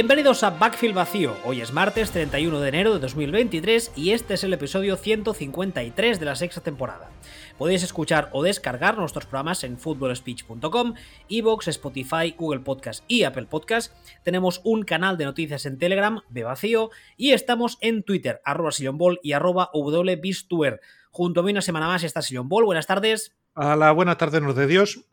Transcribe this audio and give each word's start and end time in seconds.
Bienvenidos 0.00 0.42
a 0.44 0.48
Backfield 0.48 0.94
Vacío. 0.94 1.36
Hoy 1.44 1.60
es 1.60 1.74
martes 1.74 2.10
31 2.10 2.58
de 2.60 2.68
enero 2.70 2.94
de 2.94 3.00
2023 3.00 3.92
y 3.96 4.12
este 4.12 4.32
es 4.32 4.44
el 4.44 4.54
episodio 4.54 4.96
153 4.96 6.18
de 6.18 6.24
la 6.24 6.36
sexta 6.36 6.62
temporada. 6.62 7.10
Podéis 7.58 7.82
escuchar 7.82 8.30
o 8.32 8.42
descargar 8.42 8.96
nuestros 8.96 9.26
programas 9.26 9.62
en 9.62 9.76
footballspeech.com, 9.76 10.94
Evox, 11.28 11.68
Spotify, 11.68 12.34
Google 12.34 12.60
Podcast 12.60 13.04
y 13.08 13.24
Apple 13.24 13.44
Podcast. 13.44 13.92
Tenemos 14.22 14.62
un 14.64 14.84
canal 14.84 15.18
de 15.18 15.26
noticias 15.26 15.66
en 15.66 15.76
Telegram, 15.76 16.22
de 16.30 16.44
vacío, 16.44 16.88
y 17.18 17.32
estamos 17.32 17.76
en 17.82 18.02
Twitter, 18.02 18.40
arroba 18.46 18.70
Ball 18.94 19.20
y 19.22 19.32
arroba 19.32 19.68
wbistuer. 19.74 20.80
Junto 21.10 21.40
a 21.40 21.42
mí 21.42 21.50
una 21.50 21.60
semana 21.60 21.88
más 21.88 22.04
está 22.04 22.22
Sillon 22.22 22.48
Ball. 22.48 22.64
Buenas 22.64 22.86
tardes. 22.86 23.36
A 23.54 23.76
la 23.76 23.92
buena 23.92 24.16
tarde, 24.16 24.40
nos 24.40 24.56
de 24.56 24.66
Dios. 24.66 25.04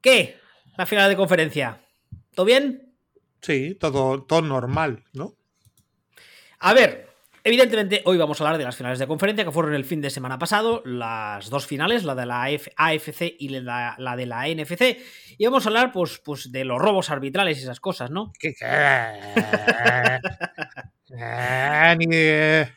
¿Qué? 0.00 0.38
La 0.78 0.86
final 0.86 1.10
de 1.10 1.16
conferencia. 1.16 1.82
¿Todo 2.34 2.46
bien? 2.46 2.85
Sí, 3.40 3.74
todo, 3.74 4.24
todo 4.24 4.42
normal, 4.42 5.04
¿no? 5.12 5.34
A 6.58 6.74
ver, 6.74 7.08
evidentemente 7.44 8.02
hoy 8.06 8.18
vamos 8.18 8.40
a 8.40 8.44
hablar 8.44 8.58
de 8.58 8.64
las 8.64 8.76
finales 8.76 8.98
de 8.98 9.06
conferencia 9.06 9.44
que 9.44 9.52
fueron 9.52 9.74
el 9.74 9.84
fin 9.84 10.00
de 10.00 10.10
semana 10.10 10.38
pasado, 10.38 10.82
las 10.84 11.50
dos 11.50 11.66
finales, 11.66 12.04
la 12.04 12.14
de 12.14 12.26
la 12.26 12.42
AFC 12.42 13.36
y 13.38 13.48
la, 13.48 13.96
de 14.16 14.26
la 14.26 14.48
NFC, 14.48 14.98
y 15.38 15.44
vamos 15.44 15.64
a 15.64 15.68
hablar 15.68 15.92
pues, 15.92 16.20
pues 16.24 16.50
de 16.50 16.64
los 16.64 16.80
robos 16.80 17.10
arbitrales 17.10 17.58
y 17.58 17.62
esas 17.62 17.80
cosas, 17.80 18.10
¿no? 18.10 18.32
¿Qué, 18.38 18.54
eh, 22.10 22.68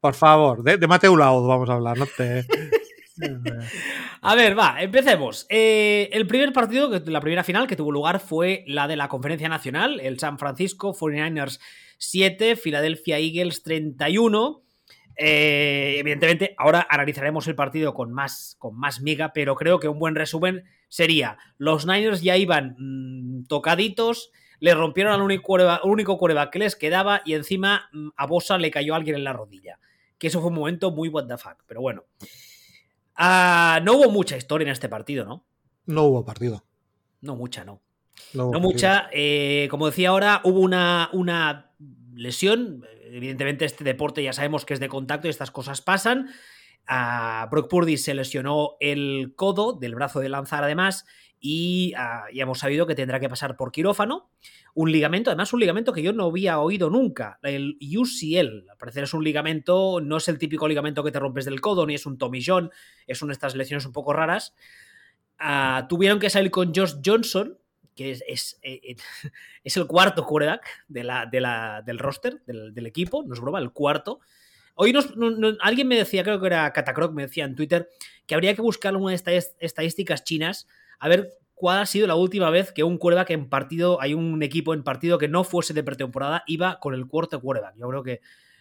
por 0.00 0.14
favor, 0.14 0.64
de, 0.64 0.76
de 0.76 0.88
Mateo 0.88 1.16
Laud 1.16 1.46
vamos 1.46 1.70
a 1.70 1.74
hablar, 1.74 1.98
no 1.98 2.06
te... 2.06 2.44
A 4.22 4.34
ver, 4.34 4.58
va, 4.58 4.82
empecemos. 4.82 5.46
Eh, 5.48 6.08
el 6.12 6.26
primer 6.26 6.52
partido, 6.52 6.90
la 7.06 7.20
primera 7.20 7.44
final 7.44 7.66
que 7.66 7.76
tuvo 7.76 7.92
lugar 7.92 8.20
fue 8.20 8.64
la 8.66 8.88
de 8.88 8.96
la 8.96 9.08
Conferencia 9.08 9.48
Nacional, 9.48 10.00
el 10.00 10.18
San 10.18 10.38
Francisco 10.38 10.94
49ers 10.94 11.60
7, 11.98 12.56
Philadelphia 12.56 13.18
Eagles 13.18 13.62
31. 13.62 14.62
Eh, 15.16 15.96
evidentemente, 15.98 16.54
ahora 16.56 16.86
analizaremos 16.88 17.46
el 17.46 17.54
partido 17.54 17.92
con 17.92 18.12
más, 18.12 18.56
con 18.58 18.78
más 18.78 19.02
miga, 19.02 19.32
pero 19.34 19.54
creo 19.54 19.78
que 19.78 19.88
un 19.88 19.98
buen 19.98 20.14
resumen 20.14 20.64
sería: 20.88 21.36
los 21.58 21.86
Niners 21.86 22.22
ya 22.22 22.36
iban 22.36 22.74
mm, 22.78 23.44
tocaditos, 23.44 24.30
le 24.60 24.74
rompieron 24.74 25.12
al 25.12 25.20
único 25.20 25.54
único 25.84 26.18
que 26.50 26.58
les 26.58 26.76
quedaba 26.76 27.20
y 27.24 27.34
encima 27.34 27.88
mm, 27.92 28.08
a 28.16 28.26
Bosa 28.26 28.56
le 28.56 28.70
cayó 28.70 28.94
alguien 28.94 29.16
en 29.16 29.24
la 29.24 29.32
rodilla. 29.32 29.78
Que 30.18 30.28
eso 30.28 30.40
fue 30.40 30.48
un 30.48 30.56
momento 30.56 30.90
muy 30.90 31.08
what 31.08 31.26
the 31.26 31.36
fuck, 31.36 31.64
pero 31.66 31.80
bueno. 31.80 32.04
Ah, 33.22 33.80
no 33.82 33.98
hubo 33.98 34.10
mucha 34.10 34.38
historia 34.38 34.64
en 34.64 34.72
este 34.72 34.88
partido, 34.88 35.26
¿no? 35.26 35.44
No 35.84 36.04
hubo 36.04 36.24
partido. 36.24 36.64
No 37.20 37.36
mucha, 37.36 37.66
no. 37.66 37.82
No, 38.32 38.50
mucha. 38.60 39.10
Eh, 39.12 39.68
como 39.70 39.84
decía 39.84 40.08
ahora, 40.08 40.40
hubo 40.42 40.60
una, 40.60 41.10
una 41.12 41.72
lesión. 42.14 42.82
Evidentemente, 43.04 43.66
este 43.66 43.84
deporte 43.84 44.22
ya 44.22 44.32
sabemos 44.32 44.64
que 44.64 44.72
es 44.72 44.80
de 44.80 44.88
contacto 44.88 45.26
y 45.26 45.30
estas 45.30 45.50
cosas 45.50 45.82
pasan. 45.82 46.30
A 46.86 47.46
Brock 47.50 47.68
Purdy 47.68 47.98
se 47.98 48.14
lesionó 48.14 48.76
el 48.80 49.34
codo 49.36 49.74
del 49.74 49.96
brazo 49.96 50.20
de 50.20 50.30
lanzar, 50.30 50.64
además, 50.64 51.04
y 51.40 51.94
ah, 51.96 52.26
ya 52.32 52.42
hemos 52.42 52.58
sabido 52.58 52.86
que 52.86 52.94
tendrá 52.94 53.18
que 53.18 53.28
pasar 53.28 53.56
por 53.56 53.72
quirófano 53.72 54.30
un 54.74 54.92
ligamento, 54.92 55.30
además 55.30 55.52
un 55.52 55.60
ligamento 55.60 55.92
que 55.92 56.02
yo 56.02 56.12
no 56.12 56.26
había 56.26 56.60
oído 56.60 56.90
nunca, 56.90 57.38
el 57.42 57.78
UCL. 57.80 58.68
Al 58.70 58.76
parecer 58.78 59.04
es 59.04 59.14
un 59.14 59.24
ligamento, 59.24 60.00
no 60.00 60.18
es 60.18 60.28
el 60.28 60.38
típico 60.38 60.68
ligamento 60.68 61.02
que 61.02 61.10
te 61.10 61.18
rompes 61.18 61.46
del 61.46 61.60
codo, 61.60 61.86
ni 61.86 61.94
es 61.94 62.06
un 62.06 62.18
John, 62.44 62.70
es 63.06 63.22
una 63.22 63.30
de 63.30 63.34
estas 63.34 63.56
lesiones 63.56 63.86
un 63.86 63.92
poco 63.92 64.12
raras. 64.12 64.54
Ah, 65.38 65.86
tuvieron 65.88 66.18
que 66.18 66.30
salir 66.30 66.50
con 66.50 66.74
Josh 66.74 66.96
Johnson, 67.04 67.58
que 67.96 68.12
es, 68.12 68.22
es, 68.28 68.58
eh, 68.62 68.80
eh, 68.84 68.96
el 69.64 69.86
cuarto 69.86 70.26
quarterback 70.26 70.66
de 70.88 71.04
la, 71.04 71.82
del 71.84 71.98
roster, 71.98 72.42
del, 72.44 72.86
equipo, 72.86 73.24
no 73.26 73.34
es 73.34 73.40
broma, 73.40 73.58
el 73.58 73.72
cuarto. 73.72 74.20
Hoy 74.74 74.94
alguien 75.60 75.88
me 75.88 75.96
decía, 75.96 76.22
creo 76.22 76.40
que 76.40 76.46
era 76.46 76.72
Catacroc, 76.72 77.12
me 77.12 77.22
decía 77.22 77.44
en 77.44 77.56
Twitter, 77.56 77.90
que 78.26 78.34
habría 78.34 78.54
que 78.54 78.62
buscar 78.62 78.94
una 78.94 79.10
de 79.10 79.16
estas 79.16 79.56
estadísticas 79.58 80.22
chinas 80.22 80.68
a 81.00 81.08
ver 81.08 81.32
cuál 81.54 81.80
ha 81.80 81.86
sido 81.86 82.06
la 82.06 82.14
última 82.14 82.50
vez 82.50 82.72
que 82.72 82.84
un 82.84 82.96
quarterback 82.96 83.30
en 83.30 83.48
partido, 83.48 84.00
hay 84.00 84.14
un 84.14 84.42
equipo 84.42 84.72
en 84.72 84.82
partido 84.82 85.18
que 85.18 85.28
no 85.28 85.44
fuese 85.44 85.74
de 85.74 85.82
pretemporada, 85.82 86.44
iba 86.46 86.78
con 86.78 86.94
el 86.94 87.06
cuarto 87.06 87.40
quarterback. 87.40 87.76
Yo 87.76 87.88
creo 87.88 88.02
que 88.02 88.20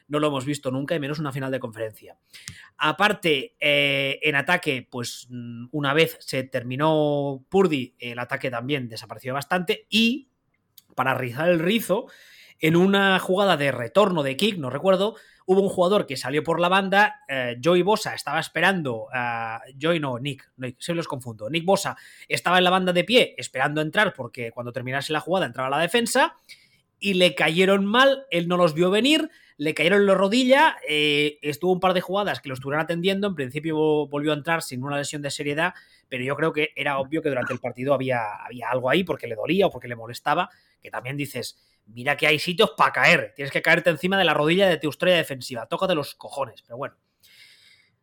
no 0.10 0.20
lo 0.20 0.28
hemos 0.28 0.44
visto 0.44 0.72
nunca, 0.72 0.96
y 0.96 1.00
menos 1.00 1.20
una 1.20 1.32
final 1.32 1.52
de 1.52 1.60
conferencia. 1.60 2.18
Aparte, 2.78 3.56
eh, 3.60 4.20
en 4.24 4.36
ataque, 4.36 4.88
pues 4.90 5.28
mm, 5.30 5.68
una 5.72 5.94
vez 5.94 6.18
se 6.20 6.44
terminó 6.44 7.46
Purdy, 7.48 7.96
el 8.00 8.20
ataque 8.20 8.50
también 8.50 8.90
desapareció 8.90 9.34
bastante. 9.34 9.86
Y 9.90 10.30
para 10.96 11.14
rizar 11.14 11.48
el 11.48 11.60
rizo, 11.60 12.08
en 12.60 12.76
una 12.76 13.20
jugada 13.20 13.56
de 13.56 13.72
retorno 13.72 14.24
de 14.24 14.36
kick, 14.36 14.58
no 14.58 14.70
recuerdo, 14.70 15.16
hubo 15.50 15.64
un 15.64 15.70
jugador 15.70 16.06
que 16.06 16.16
salió 16.16 16.44
por 16.44 16.60
la 16.60 16.70
banda, 16.70 17.22
eh, 17.28 17.58
Joey 17.62 17.82
Bosa 17.82 18.14
estaba 18.14 18.40
esperando, 18.40 19.08
uh, 19.08 19.60
Joey 19.82 20.00
no, 20.00 20.20
Nick, 20.20 20.48
se 20.78 20.94
los 20.94 21.08
confundo, 21.08 21.50
Nick 21.50 21.66
Bosa 21.66 21.98
estaba 22.28 22.60
en 22.60 22.66
la 22.66 22.70
banda 22.70 22.94
de 22.94 23.04
pie 23.04 23.34
esperando 23.36 23.82
entrar 23.82 24.14
porque 24.14 24.52
cuando 24.52 24.72
terminase 24.72 25.12
la 25.12 25.22
jugada 25.22 25.48
entraba 25.48 25.72
la 25.72 25.80
defensa 25.80 26.36
y 27.00 27.16
le 27.16 27.34
cayeron 27.34 27.84
mal, 27.84 28.28
él 28.30 28.48
no 28.48 28.58
los 28.58 28.76
vio 28.76 28.92
venir, 28.92 29.32
le 29.58 29.74
cayeron 29.74 30.02
en 30.02 30.06
la 30.06 30.14
rodilla, 30.14 30.78
eh, 30.88 31.40
estuvo 31.42 31.72
un 31.72 31.80
par 31.80 31.96
de 31.96 32.02
jugadas 32.02 32.42
que 32.42 32.50
lo 32.50 32.54
estuvieron 32.54 32.84
atendiendo, 32.84 33.26
en 33.26 33.34
principio 33.34 34.06
volvió 34.06 34.34
a 34.34 34.36
entrar 34.36 34.62
sin 34.62 34.84
una 34.84 35.00
lesión 35.00 35.24
de 35.24 35.32
seriedad, 35.32 35.74
pero 36.10 36.24
yo 36.24 36.36
creo 36.36 36.54
que 36.54 36.70
era 36.76 37.00
obvio 37.00 37.24
que 37.24 37.30
durante 37.30 37.54
el 37.54 37.60
partido 37.60 37.96
había, 37.96 38.36
había 38.46 38.70
algo 38.70 38.88
ahí 38.88 39.04
porque 39.04 39.26
le 39.26 39.34
dolía 39.34 39.66
o 39.66 39.72
porque 39.72 39.88
le 39.88 39.96
molestaba, 39.96 40.52
que 40.80 40.92
también 40.92 41.18
dices, 41.18 41.58
mira 41.94 42.18
que 42.18 42.28
hay 42.28 42.40
sitios 42.40 42.72
para 42.78 42.92
caer. 42.92 43.34
Tienes 43.36 43.52
que 43.52 43.62
caerte 43.62 43.90
encima 43.90 44.18
de 44.18 44.26
la 44.26 44.34
rodilla 44.34 44.68
de 44.68 44.78
tu 44.78 44.90
estrella 44.90 45.18
defensiva. 45.18 45.68
de 45.70 45.96
los 45.96 46.16
cojones, 46.16 46.62
pero 46.62 46.78
bueno. 46.78 46.96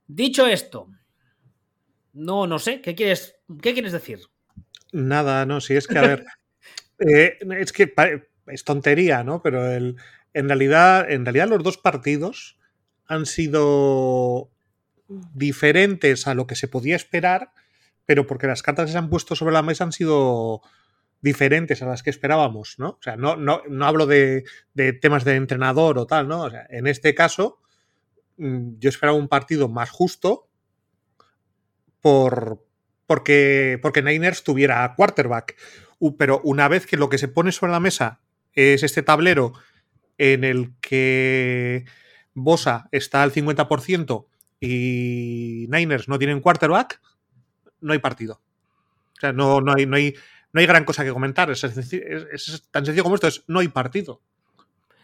Dicho 0.07 0.47
esto, 0.47 0.89
no, 2.13 2.47
no 2.47 2.59
sé, 2.59 2.81
¿qué 2.81 2.95
quieres, 2.95 3.37
qué 3.61 3.73
quieres 3.73 3.93
decir? 3.93 4.21
Nada, 4.93 5.45
no, 5.47 5.61
si 5.61 5.75
es 5.75 5.87
que, 5.87 5.99
a 5.99 6.03
ver, 6.03 6.25
eh, 7.01 7.39
es 7.59 7.73
que 7.73 7.93
es 8.47 8.65
tontería, 8.65 9.25
¿no? 9.25 9.43
Pero 9.43 9.71
el, 9.71 9.97
en, 10.33 10.49
realidad, 10.49 11.11
en 11.11 11.25
realidad 11.25 11.49
los 11.49 11.63
dos 11.63 11.77
partidos 11.77 12.59
han 13.07 13.27
sido 13.27 14.51
diferentes 15.09 16.27
a 16.27 16.35
lo 16.35 16.47
que 16.47 16.57
se 16.57 16.69
podía 16.69 16.97
esperar, 16.97 17.51
pero 18.05 18.27
porque 18.27 18.47
las 18.47 18.63
cartas 18.63 18.87
que 18.87 18.93
se 18.93 18.99
han 18.99 19.11
puesto 19.11 19.35
sobre 19.35 19.53
la 19.53 19.63
mesa 19.63 19.85
han 19.85 19.93
sido 19.93 20.63
diferentes 21.21 21.83
a 21.83 21.87
las 21.87 22.03
que 22.03 22.11
esperábamos, 22.11 22.77
¿no? 22.79 22.91
O 22.91 22.99
sea, 23.01 23.17
no, 23.17 23.37
no, 23.37 23.63
no 23.69 23.87
hablo 23.87 24.07
de, 24.07 24.45
temas 25.01 25.25
de 25.25 25.37
entrenador 25.37 25.99
o 25.99 26.07
tal, 26.07 26.29
¿no? 26.29 26.43
O 26.43 26.51
sea, 26.51 26.67
en 26.71 26.87
este 26.87 27.15
caso, 27.15 27.59
mm, 28.37 28.79
yo 28.79 28.89
esperaba 28.89 29.19
un 29.19 29.29
partido 29.29 29.69
más 29.69 29.91
justo 29.91 30.49
por, 32.01 32.65
porque, 33.07 33.79
porque 33.83 34.03
Niners 34.03 34.45
tuviera 34.45 34.95
quarterback. 34.95 35.57
Pero 36.19 36.41
una 36.45 36.69
vez 36.69 36.87
que 36.87 36.97
lo 36.97 37.09
que 37.09 37.19
se 37.19 37.29
pone 37.29 37.53
sobre 37.53 37.73
la 37.73 37.81
mesa 37.81 38.21
es 38.53 38.83
este 38.83 39.03
tablero 39.03 39.55
en 40.19 40.45
el 40.45 40.75
que 40.81 41.85
Bosa 42.35 42.89
está 42.93 43.23
al 43.23 43.33
50% 43.33 44.27
y 44.61 45.67
Niners 45.71 46.09
no 46.09 46.19
tienen 46.19 46.41
quarterback, 46.41 47.01
no 47.81 47.93
hay 47.93 47.99
partido. 47.99 48.43
O 49.17 49.21
sea, 49.21 49.33
no, 49.33 49.61
no, 49.61 49.75
hay, 49.77 49.87
no, 49.87 49.97
hay, 49.97 50.15
no 50.53 50.61
hay 50.61 50.67
gran 50.67 50.85
cosa 50.85 51.05
que 51.05 51.13
comentar. 51.13 51.51
Es, 51.51 51.61
tan 52.71 52.85
sencillo 52.85 53.03
como 53.03 53.15
esto, 53.15 53.27
es 53.27 53.45
no 53.47 53.61
hay 53.61 53.69
partido. 53.69 54.23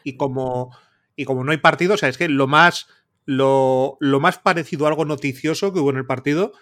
Y 0.05 0.17
como, 0.17 0.77
y 1.17 1.25
como 1.25 1.45
no 1.45 1.53
hay 1.53 1.59
partido, 1.59 1.95
o 1.95 1.97
sea, 1.97 2.09
es 2.09 2.19
que 2.19 2.29
lo 2.29 2.47
más, 2.47 2.89
lo, 3.25 3.99
más 4.01 4.39
parecido 4.39 4.87
a 4.87 4.89
algo 4.89 5.05
noticioso 5.05 5.73
que 5.73 5.81
hubo 5.81 5.91
en 5.91 5.99
el 5.99 6.07
partido 6.07 6.53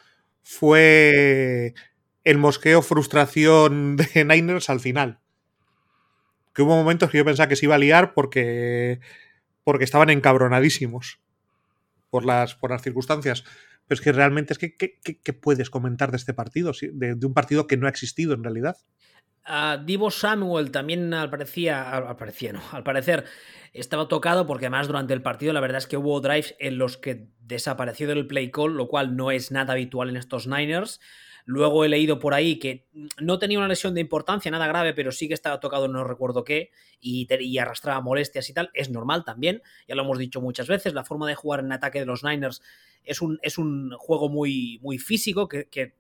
fue 0.43 1.75
el 2.25 2.38
mosqueo 2.38 2.82
frustración 2.82 3.97
de 3.97 4.25
Niners 4.25 4.71
al 4.71 4.81
final. 4.81 5.21
Que 6.55 6.62
hubo 6.62 6.76
momentos 6.76 7.11
que 7.11 7.19
yo 7.19 7.25
pensaba 7.25 7.49
que 7.49 7.56
se 7.56 7.67
iba 7.67 7.76
a 7.76 7.79
liar 7.79 8.12
porque, 8.12 9.00
porque 9.62 9.85
estaban 9.85 10.11
encabronadísimos 10.11 11.21
por 12.11 12.25
las, 12.25 12.56
por 12.56 12.71
las 12.71 12.83
circunstancias. 12.83 13.44
Pero 13.91 13.99
es 13.99 14.05
que 14.05 14.13
realmente 14.13 14.53
es 14.53 14.59
que, 14.61 14.77
¿qué, 14.77 15.33
puedes 15.33 15.69
comentar 15.69 16.13
de 16.13 16.17
este 16.17 16.33
partido? 16.33 16.71
De, 16.93 17.27
un 17.27 17.35
partido 17.35 17.67
que 17.67 17.77
no 17.77 17.89
ha 17.89 17.91
existido 17.91 18.35
en 18.35 18.45
realidad. 18.45 18.77
Divo 19.85 20.13
Samuel 20.13 20.71
también 20.71 21.13
al, 21.13 21.29
parecía, 21.29 21.91
al, 21.91 22.05
no, 22.05 22.63
al 22.71 22.85
parecer 22.85 23.25
estaba 23.73 24.07
tocado 24.07 24.47
porque 24.47 24.67
además 24.67 24.87
durante 24.87 25.13
el 25.13 25.23
partido 25.23 25.53
la 25.53 25.59
verdad 25.59 25.79
es 25.79 25.89
que 25.89 25.97
hubo 25.97 26.21
drives 26.21 26.55
en 26.61 26.79
los 26.79 26.99
que 26.99 27.31
desapareció 27.41 28.07
del 28.07 28.29
play 28.29 28.53
call, 28.53 28.77
lo 28.77 28.87
cual 28.87 29.17
no 29.17 29.33
es 29.33 29.51
nada 29.51 29.73
habitual 29.73 30.09
en 30.09 30.19
estos 30.19 30.47
Niners. 30.47 31.01
Luego 31.45 31.85
he 31.85 31.89
leído 31.89 32.19
por 32.19 32.35
ahí 32.35 32.59
que 32.59 32.87
no 33.21 33.39
tenía 33.39 33.59
una 33.59 33.69
lesión 33.69 33.95
de 33.95 34.01
importancia, 34.01 34.51
nada 34.51 34.67
grave, 34.67 34.95
pero 34.95 35.13
sí 35.13 35.29
que 35.29 35.35
estaba 35.35 35.61
tocado, 35.61 35.89
no 35.89 36.05
recuerdo 36.05 36.45
qué, 36.45 36.71
y, 37.01 37.27
y, 37.41 37.59
arrastraba 37.59 38.01
molestias 38.01 38.49
y 38.51 38.55
tal. 38.55 38.71
Es 38.75 38.91
normal 38.91 39.25
también, 39.25 39.63
ya 39.89 39.95
lo 39.95 40.03
hemos 40.03 40.19
dicho 40.19 40.41
muchas 40.41 40.69
veces, 40.69 40.95
la 40.95 41.05
forma 41.05 41.27
de 41.29 41.35
jugar 41.35 41.61
en 41.61 41.73
ataque 41.73 42.01
de 42.01 42.07
los 42.07 42.25
Niners 42.25 42.63
es 43.05 43.23
un, 43.23 43.39
es 43.43 43.59
un 43.59 43.93
juego 43.99 44.29
muy, 44.29 44.79
muy 44.83 44.99
físico 44.99 45.49
que, 45.49 45.95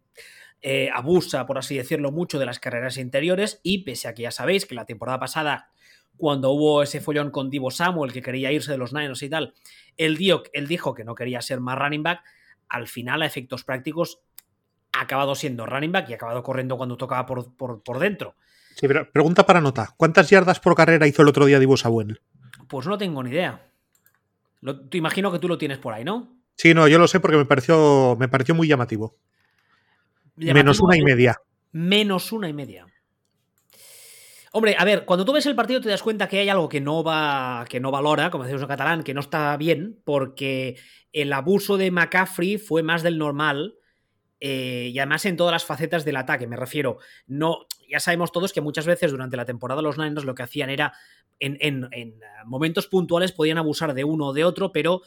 eh, 0.62 0.90
abusa, 0.92 1.46
por 1.46 1.56
así 1.56 1.76
decirlo, 1.76 2.12
mucho 2.12 2.38
de 2.38 2.44
las 2.44 2.58
carreras 2.58 2.98
interiores 2.98 3.60
y 3.62 3.78
pese 3.78 4.08
a 4.08 4.14
que 4.14 4.22
ya 4.22 4.30
sabéis 4.30 4.66
que 4.66 4.74
la 4.74 4.84
temporada 4.84 5.18
pasada, 5.18 5.70
cuando 6.18 6.50
hubo 6.50 6.82
ese 6.82 7.00
follón 7.00 7.30
con 7.30 7.48
Divo 7.48 7.70
Samuel 7.70 8.12
que 8.12 8.20
quería 8.20 8.52
irse 8.52 8.72
de 8.72 8.76
los 8.76 8.92
Niners 8.92 9.22
y 9.22 9.30
tal, 9.30 9.54
él, 9.96 10.18
él 10.52 10.66
dijo 10.68 10.94
que 10.94 11.04
no 11.04 11.14
quería 11.14 11.40
ser 11.40 11.60
más 11.60 11.78
running 11.78 12.02
back, 12.02 12.22
al 12.68 12.88
final 12.88 13.22
a 13.22 13.26
efectos 13.26 13.64
prácticos 13.64 14.20
ha 14.92 15.02
acabado 15.02 15.34
siendo 15.34 15.66
running 15.66 15.92
back 15.92 16.08
y 16.08 16.12
ha 16.12 16.16
acabado 16.16 16.42
corriendo 16.42 16.76
cuando 16.76 16.96
tocaba 16.96 17.26
por, 17.26 17.54
por, 17.56 17.98
dentro. 17.98 18.34
Sí, 18.76 18.88
pero 18.88 19.10
pregunta 19.10 19.46
para 19.46 19.60
nota, 19.60 19.94
¿cuántas 19.96 20.30
yardas 20.30 20.60
por 20.60 20.74
carrera 20.74 21.06
hizo 21.06 21.22
el 21.22 21.28
otro 21.28 21.46
día 21.46 21.58
Divo 21.58 21.76
Samuel? 21.76 22.20
Pues 22.68 22.86
no 22.86 22.98
tengo 22.98 23.22
ni 23.22 23.30
idea. 23.30 23.66
te 24.88 24.98
imagino 24.98 25.30
que 25.32 25.38
tú 25.38 25.48
lo 25.48 25.58
tienes 25.58 25.78
por 25.78 25.92
ahí, 25.92 26.04
¿no? 26.04 26.36
Sí, 26.56 26.74
no, 26.74 26.88
yo 26.88 26.98
lo 26.98 27.08
sé 27.08 27.20
porque 27.20 27.36
me 27.36 27.46
pareció, 27.46 28.16
me 28.18 28.28
pareció 28.28 28.54
muy 28.54 28.68
llamativo 28.68 29.16
menos 30.40 30.80
una 30.80 30.96
y 30.96 31.02
media. 31.02 31.40
Menos 31.72 32.32
una 32.32 32.48
y 32.48 32.52
media. 32.52 32.86
Hombre, 34.52 34.74
a 34.76 34.84
ver, 34.84 35.04
cuando 35.04 35.24
tú 35.24 35.32
ves 35.32 35.46
el 35.46 35.54
partido 35.54 35.80
te 35.80 35.88
das 35.88 36.02
cuenta 36.02 36.26
que 36.26 36.40
hay 36.40 36.48
algo 36.48 36.68
que 36.68 36.80
no 36.80 37.04
va, 37.04 37.64
que 37.68 37.78
no 37.78 37.92
valora, 37.92 38.30
como 38.30 38.44
decimos 38.44 38.62
en 38.62 38.68
catalán, 38.68 39.02
que 39.04 39.14
no 39.14 39.20
está 39.20 39.56
bien, 39.56 40.00
porque 40.04 40.76
el 41.12 41.32
abuso 41.32 41.76
de 41.76 41.92
McCaffrey 41.92 42.58
fue 42.58 42.82
más 42.82 43.02
del 43.02 43.18
normal. 43.18 43.76
Eh, 44.40 44.90
y 44.92 44.98
además 44.98 45.24
en 45.26 45.36
todas 45.36 45.52
las 45.52 45.64
facetas 45.64 46.04
del 46.04 46.16
ataque, 46.16 46.46
me 46.46 46.56
refiero. 46.56 46.98
No, 47.26 47.66
ya 47.88 48.00
sabemos 48.00 48.32
todos 48.32 48.52
que 48.52 48.60
muchas 48.60 48.86
veces 48.86 49.10
durante 49.10 49.36
la 49.36 49.44
temporada 49.44 49.82
los 49.82 49.98
Niners 49.98 50.24
lo 50.24 50.34
que 50.34 50.42
hacían 50.42 50.70
era 50.70 50.94
en, 51.38 51.58
en 51.60 52.20
momentos 52.46 52.86
puntuales 52.86 53.32
podían 53.32 53.58
abusar 53.58 53.94
de 53.94 54.04
uno 54.04 54.28
o 54.28 54.32
de 54.32 54.44
otro, 54.44 54.72
pero 54.72 55.02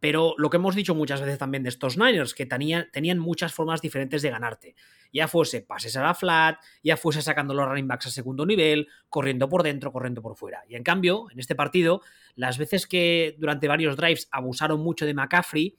pero 0.00 0.34
lo 0.38 0.48
que 0.48 0.58
hemos 0.58 0.76
dicho 0.76 0.94
muchas 0.94 1.20
veces 1.20 1.38
también 1.38 1.64
de 1.64 1.70
estos 1.70 1.96
Niners, 1.96 2.34
que 2.34 2.46
tenían, 2.46 2.88
tenían 2.92 3.18
muchas 3.18 3.52
formas 3.52 3.80
diferentes 3.80 4.22
de 4.22 4.30
ganarte. 4.30 4.74
Ya 5.12 5.26
fuese 5.26 5.62
pases 5.62 5.96
a 5.96 6.02
la 6.02 6.14
flat, 6.14 6.58
ya 6.82 6.96
fuese 6.96 7.20
sacando 7.20 7.52
los 7.52 7.66
running 7.66 7.88
backs 7.88 8.06
a 8.06 8.10
segundo 8.10 8.46
nivel, 8.46 8.86
corriendo 9.08 9.48
por 9.48 9.62
dentro, 9.62 9.92
corriendo 9.92 10.22
por 10.22 10.36
fuera. 10.36 10.62
Y 10.68 10.76
en 10.76 10.84
cambio, 10.84 11.26
en 11.32 11.40
este 11.40 11.56
partido, 11.56 12.02
las 12.36 12.58
veces 12.58 12.86
que 12.86 13.34
durante 13.38 13.66
varios 13.66 13.96
drives 13.96 14.28
abusaron 14.30 14.80
mucho 14.80 15.04
de 15.04 15.14
McCaffrey, 15.14 15.76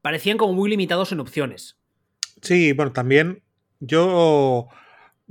parecían 0.00 0.38
como 0.38 0.52
muy 0.52 0.70
limitados 0.70 1.10
en 1.10 1.20
opciones. 1.20 1.79
Sí, 2.42 2.72
bueno, 2.72 2.92
también 2.92 3.42
yo 3.80 4.68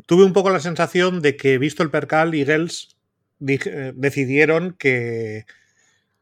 tuve 0.06 0.24
un 0.24 0.34
poco 0.34 0.50
la 0.50 0.60
sensación 0.60 1.22
de 1.22 1.36
que, 1.36 1.58
visto 1.58 1.84
el 1.84 1.92
percal, 1.92 2.34
Eagles 2.34 2.98
eh, 3.48 3.94
decidieron 3.96 4.74
que 4.74 5.46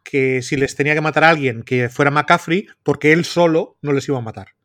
que 0.10 0.42
si 0.42 0.56
les 0.56 0.76
tenía 0.76 0.94
que 0.94 1.02
matar 1.02 1.26
a 1.26 1.30
alguien 1.30 1.64
que 1.64 1.90
fuera 1.90 2.12
McCaffrey, 2.12 2.68
porque 2.82 3.12
él 3.12 3.26
solo 3.26 3.78
no 3.82 3.92
les 3.92 4.08
iba 4.08 4.18
a 4.18 4.22
matar. 4.22 4.56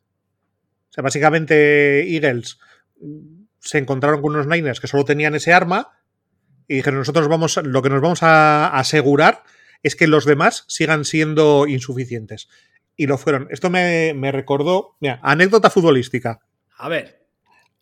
O 0.90 0.92
sea, 0.92 1.02
básicamente 1.02 2.14
Eagles 2.14 2.58
mm, 3.00 3.44
se 3.58 3.78
encontraron 3.78 4.22
con 4.22 4.34
unos 4.36 4.46
Niners 4.46 4.78
que 4.78 4.86
solo 4.86 5.04
tenían 5.04 5.34
ese 5.34 5.52
arma 5.52 5.88
y 6.68 6.76
dijeron, 6.76 7.00
nosotros 7.00 7.26
vamos, 7.26 7.56
lo 7.56 7.82
que 7.82 7.90
nos 7.90 8.00
vamos 8.00 8.22
a 8.22 8.68
asegurar 8.68 9.42
es 9.82 9.96
que 9.96 10.06
los 10.06 10.24
demás 10.26 10.64
sigan 10.68 11.04
siendo 11.04 11.66
insuficientes. 11.66 12.48
Y 12.96 13.06
lo 13.06 13.18
fueron. 13.18 13.48
Esto 13.50 13.70
me, 13.70 14.32
recordó, 14.32 14.96
mira, 15.00 15.18
anécdota 15.22 15.70
futbolística. 15.70 16.40
A 16.76 16.88
ver. 16.88 17.22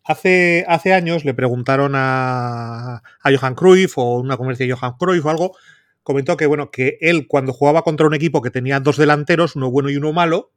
Hace, 0.03 0.65
hace 0.67 0.93
años 0.93 1.25
le 1.25 1.35
preguntaron 1.35 1.93
a, 1.95 3.03
a 3.21 3.37
Johan 3.37 3.53
Cruyff 3.53 3.99
o 3.99 4.17
una 4.17 4.35
comercia 4.35 4.65
de 4.65 4.73
Johan 4.73 4.95
Cruyff 4.97 5.23
o 5.25 5.29
algo 5.29 5.55
comentó 6.03 6.37
que, 6.37 6.47
bueno, 6.47 6.71
que 6.71 6.97
él 7.01 7.27
cuando 7.27 7.53
jugaba 7.53 7.83
contra 7.83 8.07
un 8.07 8.13
equipo 8.13 8.41
que 8.41 8.51
tenía 8.51 8.79
dos 8.79 8.97
delanteros, 8.97 9.55
uno 9.55 9.69
bueno 9.69 9.89
y 9.89 9.97
uno 9.97 10.13
malo, 10.13 10.51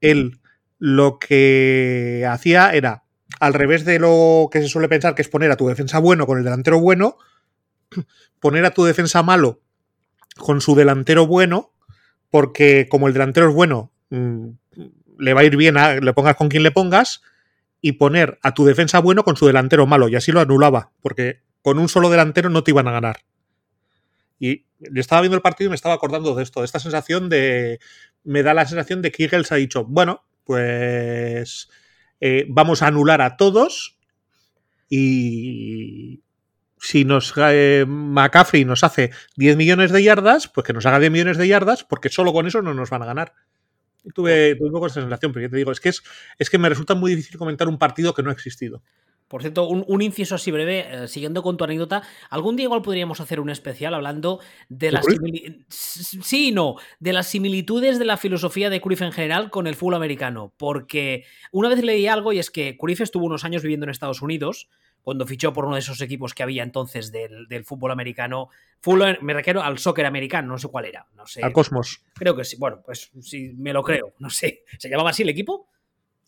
él 0.00 0.40
lo 0.78 1.18
que 1.18 2.26
hacía 2.28 2.72
era, 2.72 3.04
al 3.40 3.54
revés 3.54 3.84
de 3.84 3.98
lo 3.98 4.48
que 4.50 4.62
se 4.62 4.68
suele 4.68 4.88
pensar, 4.88 5.14
que 5.14 5.22
es 5.22 5.28
poner 5.28 5.50
a 5.50 5.56
tu 5.56 5.68
defensa 5.68 5.98
bueno 5.98 6.26
con 6.26 6.38
el 6.38 6.44
delantero 6.44 6.80
bueno, 6.80 7.16
poner 8.40 8.64
a 8.64 8.70
tu 8.70 8.84
defensa 8.84 9.22
malo 9.22 9.60
con 10.36 10.60
su 10.60 10.74
delantero 10.74 11.26
bueno, 11.26 11.72
porque 12.30 12.88
como 12.88 13.08
el 13.08 13.12
delantero 13.12 13.48
es 13.48 13.54
bueno, 13.54 13.92
mm, 14.10 14.48
le 15.18 15.34
va 15.34 15.40
a 15.40 15.44
ir 15.44 15.56
bien, 15.56 15.76
a, 15.76 15.96
le 15.96 16.12
pongas 16.12 16.36
con 16.36 16.48
quien 16.48 16.62
le 16.62 16.70
pongas, 16.70 17.22
y 17.80 17.92
poner 17.92 18.38
a 18.42 18.54
tu 18.54 18.64
defensa 18.64 18.98
bueno 19.00 19.22
con 19.24 19.36
su 19.36 19.46
delantero 19.46 19.86
malo, 19.86 20.08
y 20.08 20.16
así 20.16 20.32
lo 20.32 20.40
anulaba, 20.40 20.92
porque 21.00 21.42
con 21.62 21.78
un 21.78 21.88
solo 21.88 22.10
delantero 22.10 22.50
no 22.50 22.64
te 22.64 22.70
iban 22.72 22.88
a 22.88 22.92
ganar. 22.92 23.20
Y 24.38 24.66
yo 24.78 25.00
estaba 25.00 25.20
viendo 25.20 25.36
el 25.36 25.42
partido 25.42 25.66
y 25.66 25.70
me 25.70 25.74
estaba 25.74 25.94
acordando 25.94 26.34
de 26.34 26.42
esto, 26.42 26.60
de 26.60 26.66
esta 26.66 26.78
sensación 26.78 27.28
de. 27.28 27.80
Me 28.24 28.42
da 28.42 28.54
la 28.54 28.66
sensación 28.66 29.02
de 29.02 29.10
que 29.10 29.24
Eagles 29.24 29.50
ha 29.52 29.56
dicho, 29.56 29.84
bueno, 29.84 30.24
pues 30.44 31.68
eh, 32.20 32.46
vamos 32.48 32.82
a 32.82 32.86
anular 32.86 33.20
a 33.20 33.36
todos 33.36 33.98
y 34.88 36.22
si 36.80 37.04
nos 37.04 37.34
eh, 37.36 37.84
McCaffrey 37.86 38.64
nos 38.64 38.84
hace 38.84 39.10
10 39.36 39.56
millones 39.56 39.92
de 39.92 40.02
yardas, 40.02 40.48
pues 40.48 40.66
que 40.66 40.72
nos 40.72 40.86
haga 40.86 40.98
10 40.98 41.10
millones 41.10 41.38
de 41.38 41.48
yardas, 41.48 41.84
porque 41.84 42.08
solo 42.08 42.32
con 42.32 42.46
eso 42.46 42.62
no 42.62 42.74
nos 42.74 42.90
van 42.90 43.02
a 43.02 43.06
ganar. 43.06 43.34
tuve, 44.14 44.54
tuve 44.56 44.66
un 44.66 44.72
poco 44.72 44.86
esa 44.86 45.00
sensación, 45.00 45.32
pero 45.32 45.46
yo 45.46 45.50
te 45.50 45.56
digo, 45.56 45.72
es 45.72 45.80
que, 45.80 45.90
es, 45.90 46.02
es 46.38 46.50
que 46.50 46.58
me 46.58 46.68
resulta 46.68 46.94
muy 46.94 47.14
difícil 47.14 47.38
comentar 47.38 47.68
un 47.68 47.78
partido 47.78 48.14
que 48.14 48.22
no 48.22 48.30
ha 48.30 48.32
existido. 48.32 48.82
Por 49.28 49.42
cierto, 49.42 49.68
un, 49.68 50.00
inciso 50.02 50.34
así 50.34 50.50
breve, 50.50 50.86
eh, 50.88 51.06
siguiendo 51.06 51.42
con 51.42 51.58
tu 51.58 51.64
anécdota, 51.64 52.02
algún 52.30 52.56
día 52.56 52.64
igual 52.64 52.80
podríamos 52.80 53.20
hacer 53.20 53.40
un 53.40 53.50
especial 53.50 53.92
hablando 53.92 54.40
de 54.70 54.90
las 54.90 55.04
sí 55.68 56.50
no, 56.50 56.76
de 56.98 57.12
las 57.12 57.26
similitudes 57.26 57.98
de 57.98 58.06
la 58.06 58.16
filosofía 58.16 58.70
de 58.70 58.80
Cruyff 58.80 59.02
en 59.02 59.12
general 59.12 59.50
con 59.50 59.66
el 59.66 59.74
fútbol 59.74 59.96
americano, 59.96 60.54
porque 60.56 61.24
una 61.52 61.68
vez 61.68 61.82
leí 61.84 62.06
algo 62.06 62.32
y 62.32 62.38
es 62.38 62.50
que 62.50 62.78
Cruyff 62.78 63.02
estuvo 63.02 63.26
unos 63.26 63.44
años 63.44 63.60
viviendo 63.60 63.84
en 63.84 63.90
Estados 63.90 64.22
Unidos 64.22 64.70
cuando 65.08 65.24
fichó 65.24 65.54
por 65.54 65.64
uno 65.64 65.76
de 65.76 65.80
esos 65.80 66.02
equipos 66.02 66.34
que 66.34 66.42
había 66.42 66.62
entonces 66.62 67.10
del, 67.10 67.64
fútbol 67.64 67.92
americano. 67.92 68.50
me 69.22 69.32
refiero 69.32 69.62
al 69.62 69.78
soccer 69.78 70.04
americano, 70.04 70.48
no 70.48 70.58
sé 70.58 70.68
cuál 70.68 70.84
era. 70.84 71.06
No 71.16 71.26
sé. 71.26 71.42
Al 71.42 71.50
Cosmos. 71.50 72.04
Creo 72.12 72.36
que 72.36 72.44
sí. 72.44 72.58
Bueno, 72.58 72.82
pues 72.84 73.10
sí, 73.22 73.54
me 73.56 73.72
lo 73.72 73.82
creo. 73.82 74.12
No 74.18 74.28
sé. 74.28 74.64
¿Se 74.78 74.90
llamaba 74.90 75.08
así 75.08 75.22
el 75.22 75.30
equipo? 75.30 75.70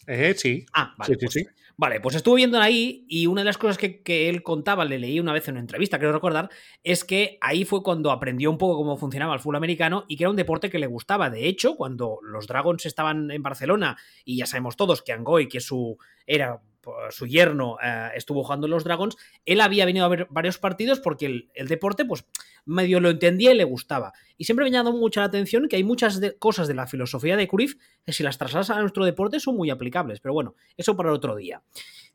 Eh, 0.06 0.32
sí. 0.34 0.64
Ah, 0.72 0.94
vale. 0.96 1.12
Sí, 1.12 1.20
sí, 1.20 1.26
pues 1.26 1.34
sí. 1.34 1.46
Vale, 1.76 2.00
pues 2.00 2.16
estuve 2.16 2.36
viendo 2.36 2.58
ahí 2.58 3.04
y 3.06 3.26
una 3.26 3.42
de 3.42 3.44
las 3.44 3.58
cosas 3.58 3.76
que, 3.76 4.28
él 4.30 4.42
contaba, 4.42 4.86
le 4.86 4.98
leí 4.98 5.20
una 5.20 5.34
vez 5.34 5.46
en 5.48 5.56
una 5.56 5.60
entrevista, 5.60 5.98
creo 5.98 6.12
recordar, 6.12 6.48
es 6.82 7.04
que 7.04 7.36
ahí 7.42 7.66
fue 7.66 7.82
cuando 7.82 8.10
aprendió 8.10 8.50
un 8.50 8.56
poco 8.56 8.76
cómo 8.76 8.96
funcionaba 8.96 9.34
el 9.34 9.40
fútbol 9.40 9.56
americano 9.56 10.06
y 10.08 10.16
que 10.16 10.24
era 10.24 10.30
un 10.30 10.36
deporte 10.36 10.70
que 10.70 10.78
le 10.78 10.86
gustaba. 10.86 11.28
De 11.28 11.46
hecho, 11.46 11.76
cuando 11.76 12.18
los 12.22 12.46
Dragons 12.46 12.86
estaban 12.86 13.30
en 13.30 13.42
Barcelona, 13.42 13.98
y 14.24 14.38
ya 14.38 14.46
sabemos 14.46 14.76
todos 14.76 15.02
que 15.02 15.12
Angoy, 15.12 15.48
que 15.48 15.60
su, 15.60 15.98
era 16.26 16.62
su 17.10 17.26
yerno 17.26 17.76
eh, 17.82 18.10
estuvo 18.14 18.42
jugando 18.44 18.66
en 18.66 18.72
los 18.72 18.84
Dragons, 18.84 19.16
él 19.44 19.60
había 19.60 19.84
venido 19.84 20.04
a 20.04 20.08
ver 20.08 20.26
varios 20.30 20.58
partidos 20.58 21.00
porque 21.00 21.48
el, 21.54 21.68
deporte, 21.68 22.04
pues 22.04 22.24
medio 22.64 23.00
lo 23.00 23.10
entendía 23.10 23.52
y 23.52 23.56
le 23.56 23.64
gustaba. 23.64 24.12
Y 24.36 24.44
siempre 24.44 24.64
me 24.64 24.70
ha 24.70 24.72
llamado 24.80 24.96
mucho 24.96 25.20
la 25.20 25.26
atención 25.26 25.68
que 25.68 25.76
hay 25.76 25.84
muchas 25.84 26.20
cosas 26.38 26.68
de 26.68 26.74
la 26.74 26.86
filosofía 26.86 27.36
de 27.36 27.48
Cruyff 27.48 27.74
que 28.04 28.12
si 28.12 28.22
las 28.22 28.38
trasladas 28.38 28.70
a 28.70 28.80
nuestro 28.80 29.04
deporte 29.04 29.40
son 29.40 29.56
muy 29.56 29.70
aplicables. 29.70 30.20
Pero 30.20 30.34
bueno, 30.34 30.54
eso 30.76 30.96
para 30.96 31.12
otro 31.12 31.36
día. 31.36 31.62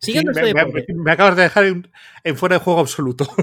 Siguiendo 0.05 0.31
me, 1.03 1.12
acabas 1.12 1.35
de 1.35 1.43
dejar 1.43 1.65
en, 1.65 2.38
fuera 2.38 2.57
de 2.57 2.63
juego 2.63 2.79
absoluto. 2.79 3.27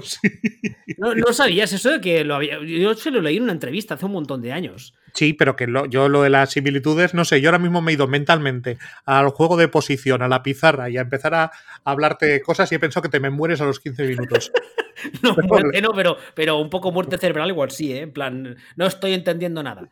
No, 0.99 1.33
sabías 1.33 1.73
eso 1.73 1.90
de 1.90 2.00
que 2.00 2.25
lo 2.25 2.37
había. 2.37 2.59
Yo 2.64 2.95
se 2.95 3.11
lo 3.11 3.21
leí 3.21 3.37
en 3.37 3.45
una 3.45 3.52
entrevista 3.52 3.95
hace 3.95 4.07
un 4.07 4.12
montón 4.12 4.40
de 4.40 4.52
años. 4.52 4.95
Sí, 5.14 5.33
pero 5.33 5.57
que 5.57 5.66
yo 5.90 6.09
lo 6.09 6.23
de 6.23 6.31
las 6.31 6.52
similitudes, 6.52 7.12
no 7.12 7.25
sé, 7.25 7.40
yo 7.40 7.49
ahora 7.49 7.59
mismo 7.59 7.83
me 7.83 7.90
he 7.90 7.95
ido 7.95 8.07
mentalmente 8.07 8.78
al 9.04 9.31
juego 9.31 9.57
de 9.57 9.69
posición, 9.69 10.23
a 10.23 10.28
la 10.28 10.42
pizarra 10.42 10.90
y 10.90 10.97
a 10.97 11.02
empezar 11.02 11.35
a 11.35 11.50
hablarte 11.85 12.40
cosas 12.42 12.71
y 12.71 12.76
he 12.76 12.78
pensado 12.78 13.02
que 13.02 13.09
te 13.09 13.21
me 13.21 13.31
mueres 13.31 13.61
a 13.61 13.64
los 13.64 13.81
15 13.81 14.07
minutos. 14.07 14.52
no, 15.23 15.37
muerte 15.42 15.83
no, 15.83 15.92
pero, 15.92 16.16
pero 16.35 16.59
un 16.59 16.71
poco 16.71 16.92
muerte 16.92 17.19
cerebral 17.19 17.49
igual 17.50 17.71
sí, 17.71 17.92
¿eh? 17.92 18.02
En 18.02 18.12
plan, 18.12 18.57
no 18.76 18.87
estoy 18.87 19.12
entendiendo 19.12 19.62
nada. 19.62 19.90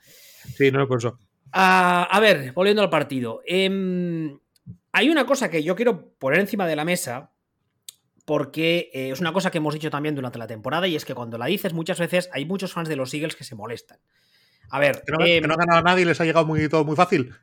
Sí, 0.57 0.71
no, 0.71 0.87
por 0.87 0.99
eso. 0.99 1.19
Ah, 1.53 2.09
a 2.11 2.21
ver, 2.21 2.53
volviendo 2.53 2.83
al 2.83 2.91
partido. 2.91 3.43
Em, 3.47 4.39
hay 4.93 5.11
una 5.11 5.27
cosa 5.27 5.51
que 5.51 5.63
yo 5.63 5.77
quiero 5.77 6.13
poner 6.19 6.41
encima 6.41 6.67
de 6.67 6.77
la 6.77 6.85
mesa, 6.85 7.33
porque 8.25 8.91
eh, 8.93 9.11
es 9.11 9.21
una 9.21 9.33
cosa 9.33 9.51
que 9.51 9.59
hemos 9.59 9.75
dicho 9.75 9.91
también 9.91 10.15
durante 10.15 10.39
la 10.39 10.47
temporada, 10.47 10.87
y 10.87 10.97
es 10.97 11.05
que 11.05 11.15
cuando 11.15 11.39
la 11.39 11.47
dices 11.47 11.73
muchas 11.73 11.99
veces 11.99 12.31
hay 12.33 12.45
muchos 12.45 12.73
fans 12.73 12.89
de 12.89 12.97
los 12.97 13.13
Eagles 13.15 13.37
que 13.37 13.45
se 13.45 13.55
molestan. 13.55 13.99
A 14.71 14.79
ver. 14.79 15.03
¿Que 15.05 15.13
no, 15.13 15.25
em, 15.25 15.51
ha 15.51 15.57
ganado 15.57 15.79
a 15.81 15.83
nadie 15.83 16.03
y 16.03 16.07
les 16.07 16.21
ha 16.21 16.25
llegado 16.25 16.47
muy, 16.47 16.69
todo 16.69 16.85
muy 16.85 16.97
fácil? 16.97 17.35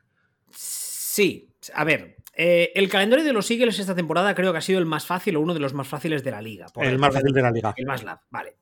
Sí, 0.50 1.50
a 1.74 1.84
ver. 1.84 2.16
Eh, 2.34 2.72
el 2.74 2.88
calendario 2.88 3.24
de 3.24 3.32
los 3.32 3.50
Eagles 3.50 3.78
esta 3.78 3.94
temporada 3.94 4.34
creo 4.34 4.52
que 4.52 4.58
ha 4.58 4.62
sido 4.62 4.78
el 4.78 4.86
más 4.86 5.04
fácil 5.04 5.36
o 5.36 5.40
uno 5.40 5.54
de 5.54 5.60
los 5.60 5.74
más 5.74 5.88
fáciles 5.88 6.22
de 6.22 6.30
la 6.30 6.40
liga. 6.40 6.66
el, 6.76 6.98
más 6.98 7.12
fácil 7.12 7.32
de 7.32 7.42
la 7.42 7.50
liga. 7.50 7.74
El 7.76 7.86
más 7.86 8.04
lab, 8.04 8.20
vale. 8.30 8.56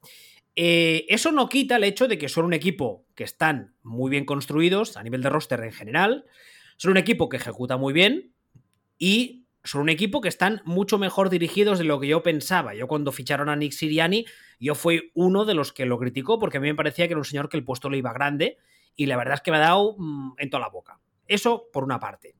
Eh, 0.57 1.05
eso 1.11 1.31
no 1.33 1.51
quita 1.51 1.77
el 1.77 1.85
hecho 1.85 2.09
de 2.09 2.17
que 2.17 2.31
son 2.31 2.47
un 2.47 2.55
equipo 2.55 3.05
que 3.15 3.25
están 3.25 3.75
muy 3.83 4.11
bien 4.11 4.25
construidos 4.25 4.97
a 4.97 5.03
nivel 5.03 5.23
de 5.23 5.29
roster 5.29 5.61
en 5.61 5.73
general. 5.73 6.25
Son 6.79 6.93
un 6.93 6.97
equipo 6.97 7.29
que 7.29 7.37
ejecuta 7.37 7.77
muy 7.77 7.93
bien, 7.93 8.33
y 8.99 9.47
son 9.65 9.83
un 9.83 9.89
equipo 9.89 10.21
que 10.21 10.29
están 10.29 10.63
mucho 10.65 10.99
mejor 10.99 11.29
dirigidos 11.29 11.79
de 11.79 11.85
lo 11.85 11.99
que 11.99 12.07
yo 12.07 12.23
pensaba. 12.23 12.75
Yo 12.75 12.87
cuando 12.87 13.11
ficharon 13.13 13.49
a 13.49 13.57
Nick 13.57 13.73
Siriani, 13.73 14.25
yo 14.61 14.75
fui 14.75 15.11
uno 15.15 15.45
de 15.45 15.55
los 15.55 15.73
que 15.73 15.87
lo 15.87 15.99
criticó 15.99 16.39
porque 16.39 16.59
a 16.59 16.61
mí 16.61 16.69
me 16.69 16.75
parecía 16.75 17.07
que 17.07 17.13
era 17.13 17.19
un 17.19 17.25
señor 17.25 17.49
que 17.49 17.57
el 17.57 17.65
puesto 17.65 17.91
le 17.91 17.99
iba 17.99 18.13
grande 18.13 18.59
y 18.95 19.07
la 19.07 19.17
verdad 19.17 19.35
es 19.35 19.41
que 19.41 19.51
me 19.51 19.57
ha 19.57 19.61
dado 19.61 19.97
mm, 19.99 20.35
en 20.39 20.51
toda 20.51 20.61
la 20.61 20.69
boca. 20.69 21.01
Eso 21.27 21.69
por 21.73 21.85
una 21.85 21.99
parte. 21.99 22.37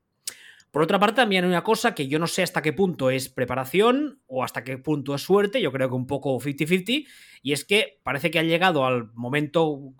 Por 0.71 0.81
otra 0.81 0.99
parte, 0.99 1.17
también 1.17 1.43
hay 1.43 1.49
una 1.49 1.63
cosa 1.63 1.95
que 1.95 2.07
yo 2.07 2.19
no 2.19 2.27
sé 2.27 2.43
hasta 2.43 2.61
qué 2.61 2.73
punto 2.73 3.09
es 3.09 3.29
preparación 3.29 4.21
o 4.27 4.43
hasta 4.43 4.63
qué 4.63 4.77
punto 4.77 5.15
es 5.15 5.21
suerte, 5.21 5.61
yo 5.61 5.71
creo 5.71 5.89
que 5.89 5.95
un 5.95 6.07
poco 6.07 6.37
50-50, 6.39 7.07
y 7.41 7.53
es 7.53 7.65
que 7.65 7.99
parece 8.03 8.29
que 8.29 8.39
ha 8.39 8.43
llegado 8.43 8.85
al 8.85 9.11
momento 9.13 9.93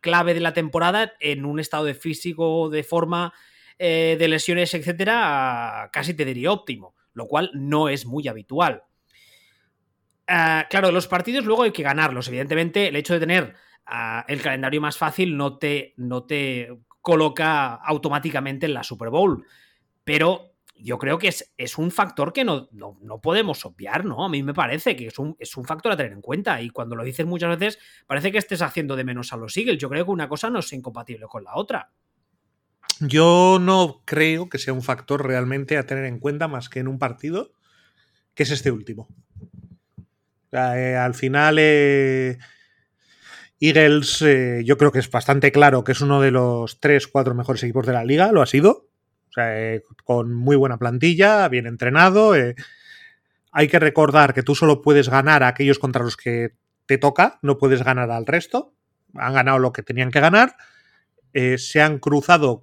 clave 0.00 0.34
de 0.34 0.40
la 0.40 0.52
temporada 0.52 1.14
en 1.20 1.44
un 1.44 1.60
estado 1.60 1.84
de 1.84 1.94
físico, 1.94 2.68
de 2.68 2.82
forma, 2.82 3.32
eh, 3.84 4.16
de 4.16 4.28
lesiones, 4.28 4.72
etcétera, 4.74 5.90
casi 5.92 6.14
te 6.14 6.24
diría 6.24 6.52
óptimo, 6.52 6.94
lo 7.14 7.26
cual 7.26 7.50
no 7.52 7.88
es 7.88 8.06
muy 8.06 8.28
habitual. 8.28 8.84
Ah, 10.28 10.68
claro, 10.70 10.92
los 10.92 11.08
partidos 11.08 11.44
luego 11.44 11.64
hay 11.64 11.72
que 11.72 11.82
ganarlos. 11.82 12.28
Evidentemente, 12.28 12.86
el 12.86 12.94
hecho 12.94 13.14
de 13.14 13.18
tener 13.18 13.56
ah, 13.86 14.24
el 14.28 14.40
calendario 14.40 14.80
más 14.80 14.96
fácil 14.96 15.36
no 15.36 15.58
te, 15.58 15.94
no 15.96 16.22
te 16.22 16.68
coloca 17.00 17.74
automáticamente 17.74 18.66
en 18.66 18.74
la 18.74 18.84
Super 18.84 19.10
Bowl. 19.10 19.44
Pero 20.04 20.54
yo 20.76 20.96
creo 20.96 21.18
que 21.18 21.26
es, 21.26 21.52
es 21.56 21.76
un 21.76 21.90
factor 21.90 22.32
que 22.32 22.44
no, 22.44 22.68
no, 22.70 23.20
podemos 23.20 23.64
obviar, 23.64 24.04
¿no? 24.04 24.24
A 24.24 24.28
mí 24.28 24.44
me 24.44 24.54
parece 24.54 24.94
que 24.94 25.08
es 25.08 25.18
un, 25.18 25.34
es 25.40 25.56
un, 25.56 25.64
factor 25.64 25.90
a 25.90 25.96
tener 25.96 26.12
en 26.12 26.22
cuenta. 26.22 26.62
Y 26.62 26.70
cuando 26.70 26.94
lo 26.94 27.02
dices 27.02 27.26
muchas 27.26 27.58
veces, 27.58 27.80
parece 28.06 28.30
que 28.30 28.38
estés 28.38 28.62
haciendo 28.62 28.94
de 28.94 29.02
menos 29.02 29.32
a 29.32 29.36
los 29.36 29.56
Eagles. 29.56 29.78
Yo 29.78 29.88
creo 29.88 30.04
que 30.04 30.12
una 30.12 30.28
cosa 30.28 30.50
no 30.50 30.60
es 30.60 30.72
incompatible 30.72 31.26
con 31.26 31.42
la 31.42 31.56
otra. 31.56 31.90
Yo 33.00 33.58
no 33.60 34.02
creo 34.04 34.48
que 34.48 34.58
sea 34.58 34.72
un 34.72 34.82
factor 34.82 35.26
realmente 35.26 35.76
a 35.76 35.86
tener 35.86 36.04
en 36.04 36.18
cuenta 36.18 36.48
más 36.48 36.68
que 36.68 36.80
en 36.80 36.88
un 36.88 36.98
partido, 36.98 37.52
que 38.34 38.44
es 38.44 38.50
este 38.50 38.70
último. 38.70 39.08
Eh, 40.52 40.96
al 40.96 41.14
final, 41.14 41.56
eh, 41.58 42.38
Eagles, 43.60 44.22
eh, 44.22 44.62
yo 44.64 44.76
creo 44.76 44.92
que 44.92 44.98
es 44.98 45.10
bastante 45.10 45.50
claro 45.50 45.82
que 45.84 45.92
es 45.92 46.00
uno 46.00 46.20
de 46.20 46.30
los 46.30 46.78
tres, 46.80 47.06
cuatro 47.06 47.34
mejores 47.34 47.62
equipos 47.62 47.86
de 47.86 47.94
la 47.94 48.04
liga, 48.04 48.32
lo 48.32 48.42
ha 48.42 48.46
sido. 48.46 48.88
O 49.28 49.32
sea, 49.32 49.80
con 50.04 50.34
muy 50.34 50.56
buena 50.56 50.78
plantilla, 50.78 51.48
bien 51.48 51.66
entrenado. 51.66 52.34
hay 53.52 53.68
que 53.68 53.78
recordar 53.78 54.34
que 54.34 54.42
tú 54.42 54.54
solo 54.54 54.82
puedes 54.82 55.08
ganar 55.08 55.42
a 55.42 55.48
aquellos 55.48 55.78
contra 55.78 56.04
los 56.04 56.18
que 56.18 56.50
te 56.84 56.98
toca, 56.98 57.38
no 57.40 57.56
puedes 57.56 57.82
ganar 57.82 58.10
al 58.10 58.26
resto. 58.26 58.74
Han 59.14 59.32
ganado 59.32 59.58
lo 59.58 59.72
que 59.72 59.82
tenían 59.82 60.10
que 60.10 60.20
ganar. 60.20 60.54
Se 61.32 61.80
han 61.80 61.98
cruzado 61.98 62.62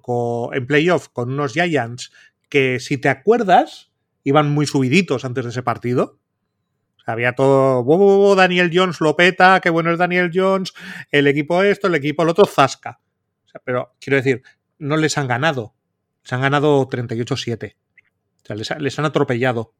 en 0.52 0.66
playoff 0.66 1.08
con 1.08 1.32
unos 1.32 1.52
Giants 1.52 2.12
que, 2.48 2.80
si 2.80 2.98
te 2.98 3.08
acuerdas, 3.08 3.90
iban 4.24 4.50
muy 4.50 4.66
subiditos 4.66 5.24
antes 5.24 5.44
de 5.44 5.50
ese 5.50 5.62
partido 5.62 6.20
había 7.10 7.34
todo, 7.34 8.34
Daniel 8.34 8.70
Jones 8.72 9.00
lo 9.00 9.16
peta, 9.16 9.60
qué 9.60 9.70
bueno 9.70 9.92
es 9.92 9.98
Daniel 9.98 10.30
Jones, 10.32 10.72
el 11.10 11.26
equipo 11.26 11.62
esto, 11.62 11.88
el 11.88 11.94
equipo 11.94 12.22
el 12.22 12.28
otro, 12.30 12.46
zasca. 12.46 13.00
pero 13.64 13.94
quiero 14.00 14.16
decir, 14.16 14.42
no 14.78 14.96
les 14.96 15.18
han 15.18 15.28
ganado. 15.28 15.74
Les 16.22 16.32
han 16.32 16.42
ganado 16.42 16.88
38-7. 16.88 17.74
O 17.74 18.46
sea, 18.46 18.76
les, 18.78 18.98
han 18.98 19.04
atropellado. 19.04 19.74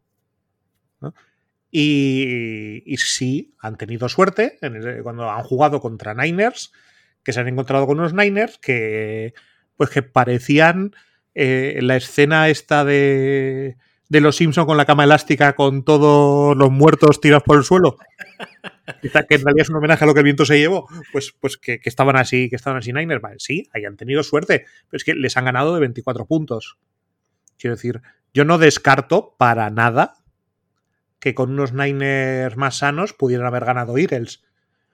Y, 1.70 2.82
y, 2.84 2.96
sí, 2.96 3.54
han 3.60 3.76
tenido 3.76 4.08
suerte 4.08 4.58
cuando 5.02 5.30
han 5.30 5.42
jugado 5.44 5.80
contra 5.80 6.14
Niners, 6.14 6.72
que 7.24 7.32
se 7.32 7.40
han 7.40 7.48
encontrado 7.48 7.86
con 7.86 7.98
unos 7.98 8.14
Niners 8.14 8.58
que, 8.58 9.34
pues 9.76 9.90
que 9.90 10.02
parecían 10.02 10.94
eh, 11.34 11.78
la 11.82 11.96
escena 11.96 12.48
esta 12.48 12.84
de 12.84 13.76
de 14.10 14.20
los 14.20 14.36
Simpsons 14.36 14.66
con 14.66 14.76
la 14.76 14.84
cama 14.84 15.04
elástica 15.04 15.54
con 15.54 15.84
todos 15.84 16.56
los 16.56 16.70
muertos 16.70 17.20
tirados 17.20 17.44
por 17.44 17.56
el 17.56 17.64
suelo. 17.64 17.96
Que 19.00 19.36
en 19.36 19.44
realidad 19.44 19.62
es 19.62 19.70
un 19.70 19.76
homenaje 19.76 20.02
a 20.02 20.06
lo 20.06 20.14
que 20.14 20.20
el 20.20 20.24
viento 20.24 20.44
se 20.44 20.58
llevó. 20.58 20.88
Pues, 21.12 21.32
pues 21.38 21.56
que, 21.56 21.80
estaban 21.84 22.16
así, 22.16 22.50
que 22.50 22.56
estaban 22.56 22.78
así 22.78 22.92
Niners. 22.92 23.22
Vale, 23.22 23.36
sí, 23.38 23.68
hayan 23.72 23.96
tenido 23.96 24.24
suerte. 24.24 24.66
Pero 24.88 24.96
es 24.96 25.04
que 25.04 25.14
les 25.14 25.36
han 25.36 25.44
ganado 25.44 25.72
de 25.72 25.80
24 25.80 26.26
puntos. 26.26 26.76
Quiero 27.56 27.76
decir, 27.76 28.02
yo 28.34 28.44
no 28.44 28.58
descarto 28.58 29.36
para 29.38 29.70
nada 29.70 30.14
que 31.20 31.36
con 31.36 31.52
unos 31.52 31.72
Niners 31.72 32.56
más 32.56 32.78
sanos 32.78 33.12
pudieran 33.12 33.46
haber 33.46 33.64
ganado 33.64 33.96
Eagles. 33.96 34.42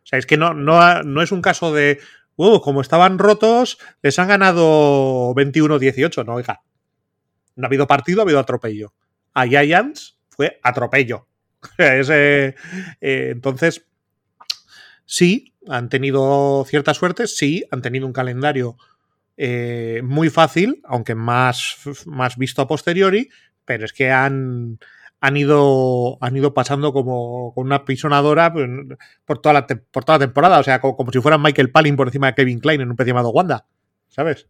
O 0.06 0.08
sea, 0.08 0.18
es 0.18 0.26
que 0.26 0.36
no, 0.36 0.54
no, 0.54 1.02
no 1.02 1.20
es 1.20 1.32
un 1.32 1.42
caso 1.42 1.75
de, 1.75 1.98
uh, 2.36 2.60
como 2.60 2.80
estaban 2.80 3.18
rotos, 3.18 3.78
les 4.02 4.18
han 4.18 4.28
ganado 4.28 5.34
21-18. 5.34 6.25
No, 6.25 6.34
oiga. 6.34 6.62
No 7.56 7.66
ha 7.66 7.68
habido 7.68 7.86
partido, 7.86 8.20
ha 8.20 8.22
habido 8.22 8.38
atropello 8.38 8.92
a 9.36 9.46
Giants 9.46 10.18
fue 10.30 10.58
atropello. 10.62 11.28
Eh, 11.78 12.54
entonces, 13.00 13.86
sí, 15.04 15.54
han 15.68 15.88
tenido 15.88 16.64
cierta 16.66 16.94
suerte, 16.94 17.26
sí, 17.26 17.64
han 17.70 17.82
tenido 17.82 18.06
un 18.06 18.12
calendario 18.12 18.76
eh, 19.36 20.00
muy 20.04 20.30
fácil, 20.30 20.80
aunque 20.84 21.14
más, 21.14 21.76
más 22.06 22.36
visto 22.36 22.62
a 22.62 22.68
posteriori, 22.68 23.28
pero 23.64 23.84
es 23.84 23.92
que 23.92 24.10
han, 24.10 24.78
han, 25.20 25.37
ido, 25.37 26.18
han 26.20 26.37
ido 26.37 26.54
pasando 26.54 26.92
como 26.92 27.52
con 27.54 27.66
una 27.66 27.85
pisonadora 27.85 28.52
pues, 28.52 28.68
por 29.25 29.38
toda 29.40 29.52
la, 29.52 29.66
por 29.66 30.04
toda 30.04 30.18
la 30.18 30.26
temporada, 30.26 30.58
o 30.58 30.62
sea, 30.62 30.80
como, 30.80 31.11
si 31.12 31.20
fueran 31.20 31.42
Michael 31.42 31.70
Palin 31.70 31.96
por 31.96 32.08
encima 32.08 32.28
de 32.28 32.35
Kevin 32.35 32.61
Klein 32.61 32.80
en 32.80 32.90
un 32.90 32.96
pez 32.96 33.06
llamado 33.06 33.30
Wanda, 33.30 33.66
¿sabes? 34.08 34.46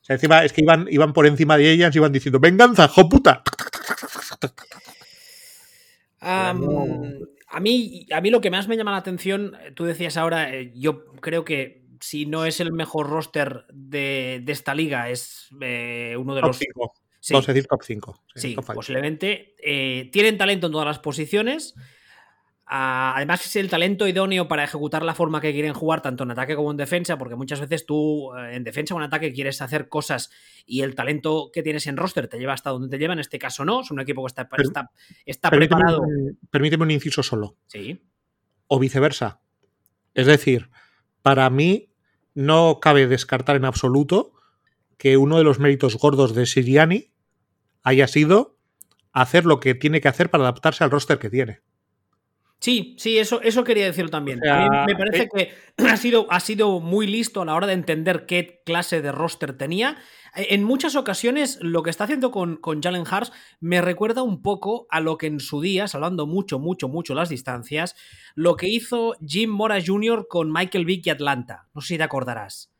O 0.00 0.04
sea, 0.06 0.14
encima, 0.14 0.44
es 0.44 0.52
que 0.52 0.62
iban, 0.62 0.86
iban 0.90 1.12
por 1.12 1.26
encima 1.26 1.56
de 1.56 1.70
ellas 1.70 1.94
y 1.94 1.98
iban 1.98 2.12
diciendo, 2.12 2.40
venganza, 2.40 2.88
jo 2.88 3.08
puta 3.08 3.42
a, 6.26 7.60
mí, 7.60 8.06
a 8.12 8.20
mí 8.20 8.30
lo 8.30 8.40
que 8.40 8.50
más 8.50 8.68
me 8.68 8.76
llama 8.76 8.92
la 8.92 8.98
atención, 8.98 9.56
tú 9.74 9.84
decías 9.84 10.16
ahora, 10.16 10.54
eh, 10.54 10.72
yo 10.74 11.06
creo 11.20 11.44
que 11.44 11.84
si 12.00 12.26
no 12.26 12.44
es 12.44 12.60
el 12.60 12.72
mejor 12.72 13.08
roster 13.08 13.64
de, 13.72 14.42
esta 14.46 14.74
liga, 14.74 15.08
es 15.08 15.48
eh, 15.60 16.16
uno 16.18 16.34
de 16.34 16.40
los... 16.42 16.58
Vamos 17.30 17.48
a 17.48 17.52
decir 17.52 17.66
top 17.66 17.82
5. 17.82 18.22
Sí, 18.34 18.56
posiblemente. 18.74 19.54
tienen 20.12 20.38
talento 20.38 20.66
en 20.66 20.72
todas 20.72 20.86
las 20.86 20.98
posiciones. 20.98 21.74
Además, 22.68 23.46
es 23.46 23.54
el 23.54 23.70
talento 23.70 24.08
idóneo 24.08 24.48
para 24.48 24.64
ejecutar 24.64 25.04
la 25.04 25.14
forma 25.14 25.40
que 25.40 25.52
quieren 25.52 25.72
jugar, 25.72 26.02
tanto 26.02 26.24
en 26.24 26.32
ataque 26.32 26.56
como 26.56 26.72
en 26.72 26.76
defensa, 26.76 27.16
porque 27.16 27.36
muchas 27.36 27.60
veces 27.60 27.86
tú 27.86 28.34
eh, 28.34 28.56
en 28.56 28.64
defensa 28.64 28.92
o 28.92 28.98
en 28.98 29.04
ataque 29.04 29.32
quieres 29.32 29.62
hacer 29.62 29.88
cosas 29.88 30.32
y 30.66 30.80
el 30.80 30.96
talento 30.96 31.50
que 31.52 31.62
tienes 31.62 31.86
en 31.86 31.96
roster 31.96 32.26
te 32.26 32.38
lleva 32.38 32.54
hasta 32.54 32.70
donde 32.70 32.88
te 32.88 32.98
lleva. 32.98 33.12
En 33.12 33.20
este 33.20 33.38
caso, 33.38 33.64
no. 33.64 33.82
Es 33.82 33.92
un 33.92 34.00
equipo 34.00 34.24
que 34.24 34.26
está, 34.26 34.48
está, 35.24 35.50
preparado. 35.50 36.02
Permíteme 36.50 36.82
un 36.82 36.90
inciso 36.90 37.22
solo. 37.22 37.56
Sí. 37.68 38.02
O 38.66 38.80
viceversa. 38.80 39.40
Es 40.14 40.26
decir, 40.26 40.68
para 41.22 41.48
mí 41.50 41.92
no 42.34 42.80
cabe 42.80 43.06
descartar 43.06 43.54
en 43.54 43.64
absoluto 43.64 44.32
que 44.98 45.16
uno 45.16 45.38
de 45.38 45.44
los 45.44 45.60
méritos 45.60 45.96
gordos 45.96 46.34
de 46.34 46.46
Siriani 46.46 47.12
haya 47.86 48.08
sido 48.08 48.58
hacer 49.12 49.46
lo 49.46 49.60
que 49.60 49.76
tiene 49.76 50.00
que 50.00 50.08
hacer 50.08 50.28
para 50.28 50.42
adaptarse 50.42 50.82
al 50.82 50.90
roster 50.90 51.20
que 51.20 51.30
tiene. 51.30 51.60
Sí, 52.58 52.96
sí, 52.98 53.16
eso, 53.18 53.40
eso 53.42 53.62
quería 53.62 53.84
decirlo 53.84 54.10
también. 54.10 54.40
a 54.48 54.68
mí 54.68 54.68
me 54.88 54.96
parece 54.96 55.24
eh 55.24 55.28
que 55.32 55.54
ha 55.88 55.96
sido, 55.96 56.26
ha 56.30 56.40
sido 56.40 56.80
muy 56.80 57.06
listo 57.06 57.42
a 57.42 57.44
la 57.44 57.54
hora 57.54 57.68
de 57.68 57.74
entender 57.74 58.26
qué 58.26 58.60
clase 58.66 59.02
de 59.02 59.12
roster 59.12 59.56
tenía. 59.56 59.98
E, 60.34 60.54
en 60.54 60.64
muchas 60.64 60.96
ocasiones, 60.96 61.58
lo 61.60 61.84
que 61.84 61.90
está 61.90 62.04
haciendo 62.04 62.32
con, 62.32 62.56
con 62.56 62.82
Jalen 62.82 63.04
Hars 63.08 63.30
me 63.60 63.80
recuerda 63.80 64.24
un 64.24 64.42
poco 64.42 64.88
a 64.90 64.98
lo 64.98 65.16
que 65.16 65.28
en 65.28 65.38
su 65.38 65.60
día, 65.60 65.86
salvando 65.86 66.26
mucho, 66.26 66.58
mucho, 66.58 66.88
mucho 66.88 67.14
las 67.14 67.28
distancias, 67.28 67.94
lo 68.34 68.56
que 68.56 68.68
hizo 68.68 69.14
Jim 69.24 69.50
Mora 69.50 69.78
Jr. 69.84 70.26
con 70.28 70.52
Michael 70.52 70.86
Vick 70.86 71.06
y 71.06 71.10
Atlanta. 71.10 71.68
No 71.72 71.82
sé 71.82 71.88
si 71.88 71.98
te 71.98 72.04
acordarás. 72.04 72.75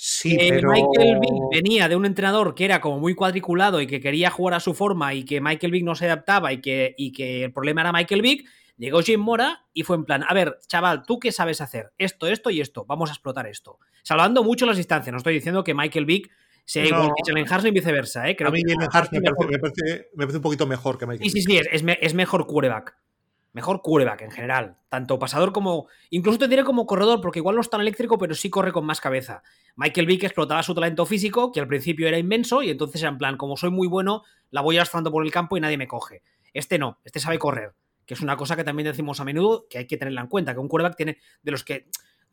Sí, 0.00 0.36
Michael 0.38 1.18
Vick 1.20 1.30
venía 1.52 1.88
de 1.88 1.96
un 1.96 2.06
entrenador 2.06 2.54
que 2.54 2.64
era 2.64 2.80
como 2.80 3.00
muy 3.00 3.16
cuadriculado 3.16 3.80
y 3.80 3.88
que 3.88 4.00
quería 4.00 4.30
jugar 4.30 4.54
a 4.54 4.60
su 4.60 4.72
forma 4.72 5.12
y 5.12 5.24
que 5.24 5.40
Michael 5.40 5.72
Vick 5.72 5.84
no 5.84 5.96
se 5.96 6.06
adaptaba 6.06 6.52
y 6.52 6.60
que, 6.60 6.94
y 6.96 7.12
que 7.12 7.44
el 7.44 7.52
problema 7.52 7.80
era 7.80 7.92
Michael 7.92 8.22
Vick 8.22 8.48
Llegó 8.78 9.02
Jim 9.02 9.20
Mora 9.20 9.66
y 9.74 9.82
fue 9.82 9.96
en 9.96 10.04
plan, 10.04 10.24
a 10.26 10.32
ver, 10.32 10.60
chaval, 10.68 11.02
¿tú 11.04 11.18
qué 11.18 11.32
sabes 11.32 11.60
hacer? 11.60 11.90
Esto, 11.98 12.28
esto 12.28 12.48
y 12.48 12.60
esto, 12.60 12.84
vamos 12.86 13.10
a 13.10 13.12
explotar 13.12 13.48
esto. 13.48 13.80
Salvando 14.04 14.44
mucho 14.44 14.66
las 14.66 14.76
distancias, 14.76 15.12
no 15.12 15.18
estoy 15.18 15.34
diciendo 15.34 15.64
que 15.64 15.74
Michael 15.74 16.06
Vick 16.06 16.30
sea 16.64 16.86
igual 16.86 17.10
que 17.16 17.32
Jalen 17.32 17.66
y 17.66 17.70
viceversa, 17.72 18.28
¿eh? 18.30 18.36
a 18.38 18.50
mí 18.50 18.62
Jalen 18.64 18.88
Hurts 18.94 19.12
me, 19.12 19.58
parece, 19.58 20.10
un 20.16 20.42
poquito 20.42 20.66
mejor 20.66 20.96
que 20.96 21.06
Michael 21.06 21.28
Sí, 21.28 21.40
sí, 21.40 21.42
sí, 21.42 21.60
es, 21.70 22.14
mejor 22.14 22.46
quarterback. 22.46 22.96
Mejor 23.52 23.82
quarterback 23.82 24.22
en 24.22 24.30
general. 24.30 24.76
Tanto 24.88 25.18
pasador 25.18 25.52
como. 25.52 25.88
Incluso 26.10 26.38
te 26.38 26.48
diré 26.48 26.64
como 26.64 26.86
corredor, 26.86 27.20
porque 27.20 27.38
igual 27.38 27.56
no 27.56 27.60
es 27.60 27.70
tan 27.70 27.80
eléctrico, 27.80 28.18
pero 28.18 28.34
sí 28.34 28.50
corre 28.50 28.72
con 28.72 28.84
más 28.84 29.00
cabeza. 29.00 29.42
Michael 29.76 30.06
Vick 30.06 30.24
explotaba 30.24 30.62
su 30.62 30.74
talento 30.74 31.06
físico, 31.06 31.50
que 31.52 31.60
al 31.60 31.68
principio 31.68 32.08
era 32.08 32.18
inmenso, 32.18 32.62
y 32.62 32.70
entonces 32.70 33.00
era 33.00 33.10
en 33.10 33.18
plan, 33.18 33.36
como 33.36 33.56
soy 33.56 33.70
muy 33.70 33.88
bueno, 33.88 34.22
la 34.50 34.60
voy 34.60 34.76
arrastrando 34.76 35.10
por 35.10 35.24
el 35.24 35.32
campo 35.32 35.56
y 35.56 35.60
nadie 35.60 35.78
me 35.78 35.88
coge. 35.88 36.22
Este 36.52 36.78
no, 36.78 36.98
este 37.04 37.20
sabe 37.20 37.38
correr 37.38 37.74
que 38.08 38.14
es 38.14 38.22
una 38.22 38.38
cosa 38.38 38.56
que 38.56 38.64
también 38.64 38.86
decimos 38.86 39.20
a 39.20 39.24
menudo 39.24 39.66
que 39.68 39.76
hay 39.76 39.86
que 39.86 39.98
tenerla 39.98 40.22
en 40.22 40.28
cuenta, 40.28 40.54
que 40.54 40.60
un 40.60 40.68
quarterback 40.68 40.96
tiene 40.96 41.18
de 41.42 41.50
los 41.50 41.62
que 41.62 41.88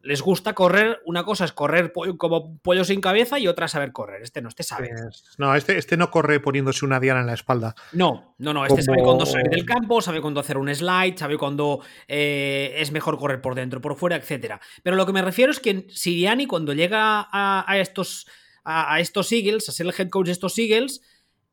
les 0.06 0.22
gusta 0.22 0.54
correr, 0.54 1.02
una 1.06 1.24
cosa 1.24 1.46
es 1.46 1.52
correr 1.52 1.92
como 2.18 2.60
pollo 2.60 2.86
sin 2.86 3.02
cabeza 3.02 3.40
y 3.40 3.48
otra 3.48 3.68
saber 3.68 3.92
correr. 3.92 4.22
Este 4.22 4.40
no, 4.40 4.50
este 4.50 4.62
sabe. 4.62 4.92
no, 5.40 5.56
este, 5.56 5.80
este 5.80 5.98
no 5.98 6.12
corre 6.12 6.40
poniéndose 6.40 6.86
una 6.86 7.00
diana 7.00 7.22
en 7.22 7.26
la 7.26 7.34
espalda. 7.34 7.76
No, 7.92 8.36
no, 8.38 8.54
no. 8.54 8.68
Este 8.68 8.84
sabe 8.84 9.02
cuándo 9.02 9.26
salir 9.26 9.50
del 9.50 9.66
campo, 9.66 10.02
sabe 10.02 10.22
cuándo 10.22 10.40
hacer 10.40 10.60
un 10.60 10.74
slide, 10.74 11.18
sabe 11.18 11.38
cuándo 11.38 11.82
eh, 12.08 12.76
es 12.78 12.92
mejor 12.92 13.18
correr 13.18 13.42
por 13.42 13.56
dentro, 13.56 13.82
por 13.82 13.96
fuera, 13.96 14.16
etcétera. 14.16 14.62
Pero 14.84 14.96
lo 14.96 15.08
que 15.08 15.14
me 15.14 15.24
refiero 15.24 15.52
es 15.52 15.60
que 15.60 15.88
Siriani, 15.90 16.46
cuando 16.46 16.74
llega 16.74 17.28
a, 17.32 17.78
estos, 17.80 18.28
a, 18.64 19.00
estos 19.00 19.32
Eagles, 19.32 19.68
a 19.70 19.72
ser 19.72 19.88
el 19.88 19.94
head 19.98 20.10
coach 20.10 20.28
de 20.28 20.34
estos 20.34 20.58
Eagles, 20.60 21.02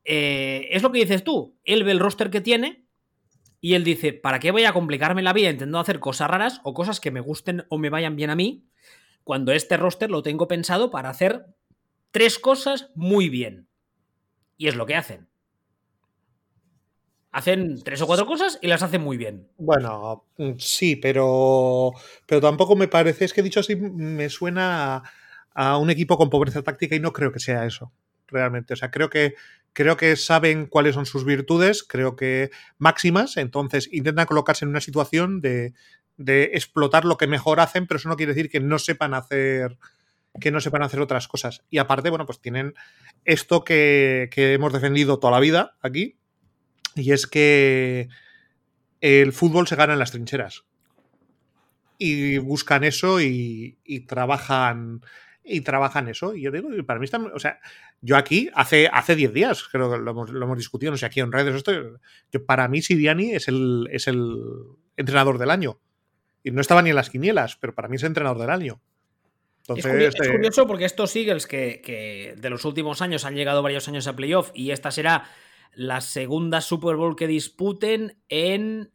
eh, 0.04 0.68
es 0.71 0.82
lo 0.82 0.92
que 0.92 0.99
dices 0.99 1.25
tú. 1.25 1.56
Él 1.64 1.85
ve 1.85 1.92
el 1.92 2.00
roster 2.00 2.28
que 2.28 2.42
tiene 2.42 2.82
y 3.64 3.75
él 3.75 3.85
dice, 3.85 4.12
¿para 4.12 4.40
qué 4.40 4.50
voy 4.50 4.64
a 4.64 4.73
complicarme 4.73 5.23
la 5.23 5.33
vida 5.33 5.49
intentando 5.49 5.78
hacer 5.78 6.00
cosas 6.00 6.28
raras 6.28 6.61
o 6.64 6.75
cosas 6.75 6.99
que 6.99 7.12
me 7.12 7.21
gusten 7.21 7.64
o 7.69 7.78
me 7.78 7.90
vayan 7.90 8.16
bien 8.16 8.28
a 8.28 8.35
mí? 8.35 8.66
Cuando 9.23 9.52
este 9.52 9.76
roster 9.76 10.11
lo 10.11 10.25
tengo 10.25 10.49
pensado 10.49 10.90
para 10.90 11.11
hacer 11.11 11.47
tres 12.11 12.40
cosas 12.40 12.90
muy 12.97 13.28
bien. 13.28 13.69
Y 14.57 14.66
es 14.66 14.75
lo 14.75 14.85
que 14.85 14.97
hacen. 14.97 15.28
Hacen 17.31 17.81
tres 17.85 18.02
o 18.02 18.07
cuatro 18.09 18.26
cosas 18.26 18.59
y 18.61 18.66
las 18.66 18.83
hacen 18.83 19.00
muy 19.00 19.16
bien. 19.16 19.49
Bueno, 19.59 20.25
mm, 20.38 20.54
sí, 20.59 20.97
pero, 20.97 21.92
pero 22.26 22.40
tampoco 22.40 22.75
me 22.75 22.88
parece, 22.88 23.25
es 23.25 23.33
que 23.33 23.42
dicho 23.42 23.61
así, 23.61 23.76
me 23.76 24.28
suena 24.28 25.04
a, 25.54 25.78
un 25.78 25.88
equipo 25.88 26.19
con 26.19 26.31
pobreza 26.31 26.62
táctica 26.62 26.97
y 26.97 27.00
no 27.00 27.12
creo 27.12 27.31
que 27.31 27.38
sea 27.38 27.64
eso, 27.64 27.92
realmente. 28.26 28.75
O 28.75 28.76
sea, 28.76 28.90
creo 28.90 29.09
que, 29.09 29.37
creo 29.73 29.97
que 29.97 30.17
saben 30.17 30.67
cuáles 30.67 30.95
son 30.95 31.07
sus 31.07 31.25
virtudes, 31.25 31.83
creo 31.83 32.17
que 32.17 32.50
máximas, 32.79 33.37
entonces 33.37 33.88
intentan 33.93 34.26
colocarse 34.26 34.64
en 34.64 34.71
una 34.71 34.81
situación 34.81 35.41
de, 35.41 35.75
de 36.17 36.50
explotar 36.55 37.05
lo 37.05 37.17
que 37.17 37.26
mejor 37.26 37.61
hacen, 37.61 37.87
pero 37.87 37.99
eso 37.99 38.09
no 38.09 38.17
quiere 38.17 38.35
decir 38.35 38.50
que 38.50 38.61
no 38.61 38.79
sepan 38.79 39.14
hacer 39.14 39.79
que 40.41 40.50
no 40.50 40.62
sepan 40.62 40.83
hacer 40.83 40.99
otras 40.99 41.29
cosas. 41.29 41.62
Y 41.69 41.76
aparte, 41.76 42.09
bueno, 42.09 42.25
pues 42.25 42.41
tienen 42.41 42.73
esto 43.26 43.64
que, 43.64 44.31
que 44.33 44.55
hemos 44.55 44.73
defendido 44.73 45.19
toda 45.19 45.31
la 45.31 45.41
vida 45.41 45.76
aquí, 45.83 46.17
y 46.95 47.12
es 47.12 47.26
que 47.26 48.09
el 49.00 49.33
fútbol 49.33 49.67
se 49.67 49.76
gana 49.76 49.93
en 49.95 49.99
las 49.99 50.12
trincheras. 50.12 50.64
Y 51.99 52.38
buscan 52.38 52.85
eso 52.85 53.21
y, 53.21 53.76
trabajan 54.09 55.02
y 55.44 55.61
trabajan 55.62 56.08
eso. 56.08 56.34
Y 56.34 56.42
yo 56.42 56.50
digo, 56.50 56.68
para 56.87 57.00
mí 57.00 57.04
está, 57.04 57.18
o 57.18 57.38
sea, 57.38 57.61
yo 58.00 58.16
aquí 58.16 58.50
hace 58.54 58.88
hace 58.92 59.16
10 59.16 59.32
días 59.32 59.64
creo 59.64 59.90
que 59.90 59.99
lo 59.99 60.11
hemos, 60.11 60.58
discutido, 60.58 60.92
no 60.92 60.99
sé, 60.99 61.06
aquí 61.06 61.20
en 61.20 61.32
redes, 61.32 61.54
esto, 61.54 61.72
yo, 62.30 62.46
para 62.46 62.68
mí 62.68 62.82
Siriani 62.82 63.32
es 63.32 63.49
el, 63.49 63.88
es 63.90 64.06
el 64.08 64.37
entrenador 64.96 65.38
del 65.38 65.50
año. 65.50 65.78
Y 66.44 66.50
no 66.50 66.61
estaba 66.61 66.82
ni 66.82 66.90
en 66.90 66.96
las 66.96 67.11
quinielas, 67.11 67.56
pero 67.56 67.75
para 67.75 67.88
mí 67.88 67.96
es 67.96 68.02
el 68.02 68.08
entrenador 68.08 68.40
del 68.40 68.50
año. 68.50 68.80
es, 69.68 69.87
curioso, 69.87 70.22
es, 70.22 70.28
eh, 70.28 70.32
curioso, 70.32 70.66
porque 70.66 70.84
estos 70.84 71.14
Eagles 71.14 71.46
que, 71.46 71.80
que, 71.84 72.34
de 72.37 72.50
los 72.50 72.64
últimos 72.64 73.00
años 73.00 73.25
han 73.25 73.34
llegado 73.34 73.62
varios 73.62 73.87
años 73.88 74.06
a 74.06 74.16
playoff 74.16 74.50
y 74.54 74.72
esta 74.72 74.90
será 74.90 75.25
la 75.75 76.00
segunda 76.00 76.61
Super 76.61 76.96
Bowl 76.96 77.16
que 77.16 77.26
disputen 77.26 78.18
en 78.28 78.90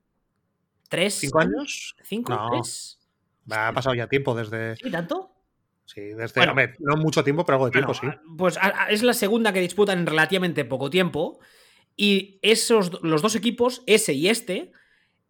tres. 0.89 1.15
¿Cinco 1.15 1.39
años? 1.39 1.95
¿Cinco? 2.03 2.33
No. 2.33 2.49
¿Tres? 2.51 2.99
Ha 3.49 3.71
pasado 3.71 3.95
ya 3.95 4.07
tiempo 4.07 4.35
desde. 4.35 4.75
¿Y 4.83 4.91
tanto? 4.91 5.36
Sí, 5.87 6.01
desde. 6.01 6.45
no 6.79 6.97
mucho 6.97 7.23
tiempo, 7.23 7.45
pero 7.45 7.55
algo 7.55 7.65
de 7.65 7.71
tiempo, 7.71 7.93
sí. 7.93 8.07
Pues 8.37 8.59
es 8.89 9.01
la 9.03 9.13
segunda 9.13 9.53
que 9.53 9.61
disputan 9.61 9.99
en 9.99 10.05
relativamente 10.05 10.65
poco 10.65 10.89
tiempo. 10.89 11.39
Y 11.95 12.37
esos, 12.43 13.01
los 13.01 13.23
dos 13.23 13.35
equipos, 13.35 13.81
ese 13.87 14.13
y 14.13 14.27
este, 14.27 14.71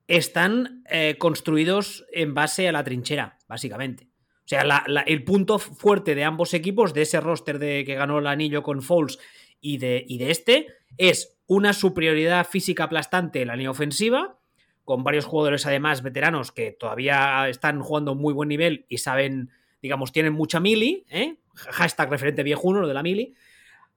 están 0.07 0.83
eh, 0.89 1.15
construidos 1.17 2.05
en 2.11 2.33
base 2.33 2.67
a 2.67 2.71
la 2.73 2.83
trinchera, 2.83 3.37
básicamente. 3.47 4.09
O 4.47 4.49
sea, 4.49 4.85
el 5.05 5.23
punto 5.23 5.59
fuerte 5.59 6.15
de 6.15 6.23
ambos 6.23 6.53
equipos, 6.53 6.93
de 6.93 7.01
ese 7.03 7.19
roster 7.19 7.59
de 7.59 7.83
que 7.85 7.95
ganó 7.95 8.19
el 8.19 8.27
anillo 8.27 8.63
con 8.63 8.81
Foles 8.81 9.19
y 9.59 9.77
de, 9.77 10.05
y 10.07 10.17
de 10.17 10.31
este, 10.31 10.67
es 10.97 11.37
una 11.47 11.73
superioridad 11.73 12.47
física 12.47 12.85
aplastante 12.85 13.41
en 13.41 13.49
la 13.49 13.55
línea 13.55 13.71
ofensiva, 13.71 14.39
con 14.85 15.03
varios 15.03 15.25
jugadores 15.25 15.65
además 15.65 16.01
veteranos 16.01 16.53
que 16.53 16.71
todavía 16.71 17.47
están 17.49 17.81
jugando 17.81 18.15
muy 18.15 18.33
buen 18.33 18.47
nivel 18.47 18.85
y 18.87 18.99
saben, 18.99 19.51
digamos, 19.81 20.11
tienen 20.11 20.33
mucha 20.33 20.59
mili, 20.59 21.05
¿eh? 21.09 21.37
hashtag 21.55 22.09
referente 22.09 22.43
viejuno, 22.43 22.81
lo 22.81 22.87
de 22.87 22.93
la 22.93 23.03
mili. 23.03 23.35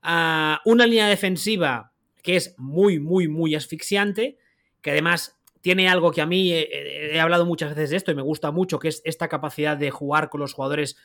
Ah, 0.01 0.61
una 0.65 0.87
línea 0.87 1.07
defensiva 1.07 1.91
que 2.21 2.35
es 2.35 2.55
muy, 2.57 2.99
muy, 2.99 3.27
muy 3.27 3.55
asfixiante, 3.55 4.37
que 4.81 4.91
además 4.91 5.39
tiene 5.61 5.87
algo 5.89 6.11
que 6.11 6.21
a 6.21 6.25
mí 6.25 6.51
he, 6.53 7.19
hablado 7.19 7.45
muchas 7.45 7.69
veces 7.69 7.91
de 7.91 7.97
esto 7.97 8.11
y 8.11 8.15
me 8.15 8.21
gusta 8.21 8.51
mucho, 8.51 8.79
que 8.79 8.87
es 8.87 9.01
esta 9.05 9.27
capacidad 9.27 9.77
de 9.77 9.91
jugar 9.91 10.29
con 10.29 10.41
los 10.41 10.53
jugadores 10.53 10.97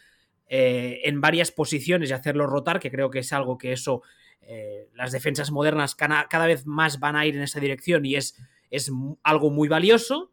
eh, 0.49 1.01
en 1.05 1.21
varias 1.21 1.51
posiciones 1.53 2.11
y 2.11 2.15
hacerlos 2.15 2.49
rotar, 2.49 2.81
que 2.81 2.91
creo 2.91 3.11
que 3.11 3.19
es 3.21 3.33
algo 3.33 3.59
que 3.59 3.73
eso 3.73 4.03
eh, 4.41 4.89
las 4.95 5.13
defensas 5.13 5.51
modernas 5.51 5.95
cada, 5.95 6.47
vez 6.47 6.67
más 6.67 7.01
van 7.01 7.17
a 7.17 7.27
ir 7.27 7.37
en 7.37 7.43
esa 7.43 7.61
dirección 7.61 8.05
y 8.07 8.15
es, 8.15 8.37
es 8.71 8.91
algo 9.23 9.51
muy 9.51 9.69
valioso. 9.69 10.33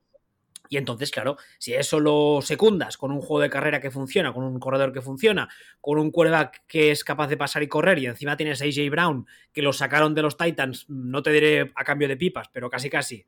Y 0.69 0.77
entonces, 0.77 1.11
claro, 1.11 1.37
si 1.59 1.73
eso 1.73 1.99
lo 1.99 2.39
secundas 2.41 2.97
con 2.97 3.11
un 3.11 3.21
juego 3.21 3.41
de 3.41 3.49
carrera 3.49 3.81
que 3.81 3.91
funciona, 3.91 4.33
con 4.33 4.43
un 4.43 4.59
corredor 4.59 4.93
que 4.93 5.01
funciona, 5.01 5.49
con 5.81 5.99
un 5.99 6.09
quarterback 6.09 6.63
que 6.67 6.91
es 6.91 7.03
capaz 7.03 7.27
de 7.27 7.37
pasar 7.37 7.63
y 7.63 7.67
correr, 7.67 7.99
y 7.99 8.05
encima 8.05 8.37
tienes 8.37 8.61
a 8.61 8.65
AJ 8.65 8.89
Brown, 8.89 9.27
que 9.51 9.61
lo 9.61 9.73
sacaron 9.73 10.15
de 10.15 10.21
los 10.21 10.37
Titans, 10.37 10.85
no 10.89 11.21
te 11.21 11.31
diré 11.31 11.71
a 11.75 11.83
cambio 11.83 12.07
de 12.07 12.17
pipas, 12.17 12.49
pero 12.51 12.69
casi 12.69 12.89
casi, 12.89 13.25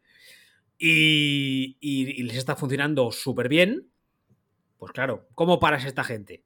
y, 0.77 2.23
les 2.23 2.37
está 2.37 2.55
funcionando 2.55 3.11
súper 3.11 3.49
bien, 3.49 3.89
pues 4.77 4.91
claro, 4.91 5.27
¿cómo 5.35 5.59
paras 5.59 5.85
a 5.85 5.87
esta 5.87 6.03
gente? 6.03 6.43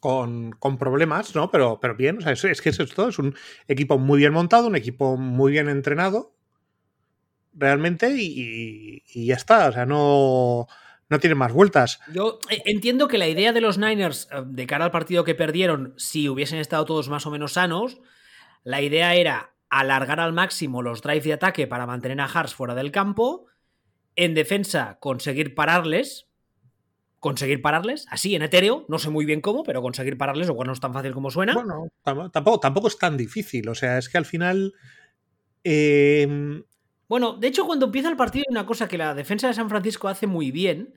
con, 0.00 0.58
problemas, 0.80 1.32
¿no? 1.36 1.48
Pero, 1.52 1.78
pero 1.80 1.94
bien, 1.94 2.18
o 2.18 2.20
sea, 2.20 2.32
es, 2.32 2.60
que 2.60 2.70
es 2.70 2.80
esto, 2.80 3.08
es 3.08 3.20
un 3.20 3.36
equipo 3.68 3.98
muy 3.98 4.18
bien 4.18 4.32
montado, 4.32 4.66
un 4.66 4.74
equipo 4.74 5.16
muy 5.16 5.52
bien 5.52 5.68
entrenado, 5.68 6.34
realmente, 7.54 8.14
y, 8.16 9.02
ya 9.26 9.34
está, 9.34 9.68
o 9.68 9.72
sea, 9.72 9.86
no, 9.86 10.66
no 11.08 11.18
tiene 11.20 11.34
más 11.34 11.52
vueltas. 11.52 12.00
Yo 12.12 12.38
eh, 12.50 12.62
entiendo 12.64 13.08
que 13.08 13.18
la 13.18 13.28
idea 13.28 13.52
de 13.52 13.60
los 13.60 13.78
Niners, 13.78 14.28
eh, 14.30 14.42
de 14.46 14.66
cara 14.66 14.86
al 14.86 14.90
partido 14.90 15.24
que 15.24 15.34
perdieron, 15.34 15.94
si 15.96 16.28
hubiesen 16.28 16.58
estado 16.58 16.84
todos 16.84 17.08
más 17.08 17.26
o 17.26 17.30
menos 17.30 17.54
sanos, 17.54 18.00
la 18.64 18.80
idea 18.80 19.14
era 19.14 19.54
alargar 19.68 20.20
al 20.20 20.32
máximo 20.32 20.82
los 20.82 21.02
drives 21.02 21.24
de 21.24 21.32
ataque 21.32 21.66
para 21.66 21.86
mantener 21.86 22.20
a 22.20 22.26
Hars 22.26 22.54
fuera 22.54 22.74
del 22.74 22.92
campo, 22.92 23.46
en 24.16 24.34
defensa 24.34 24.98
conseguir 25.00 25.54
pararles, 25.54 26.26
conseguir 27.18 27.62
pararles, 27.62 28.06
así 28.10 28.34
en 28.34 28.42
etéreo, 28.42 28.84
no 28.88 28.98
sé 28.98 29.08
muy 29.08 29.24
bien 29.24 29.40
cómo, 29.40 29.62
pero 29.62 29.80
conseguir 29.80 30.18
pararles, 30.18 30.50
o 30.50 30.64
no 30.64 30.72
es 30.72 30.80
tan 30.80 30.92
fácil 30.92 31.12
como 31.12 31.30
suena. 31.30 31.54
Bueno, 31.54 31.88
tampoco, 32.02 32.60
tampoco 32.60 32.88
es 32.88 32.98
tan 32.98 33.16
difícil, 33.16 33.68
o 33.68 33.74
sea, 33.74 33.98
es 33.98 34.08
que 34.08 34.18
al 34.18 34.26
final... 34.26 34.74
Em, 35.64 36.64
bueno, 37.12 37.34
de 37.34 37.46
hecho, 37.46 37.66
cuando 37.66 37.84
empieza 37.84 38.08
el 38.08 38.16
partido 38.16 38.44
hay 38.48 38.54
una 38.54 38.64
cosa 38.64 38.88
que 38.88 38.96
la 38.96 39.12
defensa 39.12 39.46
de 39.46 39.52
San 39.52 39.68
Francisco 39.68 40.08
hace 40.08 40.26
muy 40.26 40.50
bien, 40.50 40.94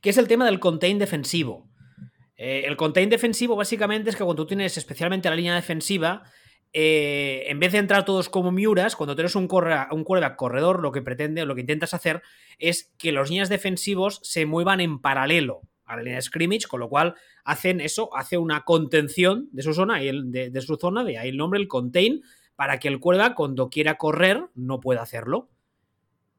que 0.00 0.08
es 0.08 0.16
el 0.16 0.26
tema 0.26 0.46
del 0.46 0.60
contain 0.60 0.98
defensivo. 0.98 1.68
Eh, 2.38 2.62
el 2.64 2.74
contain 2.78 3.10
defensivo 3.10 3.54
básicamente 3.54 4.08
es 4.08 4.16
que 4.16 4.24
cuando 4.24 4.44
tú 4.44 4.46
tienes 4.46 4.78
especialmente 4.78 5.28
la 5.28 5.36
línea 5.36 5.54
defensiva, 5.54 6.22
eh, 6.72 7.44
en 7.48 7.60
vez 7.60 7.72
de 7.72 7.80
entrar 7.80 8.06
todos 8.06 8.30
como 8.30 8.50
miuras, 8.50 8.96
cuando 8.96 9.14
tienes 9.14 9.36
un, 9.36 9.46
corre, 9.46 9.76
un 9.90 10.04
corredor, 10.04 10.80
lo 10.80 10.90
que 10.90 11.02
pretende, 11.02 11.44
lo 11.44 11.54
que 11.54 11.60
intentas 11.60 11.92
hacer 11.92 12.22
es 12.56 12.94
que 12.96 13.12
los 13.12 13.28
líneas 13.28 13.50
defensivos 13.50 14.20
se 14.22 14.46
muevan 14.46 14.80
en 14.80 15.02
paralelo 15.02 15.60
a 15.84 15.96
la 15.96 16.02
línea 16.02 16.16
de 16.16 16.22
scrimmage, 16.22 16.66
con 16.66 16.80
lo 16.80 16.88
cual 16.88 17.14
hacen 17.44 17.82
eso, 17.82 18.08
hace 18.16 18.38
una 18.38 18.64
contención 18.64 19.50
de 19.52 19.62
su 19.62 19.74
zona, 19.74 19.98
de, 19.98 20.48
de 20.48 20.60
su 20.62 20.76
zona, 20.76 21.04
de 21.04 21.18
ahí 21.18 21.28
el 21.28 21.36
nombre, 21.36 21.60
el 21.60 21.68
contain, 21.68 22.22
para 22.56 22.78
que 22.78 22.88
el 22.88 23.00
cuerda 23.00 23.34
cuando 23.34 23.68
quiera 23.68 23.98
correr 23.98 24.46
no 24.54 24.80
pueda 24.80 25.02
hacerlo. 25.02 25.50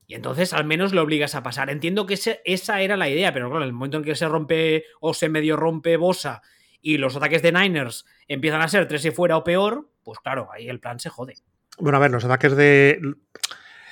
Y 0.10 0.15
entonces 0.15 0.54
al 0.54 0.65
menos 0.65 0.91
le 0.91 1.02
obligas 1.02 1.36
a 1.36 1.43
pasar. 1.43 1.69
Entiendo 1.69 2.08
que 2.08 2.15
esa 2.15 2.82
era 2.82 2.98
la 2.98 3.08
idea, 3.08 3.32
pero 3.32 3.48
claro, 3.48 3.63
en 3.63 3.67
el 3.67 3.74
momento 3.74 3.98
en 3.98 4.04
que 4.04 4.15
se 4.15 4.28
rompe 4.28 4.86
o 5.00 5.13
se 5.13 5.30
medio 5.30 5.56
rompe 5.56 5.98
Bosa 5.98 6.41
y 6.82 6.98
los 6.98 7.15
ataques 7.15 7.43
de 7.43 7.52
Niners 7.52 8.08
empiezan 8.28 8.60
a 8.63 8.67
ser 8.67 8.88
tres 8.88 9.06
y 9.06 9.12
fuera 9.12 9.38
o 9.38 9.43
peor, 9.43 9.88
pues 10.04 10.17
claro, 10.17 10.50
ahí 10.52 10.67
el 10.67 10.80
plan 10.80 11.00
se 11.00 11.10
jode. 11.10 11.36
Bueno, 11.78 12.00
a 12.00 12.02
ver, 12.02 12.10
los 12.10 12.26
ataques 12.26 12.56
de. 12.56 13.00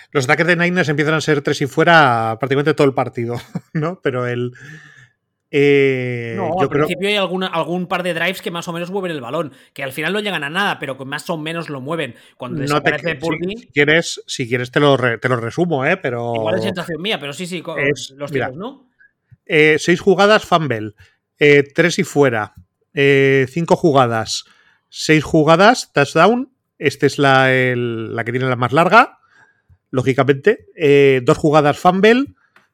Los 0.09 0.25
ataques 0.25 0.47
de 0.47 0.55
Niners 0.55 0.89
empiezan 0.89 1.13
a 1.13 1.21
ser 1.21 1.43
tres 1.43 1.61
y 1.61 1.67
fuera 1.67 2.35
prácticamente 2.39 2.73
todo 2.73 2.87
el 2.87 2.95
partido, 2.95 3.39
¿no? 3.73 4.01
Pero 4.01 4.25
el. 4.25 4.53
Eh, 5.49 6.33
no, 6.35 6.59
al 6.59 6.67
principio 6.67 7.07
hay 7.07 7.15
alguna, 7.15 7.47
algún 7.47 7.87
par 7.87 8.03
de 8.03 8.13
drives 8.13 8.41
que 8.41 8.51
más 8.51 8.67
o 8.67 8.73
menos 8.73 8.91
mueven 8.91 9.11
el 9.11 9.21
balón, 9.21 9.53
que 9.73 9.83
al 9.83 9.93
final 9.93 10.11
no 10.11 10.19
llegan 10.19 10.43
a 10.43 10.49
nada, 10.49 10.77
pero 10.79 10.97
que 10.97 11.05
más 11.05 11.29
o 11.29 11.37
menos 11.37 11.69
lo 11.69 11.79
mueven. 11.79 12.15
Cuando 12.35 12.59
desaparece 12.59 13.15
no 13.15 13.37
si, 13.57 13.67
quieres, 13.67 14.21
si 14.27 14.47
quieres 14.47 14.71
te 14.71 14.79
lo, 14.79 14.97
te 14.97 15.29
lo 15.29 15.37
resumo, 15.37 15.85
¿eh? 15.85 15.97
Pero... 15.97 16.33
Igual 16.35 16.55
es 16.55 16.63
sensación 16.63 17.01
mía, 17.01 17.19
pero 17.19 17.33
sí, 17.33 17.45
sí, 17.45 17.63
los 18.15 18.31
tiros, 18.31 18.55
¿no? 18.55 18.89
Eh, 19.45 19.77
seis 19.79 20.01
jugadas, 20.01 20.43
fumble. 20.43 20.93
Eh, 21.39 21.63
tres 21.73 21.99
y 21.99 22.03
fuera. 22.03 22.53
cinco 22.93 23.75
jugadas 23.75 24.45
seis 24.89 25.23
jugadas, 25.23 25.91
touchdown. 25.93 26.51
Esta 26.79 27.05
es 27.05 27.17
la, 27.17 27.49
la, 27.49 28.23
que 28.23 28.31
tiene 28.31 28.47
la 28.47 28.55
más 28.55 28.73
larga, 28.73 29.19
lógicamente. 29.89 30.67
Dos 31.23 31.37
jugadas 31.37 31.79
fumble, 31.79 32.25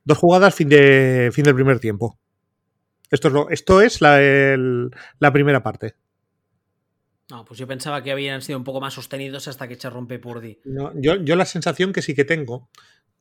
dos 0.03 0.17
jugadas 0.17 0.55
fin, 0.55 0.69
de, 0.69 1.29
fin 1.31 1.43
del 1.43 1.55
primer 1.55 1.79
tiempo. 1.79 2.19
Esto 3.13 3.27
es, 3.27 3.33
lo, 3.33 3.49
esto 3.49 3.81
es 3.81 4.01
la, 4.01 4.19
la 5.19 5.33
primera 5.33 5.61
parte. 5.61 5.95
No, 7.29 7.45
pues 7.45 7.59
yo 7.59 7.67
pensaba 7.67 8.03
que 8.03 8.11
habían 8.11 8.41
sido 8.41 8.57
un 8.57 8.63
poco 8.63 8.81
más 8.81 8.93
sostenidos 8.93 9.47
hasta 9.47 9.67
que 9.67 9.75
se 9.75 9.89
rompe 9.89 10.19
Purdy. 10.19 10.59
No, 10.65 10.91
yo, 10.95 11.15
yo, 11.15 11.35
la 11.35 11.45
sensación 11.45 11.93
que 11.93 12.01
sí 12.01 12.15
que 12.15 12.25
tengo 12.25 12.69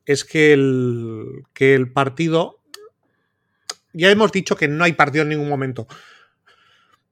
es 0.05 0.25
que 0.25 0.53
el, 0.53 1.45
que 1.53 1.75
el 1.75 1.93
partido. 1.93 2.61
Ya 3.93 4.11
hemos 4.11 4.33
dicho 4.33 4.57
que 4.57 4.69
no 4.69 4.85
hay 4.85 4.95
partido 4.95 5.23
en 5.23 5.29
ningún 5.29 5.51
momento 5.51 5.87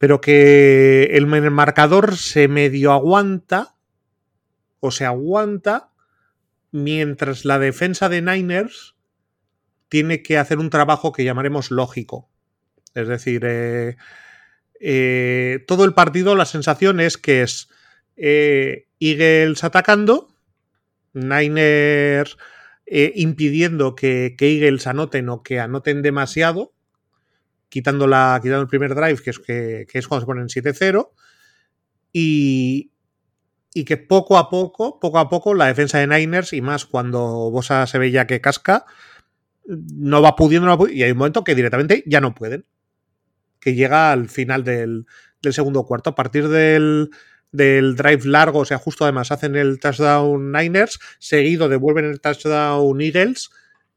pero 0.00 0.22
que 0.22 1.10
el 1.12 1.26
marcador 1.26 2.16
se 2.16 2.48
medio 2.48 2.90
aguanta 2.92 3.74
o 4.80 4.90
se 4.90 5.04
aguanta 5.04 5.90
mientras 6.72 7.44
la 7.44 7.58
defensa 7.58 8.08
de 8.08 8.22
Niners 8.22 8.96
tiene 9.90 10.22
que 10.22 10.38
hacer 10.38 10.58
un 10.58 10.70
trabajo 10.70 11.12
que 11.12 11.22
llamaremos 11.22 11.70
lógico. 11.70 12.29
Es 12.94 13.08
decir, 13.08 13.42
eh, 13.44 13.96
eh, 14.80 15.64
todo 15.66 15.84
el 15.84 15.94
partido 15.94 16.34
la 16.34 16.44
sensación 16.44 17.00
es 17.00 17.16
que 17.16 17.42
es 17.42 17.68
eh, 18.16 18.86
Eagles 18.98 19.64
atacando, 19.64 20.28
Niners 21.12 22.36
impidiendo 23.14 23.94
que, 23.94 24.34
Eagles 24.38 24.88
anoten 24.88 25.28
o 25.28 25.44
que 25.44 25.60
anoten 25.60 26.02
demasiado, 26.02 26.72
quitando, 27.68 28.08
la, 28.08 28.40
quitando 28.42 28.62
el 28.62 28.68
primer 28.68 28.96
drive, 28.96 29.22
que 29.22 29.30
es, 29.30 29.38
que, 29.38 29.86
es 29.92 30.08
cuando 30.08 30.22
se 30.22 30.26
ponen 30.26 30.48
7-0, 30.48 31.10
y, 32.12 32.90
y 33.74 33.84
que 33.84 33.96
poco 33.96 34.38
a 34.38 34.50
poco, 34.50 34.98
poco 34.98 35.18
a 35.20 35.28
poco, 35.28 35.54
la 35.54 35.66
defensa 35.66 35.98
de 35.98 36.08
Niners, 36.08 36.52
y 36.52 36.62
más 36.62 36.84
cuando 36.84 37.20
Bosa 37.52 37.86
se 37.86 37.98
ve 37.98 38.10
ya 38.10 38.26
que 38.26 38.40
casca, 38.40 38.86
no 39.66 40.20
va 40.20 40.34
pudiendo, 40.34 40.88
y 40.88 41.04
hay 41.04 41.12
un 41.12 41.18
momento 41.18 41.44
que 41.44 41.54
directamente 41.54 42.02
ya 42.06 42.20
no 42.20 42.34
pueden. 42.34 42.66
Que 43.60 43.74
llega 43.74 44.12
al 44.12 44.28
final 44.28 44.64
del, 44.64 45.06
segundo 45.42 45.84
cuarto. 45.84 46.10
A 46.10 46.14
partir 46.14 46.48
del, 46.48 47.10
drive 47.52 48.24
largo, 48.24 48.60
o 48.60 48.64
sea, 48.64 48.78
justo 48.78 49.04
además 49.04 49.30
hacen 49.32 49.56
el 49.56 49.78
touchdown 49.78 50.52
Niners, 50.52 50.98
seguido 51.18 51.68
devuelven 51.68 52.06
el 52.06 52.20
touchdown 52.20 53.00
Eagles 53.00 53.50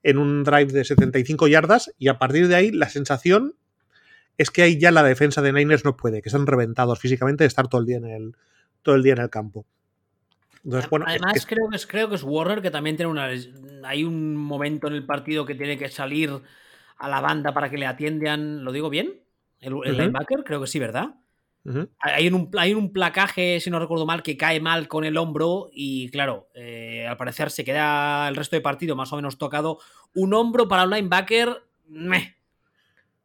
en 0.04 0.18
un 0.18 0.44
drive 0.44 0.74
de 0.74 0.84
75 0.84 1.48
yardas, 1.48 1.92
y 1.98 2.10
a 2.10 2.20
partir 2.20 2.50
de 2.50 2.56
ahí 2.56 2.72
la 2.72 2.90
sensación 2.90 3.56
es 4.38 4.52
que 4.52 4.64
ahí 4.64 4.78
ya 4.78 4.92
la 4.92 5.04
defensa 5.04 5.42
de 5.42 5.54
Niners 5.54 5.86
no 5.86 5.96
puede, 5.96 6.22
que 6.22 6.30
están 6.30 6.46
reventados 6.46 7.00
físicamente 7.00 7.44
de 7.44 7.48
estar 7.48 7.68
todo 7.68 7.82
el 7.82 7.88
día 7.88 7.98
en 7.98 8.06
el, 8.06 8.36
todo 8.82 8.96
el 8.96 9.04
día 9.04 9.14
en 9.14 9.20
el 9.20 9.30
campo. 9.30 9.66
Además, 10.66 11.46
creo, 11.46 11.70
que 11.70 11.76
es, 11.76 11.86
creo 11.86 12.08
que 12.08 12.16
es 12.16 12.24
Warner 12.24 12.62
que 12.62 12.72
también 12.72 12.96
tiene 12.96 13.12
una. 13.12 13.30
Hay 13.84 14.04
un 14.04 14.36
momento 14.38 14.88
en 14.88 14.94
el 14.94 15.06
partido 15.06 15.46
que 15.46 15.56
tiene 15.56 15.78
que 15.78 15.90
salir 15.90 16.32
a 16.98 17.10
la 17.10 17.20
banda 17.20 17.54
para 17.54 17.70
que 17.70 17.78
le 17.78 17.86
atiendan. 17.86 18.64
¿Lo 18.64 18.72
digo 18.72 18.90
bien? 18.90 19.20
El, 19.64 19.98
linebacker, 19.98 20.44
creo 20.44 20.62
que 20.62 20.68
sí, 20.68 20.80
¿verdad? 20.80 21.16
hay, 22.00 22.28
un, 22.28 22.52
hay 22.58 22.74
un 22.74 22.92
placaje, 22.92 23.62
si 23.62 23.70
no 23.70 23.80
recuerdo 23.80 24.06
mal, 24.06 24.22
que 24.22 24.36
cae 24.36 24.60
mal 24.60 24.90
con 24.90 25.06
el 25.06 25.16
hombro 25.16 25.70
y, 25.72 26.10
claro, 26.10 26.50
eh, 26.54 27.08
al 27.08 27.16
parecer 27.16 27.52
se 27.52 27.64
queda 27.64 28.28
el 28.28 28.36
resto 28.36 28.58
de 28.58 28.62
partido 28.62 28.96
más 28.96 29.14
o 29.14 29.16
menos 29.16 29.38
tocado. 29.38 29.80
Un 30.14 30.34
hombro 30.34 30.68
para 30.68 30.84
un 30.84 30.90
linebacker, 30.90 31.64
meh, 31.88 32.36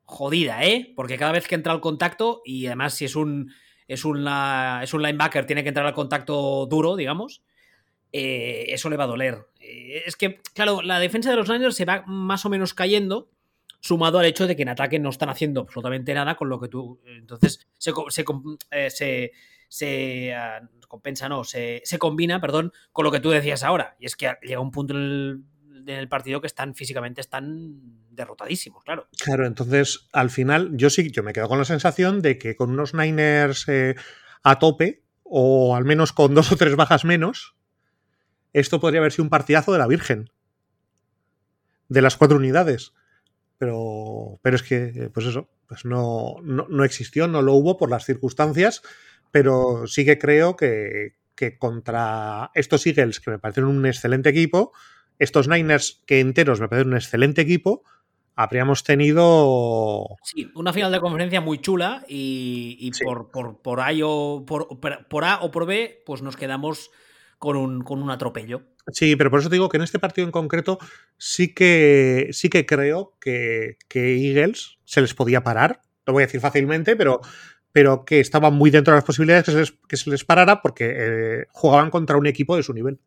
jodida, 0.05 0.65
¿eh? 0.65 0.93
Porque 0.95 1.19
cada 1.19 1.33
vez 1.33 1.49
que 1.49 1.57
entra 1.57 1.73
al 1.73 1.81
contacto, 1.81 2.43
y 2.45 2.67
además 2.67 2.95
si 2.95 3.05
es 3.05 3.17
un 3.17 3.53
es, 3.89 4.01
es 4.01 4.05
un 4.95 5.03
linebacker, 5.03 5.47
tiene 5.47 5.63
que 5.63 5.71
entrar 5.71 5.87
al 5.87 5.95
contacto 5.95 6.67
duro, 6.67 6.95
digamos, 6.95 7.43
eh, 8.13 8.67
eso 8.69 8.91
le 8.91 8.97
va 8.97 9.05
a 9.05 9.09
doler. 9.09 9.47
Eh, 9.61 10.03
es 10.07 10.15
que, 10.15 10.41
claro, 10.55 10.83
la 10.83 11.01
defensa 11.01 11.31
de 11.31 11.37
los 11.37 11.49
Niners 11.49 11.75
se 11.75 11.87
va 11.87 12.05
más 12.07 12.45
o 12.45 12.51
menos 12.51 12.75
cayendo, 12.75 13.31
sumado 13.81 14.19
al 14.19 14.27
hecho 14.27 14.47
de 14.47 14.57
que 14.57 14.63
en 14.63 14.71
ataque 14.71 14.99
no 14.99 15.11
están 15.11 15.29
haciendo 15.29 15.61
absolutamente 15.61 16.15
nada 16.15 16.37
con 16.37 16.49
lo 16.49 16.61
que 16.61 16.69
tú. 16.69 17.01
Entonces, 17.07 17.67
se, 17.79 17.93
se, 18.09 18.25
eh, 18.71 19.31
se, 19.69 20.35
ah, 20.35 20.61
compensa, 20.89 21.29
no, 21.29 21.45
se, 21.45 21.83
combina, 21.99 22.41
perdón, 22.41 22.73
con 22.93 23.05
lo 23.05 23.13
que 23.13 23.21
tú 23.21 23.31
decías 23.31 23.63
ahora. 23.63 23.97
Y 23.99 24.07
es 24.07 24.17
que 24.17 24.35
llega 24.43 24.61
un 24.61 24.71
punto 24.71 24.95
en 24.95 25.01
el, 25.01 25.45
en 25.87 25.99
el 25.99 26.09
partido 26.09 26.41
que 26.41 26.47
están 26.47 26.75
físicamente 26.75 27.21
están 27.21 28.07
derrotadísimos, 28.11 28.83
claro. 28.85 29.09
Claro, 29.23 29.47
entonces 29.47 30.09
al 30.13 30.31
final 30.31 30.71
yo 30.77 30.91
sí, 30.91 31.11
yo 31.11 31.23
me 31.23 31.33
quedo 31.33 31.49
con 31.49 31.59
la 31.59 31.65
sensación 31.65 32.21
de 32.21 32.39
que 32.39 32.57
con 32.57 32.71
unos 32.71 32.95
Niners 32.95 33.69
eh, 33.69 33.95
a 34.43 34.59
tope, 34.59 35.05
o 35.23 35.77
al 35.77 35.85
menos 35.85 36.13
con 36.13 36.35
dos 36.35 36.51
o 36.53 36.57
tres 36.57 36.75
bajas 36.75 37.05
menos, 37.05 37.55
esto 38.53 38.81
podría 38.81 39.01
haber 39.01 39.13
sido 39.13 39.25
un 39.25 39.31
partidazo 39.31 39.73
de 39.73 39.79
la 39.79 39.87
Virgen. 39.87 40.31
De 41.89 42.03
las 42.03 42.17
cuatro 42.17 42.37
unidades. 42.37 42.93
Pero, 43.59 44.39
pero 44.43 44.57
es 44.57 44.63
que, 44.63 45.11
pues 45.13 45.27
eso, 45.27 45.49
pues 45.67 45.85
no, 45.85 46.37
no, 46.43 46.85
existió, 46.85 47.27
no 47.27 47.43
lo 47.43 47.55
hubo 47.55 47.77
por 47.77 47.91
las 47.91 48.05
circunstancias, 48.05 48.83
pero 49.31 49.87
sí 49.87 50.05
que 50.05 50.19
creo 50.19 50.57
que, 50.57 51.17
que 51.35 51.59
contra 51.59 52.51
estos 52.55 52.87
Eagles, 52.87 53.21
que 53.21 53.33
me 53.33 53.39
parecieron 53.39 53.77
un 53.77 53.87
excelente 53.87 54.29
equipo, 54.29 54.73
estos 55.19 55.49
Niners 55.49 56.03
que 56.07 56.21
enteros 56.21 56.61
me 56.61 56.69
parecen 56.69 56.89
un 56.89 56.97
excelente 56.97 57.43
equipo, 57.43 57.83
habríamos 58.39 58.85
tenido. 58.85 60.17
Sí, 60.23 60.49
una 60.55 60.73
final 60.73 60.93
de 60.93 61.01
conferencia 61.01 61.41
muy 61.41 61.59
chula 61.59 62.05
y, 62.09 62.91
por, 63.05 63.31
por, 63.31 63.61
por, 63.61 63.81
A 63.81 63.89
o, 64.05 64.47
por, 64.47 65.25
A 65.25 65.41
o 65.43 65.51
por 65.51 65.67
B, 65.67 66.03
pues 66.07 66.23
nos 66.23 66.37
quedamos 66.37 66.93
con 67.39 67.57
un, 67.57 67.83
con 67.83 68.01
un 68.01 68.11
atropello. 68.11 68.63
Sí, 68.93 69.17
pero 69.17 69.31
por 69.31 69.41
eso 69.41 69.49
te 69.49 69.57
digo 69.57 69.69
que 69.69 69.77
en 69.77 69.83
este 69.83 69.99
partido 69.99 70.27
en 70.27 70.33
concreto 70.33 70.79
sí 71.17 71.55
que, 71.55 72.29
sí 72.33 72.49
que 72.49 72.67
creo 72.67 73.17
que, 73.21 73.77
que 73.89 74.17
Eagles 74.17 74.79
se 74.85 75.01
les 75.01 75.15
podía 75.15 75.43
parar. 75.43 75.83
Lo 76.07 76.15
voy 76.15 76.23
a 76.23 76.27
decir 76.27 76.41
fácilmente, 76.41 76.97
pero, 76.97 77.21
pero 77.73 78.05
que 78.05 78.21
estaban 78.21 78.55
muy 78.55 78.71
dentro 78.71 78.93
de 78.93 78.99
las 78.99 79.05
posibilidades 79.05 79.45
que 79.45 79.53
se 79.53 79.59
les, 79.59 79.73
que 79.89 79.97
se 79.97 80.11
les 80.11 80.25
parara 80.25 80.63
porque 80.63 80.95
eh, 80.97 81.47
jugaban 81.51 81.91
contra 81.91 82.17
un 82.17 82.27
equipo 82.27 82.57
de 82.57 82.63
su 82.63 82.73
nivel 82.73 82.99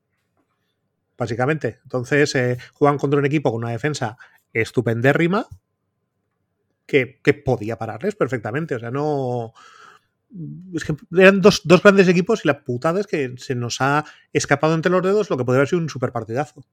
básicamente. 1.21 1.79
Entonces, 1.83 2.33
eh, 2.33 2.57
juegan 2.73 2.97
contra 2.97 3.19
un 3.19 3.25
equipo 3.27 3.51
con 3.51 3.63
una 3.63 3.71
defensa 3.71 4.17
estupendérrima 4.53 5.45
que, 6.87 7.19
que, 7.21 7.35
podía 7.35 7.77
pararles 7.77 8.15
perfectamente. 8.15 8.73
O 8.73 8.79
sea, 8.79 8.89
no. 8.89 9.53
Es 10.73 10.85
que 10.85 10.95
eran 11.17 11.41
dos, 11.41 11.61
grandes 11.65 12.07
equipos 12.07 12.43
y 12.43 12.47
la 12.47 12.63
putada 12.63 12.99
es 12.99 13.07
que 13.07 13.33
se 13.37 13.55
nos 13.55 13.81
ha 13.81 14.05
escapado 14.33 14.73
entre 14.73 14.91
los 14.91 15.03
dedos 15.03 15.29
lo 15.29 15.37
que 15.37 15.45
podría 15.45 15.59
haber 15.59 15.67
sido 15.67 15.81
un 15.81 15.89
super 15.89 16.11
partidazo. 16.11 16.63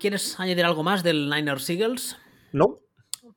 ¿Quieres 0.00 0.38
añadir 0.40 0.64
algo 0.64 0.82
más 0.82 1.02
del 1.02 1.30
Niners 1.30 1.68
Eagles? 1.70 2.16
No. 2.52 2.80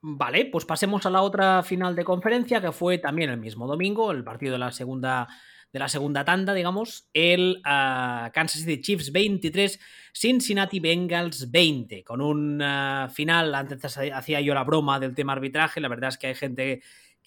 Vale, 0.01 0.45
pues 0.45 0.65
pasemos 0.65 1.05
a 1.05 1.09
la 1.09 1.21
otra 1.21 1.63
final 1.63 1.95
de 1.95 2.03
conferencia 2.03 2.61
que 2.61 2.71
fue 2.71 2.97
también 2.97 3.29
el 3.29 3.37
mismo 3.37 3.67
domingo, 3.67 4.11
el 4.11 4.23
partido 4.23 4.53
de 4.53 4.59
la 4.59 4.71
segunda 4.71 5.27
de 5.73 5.79
la 5.79 5.89
segunda 5.89 6.23
tanda, 6.23 6.53
digamos, 6.53 7.09
el 7.13 7.61
ah, 7.65 8.31
Kansas 8.33 8.61
City 8.61 8.81
Chiefs 8.81 9.11
23, 9.11 9.79
Cincinnati 10.13 10.79
Bengals 10.79 11.51
20, 11.51 12.03
con 12.03 12.21
un 12.21 12.61
ah, 12.61 13.09
final, 13.13 13.53
antes 13.53 13.97
hacía 13.97 14.41
yo 14.41 14.53
la 14.53 14.63
broma 14.63 14.99
del 14.99 15.13
tema 15.13 15.33
arbitraje, 15.33 15.81
la 15.81 15.89
verdad 15.89 16.09
es 16.09 16.17
que 16.17 16.27
hay 16.27 16.35
gente 16.35 16.63
que 16.63 16.83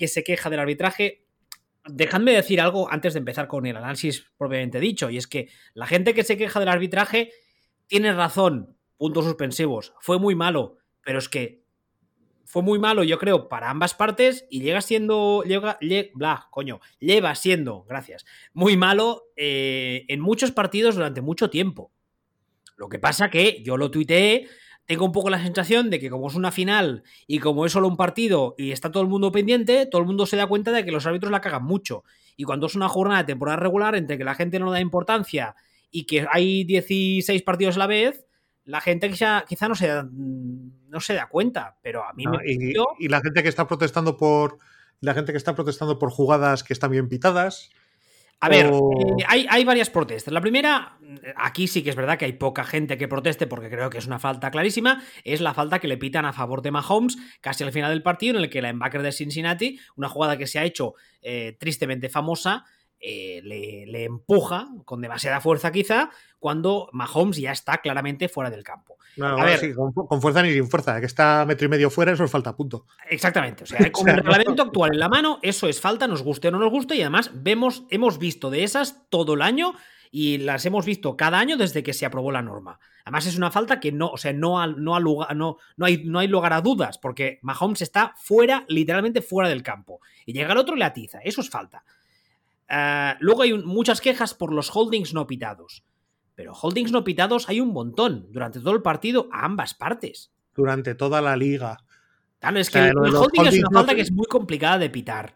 se 0.08 0.24
queja 0.24 0.50
del 0.50 0.60
arbitraje. 0.60 1.24
Dejadme 1.86 2.32
decir 2.32 2.60
algo 2.60 2.90
antes 2.90 3.14
de 3.14 3.18
empezar 3.18 3.48
con 3.48 3.66
el 3.66 3.76
análisis 3.76 4.30
propiamente 4.36 4.80
dicho, 4.80 5.10
y 5.10 5.16
es 5.16 5.26
que 5.26 5.48
la 5.74 5.86
gente 5.86 6.14
que 6.14 6.24
se 6.24 6.36
queja 6.36 6.60
del 6.60 6.68
arbitraje 6.68 7.32
tiene 7.86 8.12
razón, 8.12 8.76
puntos 8.96 9.24
suspensivos, 9.24 9.94
fue 10.00 10.18
muy 10.18 10.34
malo, 10.34 10.76
pero 11.02 11.18
es 11.18 11.28
que 11.28 11.60
fue 12.50 12.62
muy 12.62 12.80
malo, 12.80 13.04
yo 13.04 13.16
creo, 13.18 13.48
para 13.48 13.70
ambas 13.70 13.94
partes 13.94 14.44
y 14.50 14.60
llega 14.60 14.80
siendo, 14.80 15.44
llega, 15.44 15.78
bla, 16.14 16.48
coño, 16.50 16.80
lleva 16.98 17.34
siendo, 17.36 17.84
gracias, 17.84 18.26
muy 18.52 18.76
malo 18.76 19.28
eh, 19.36 20.04
en 20.08 20.20
muchos 20.20 20.50
partidos 20.50 20.96
durante 20.96 21.20
mucho 21.20 21.48
tiempo. 21.48 21.92
Lo 22.76 22.88
que 22.88 22.98
pasa 22.98 23.30
que 23.30 23.62
yo 23.62 23.76
lo 23.76 23.92
tuiteé, 23.92 24.48
tengo 24.90 25.04
un 25.04 25.12
poco 25.12 25.30
la 25.30 25.40
sensación 25.40 25.88
de 25.88 26.00
que 26.00 26.10
como 26.10 26.26
es 26.26 26.34
una 26.34 26.50
final 26.50 27.04
y 27.28 27.38
como 27.38 27.64
es 27.64 27.70
solo 27.70 27.86
un 27.86 27.96
partido 27.96 28.56
y 28.58 28.72
está 28.72 28.90
todo 28.90 29.04
el 29.04 29.08
mundo 29.08 29.30
pendiente, 29.30 29.86
todo 29.86 30.00
el 30.00 30.06
mundo 30.08 30.26
se 30.26 30.36
da 30.36 30.48
cuenta 30.48 30.72
de 30.72 30.84
que 30.84 30.90
los 30.90 31.06
árbitros 31.06 31.30
la 31.30 31.40
cagan 31.40 31.62
mucho. 31.62 32.02
Y 32.36 32.42
cuando 32.42 32.66
es 32.66 32.74
una 32.74 32.88
jornada 32.88 33.22
de 33.22 33.28
temporada 33.28 33.56
regular 33.56 33.94
entre 33.94 34.18
que 34.18 34.24
la 34.24 34.34
gente 34.34 34.58
no 34.58 34.72
da 34.72 34.80
importancia 34.80 35.54
y 35.92 36.06
que 36.06 36.26
hay 36.28 36.64
16 36.64 37.40
partidos 37.42 37.76
a 37.76 37.78
la 37.78 37.86
vez, 37.86 38.26
la 38.64 38.80
gente 38.80 39.08
quizá, 39.08 39.44
quizá 39.48 39.68
no, 39.68 39.76
se 39.76 39.86
da, 39.86 40.08
no 40.10 40.98
se 40.98 41.14
da 41.14 41.28
cuenta, 41.28 41.78
pero 41.82 42.02
a 42.02 42.12
mí 42.12 42.26
me 42.26 42.38
y, 42.44 42.74
y, 42.98 43.08
la 43.08 43.20
gente 43.20 43.44
que 43.44 43.48
está 43.48 43.68
protestando 43.68 44.16
por 44.16 44.58
la 44.98 45.14
gente 45.14 45.30
que 45.30 45.38
está 45.38 45.54
protestando 45.54 46.00
por 46.00 46.10
jugadas 46.10 46.64
que 46.64 46.72
están 46.72 46.90
bien 46.90 47.08
pitadas. 47.08 47.70
A 48.42 48.48
ver, 48.48 48.66
eh, 48.66 49.24
hay, 49.28 49.46
hay, 49.50 49.64
varias 49.64 49.90
protestas. 49.90 50.32
La 50.32 50.40
primera, 50.40 50.98
aquí 51.36 51.66
sí 51.66 51.82
que 51.82 51.90
es 51.90 51.96
verdad 51.96 52.18
que 52.18 52.24
hay 52.24 52.32
poca 52.32 52.64
gente 52.64 52.96
que 52.96 53.06
proteste 53.06 53.46
porque 53.46 53.68
creo 53.68 53.90
que 53.90 53.98
es 53.98 54.06
una 54.06 54.18
falta 54.18 54.50
clarísima, 54.50 55.02
es 55.24 55.42
la 55.42 55.52
falta 55.52 55.78
que 55.78 55.88
le 55.88 55.98
pitan 55.98 56.24
a 56.24 56.32
favor 56.32 56.62
de 56.62 56.70
Mahomes 56.70 57.18
casi 57.42 57.64
al 57.64 57.72
final 57.72 57.90
del 57.90 58.02
partido 58.02 58.38
en 58.38 58.44
el 58.44 58.50
que 58.50 58.62
la 58.62 58.70
embacker 58.70 59.02
de 59.02 59.12
Cincinnati, 59.12 59.78
una 59.96 60.08
jugada 60.08 60.38
que 60.38 60.46
se 60.46 60.58
ha 60.58 60.64
hecho 60.64 60.94
eh, 61.20 61.56
tristemente 61.58 62.08
famosa, 62.08 62.64
eh, 63.02 63.40
le, 63.42 64.04
empuja 64.04 64.68
con 64.84 65.00
demasiada 65.00 65.40
fuerza 65.40 65.72
quizá 65.72 66.10
cuando 66.40 66.88
Mahomes 66.92 67.36
ya 67.36 67.52
está 67.52 67.78
claramente 67.78 68.28
fuera 68.28 68.50
del 68.50 68.64
campo. 68.64 68.96
a 69.22 69.44
ver, 69.44 69.74
con, 69.74 70.20
fuerza 70.20 70.42
ni 70.42 70.52
sin 70.52 70.68
fuerza, 70.68 70.98
que 70.98 71.06
está 71.06 71.44
metro 71.46 71.66
y 71.66 71.68
medio 71.68 71.90
fuera, 71.90 72.12
eso 72.12 72.24
es 72.24 72.30
falta, 72.30 72.56
punto. 72.56 72.86
Exactamente, 73.08 73.64
o 73.64 73.66
sea, 73.66 73.78
con 73.92 74.08
el 74.08 74.16
reglamento 74.16 74.62
actual 74.62 74.94
en 74.94 74.98
la 74.98 75.08
mano, 75.08 75.38
eso 75.42 75.68
es 75.68 75.80
falta, 75.80 76.08
nos 76.08 76.22
guste 76.22 76.48
o 76.48 76.50
no 76.50 76.58
nos 76.58 76.70
guste, 76.70 76.96
y 76.96 77.02
además 77.02 77.30
vemos, 77.34 77.84
hemos 77.90 78.18
visto 78.18 78.50
de 78.50 78.64
esas 78.64 79.08
todo 79.10 79.34
el 79.34 79.42
año 79.42 79.74
y 80.10 80.38
las 80.38 80.66
hemos 80.66 80.86
visto 80.86 81.16
cada 81.16 81.38
año 81.38 81.56
desde 81.56 81.82
que 81.84 81.92
se 81.92 82.06
aprobó 82.06 82.32
la 82.32 82.42
norma. 82.42 82.80
Además 83.04 83.26
es 83.26 83.36
una 83.36 83.50
falta 83.50 83.78
que 83.78 83.92
no, 83.92 84.08
o 84.08 84.16
sea, 84.16 84.32
no, 84.32 84.66
no, 84.66 84.98
no, 84.98 85.26
no, 85.76 85.86
hay, 85.86 86.02
no 86.04 86.18
hay 86.18 86.28
lugar 86.28 86.52
a 86.52 86.60
dudas, 86.60 86.98
porque 86.98 87.38
Mahomes 87.42 87.82
está 87.82 88.14
fuera, 88.16 88.64
literalmente 88.68 89.22
fuera 89.22 89.48
del 89.48 89.62
campo. 89.62 90.00
Y 90.26 90.32
llega 90.32 90.52
el 90.52 90.58
otro 90.58 90.74
y 90.74 90.78
le 90.78 90.84
atiza, 90.84 91.20
eso 91.20 91.40
es 91.40 91.50
falta. 91.50 91.84
Ah, 92.68 93.16
luego 93.20 93.42
hay 93.42 93.52
muchas 93.52 94.00
quejas 94.00 94.32
por 94.32 94.52
los 94.52 94.74
holdings 94.74 95.12
no 95.12 95.26
pitados. 95.26 95.84
Pero 96.40 96.54
holdings 96.54 96.90
no 96.90 97.04
pitados 97.04 97.50
hay 97.50 97.60
un 97.60 97.70
montón 97.70 98.26
durante 98.30 98.60
todo 98.60 98.72
el 98.72 98.80
partido 98.80 99.28
a 99.30 99.44
ambas 99.44 99.74
partes. 99.74 100.32
Durante 100.54 100.94
toda 100.94 101.20
la 101.20 101.36
liga. 101.36 101.76
Claro, 102.38 102.58
es 102.58 102.70
que 102.70 102.78
el, 102.78 102.96
holding 102.96 103.44
es 103.44 103.58
una 103.58 103.68
falta 103.70 103.94
que 103.94 104.00
es 104.00 104.10
muy 104.10 104.24
complicada 104.24 104.78
de 104.78 104.88
pitar. 104.88 105.34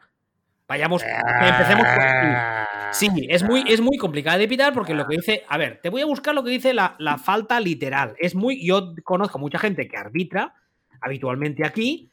Vayamos, 0.67 1.03
empecemos 1.03 1.87
por 1.87 2.95
Sí, 2.95 3.11
es 3.29 3.43
muy, 3.43 3.65
es 3.69 3.83
muy 3.83 3.99
complicada 3.99 4.39
de 4.39 4.49
pitar 4.49 4.73
porque 4.73 4.95
lo 4.95 5.07
que 5.07 5.17
dice. 5.17 5.45
A 5.47 5.59
ver, 5.59 5.79
te 5.83 5.91
voy 5.91 6.01
a 6.01 6.07
buscar 6.07 6.35
lo 6.35 6.43
que 6.43 6.53
dice 6.53 6.73
la, 6.73 6.97
falta 7.23 7.61
literal. 7.61 8.15
Es 8.19 8.35
muy. 8.35 8.67
Yo 8.67 8.95
conozco 9.05 9.39
mucha 9.39 9.59
gente 9.59 9.87
que 9.87 9.99
arbitra 9.99 10.55
habitualmente 11.03 11.67
aquí 11.67 12.11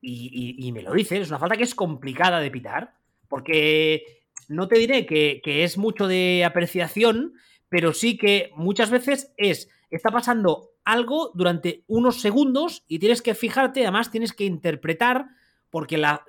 y, 0.00 0.72
me 0.72 0.80
lo 0.80 0.94
dice. 0.94 1.20
Es 1.20 1.28
una 1.28 1.38
falta 1.38 1.58
que 1.58 1.64
es 1.64 1.74
complicada 1.74 2.40
de 2.40 2.50
pitar 2.50 2.94
porque 3.28 4.22
no 4.48 4.66
te 4.66 4.78
diré 4.78 5.04
que, 5.04 5.42
que 5.44 5.62
es 5.62 5.76
mucho 5.76 6.06
de 6.06 6.42
apreciación, 6.46 7.34
pero 7.74 7.92
sí 7.92 8.16
que 8.16 8.52
muchas 8.54 8.88
veces 8.88 9.32
es. 9.36 9.68
Está 9.90 10.12
pasando 10.12 10.70
algo 10.84 11.32
durante 11.34 11.82
unos 11.88 12.20
segundos 12.20 12.84
y 12.86 13.00
tienes 13.00 13.20
que 13.20 13.34
fijarte, 13.34 13.82
además 13.82 14.12
tienes 14.12 14.32
que 14.32 14.44
interpretar, 14.44 15.26
porque 15.70 15.98
la, 15.98 16.24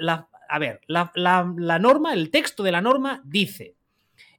a 0.50 0.58
ver, 0.58 0.82
la, 0.88 1.80
norma, 1.80 2.16
el 2.16 2.32
texto 2.32 2.64
de 2.64 2.72
la 2.72 2.82
norma 2.82 3.22
dice, 3.26 3.76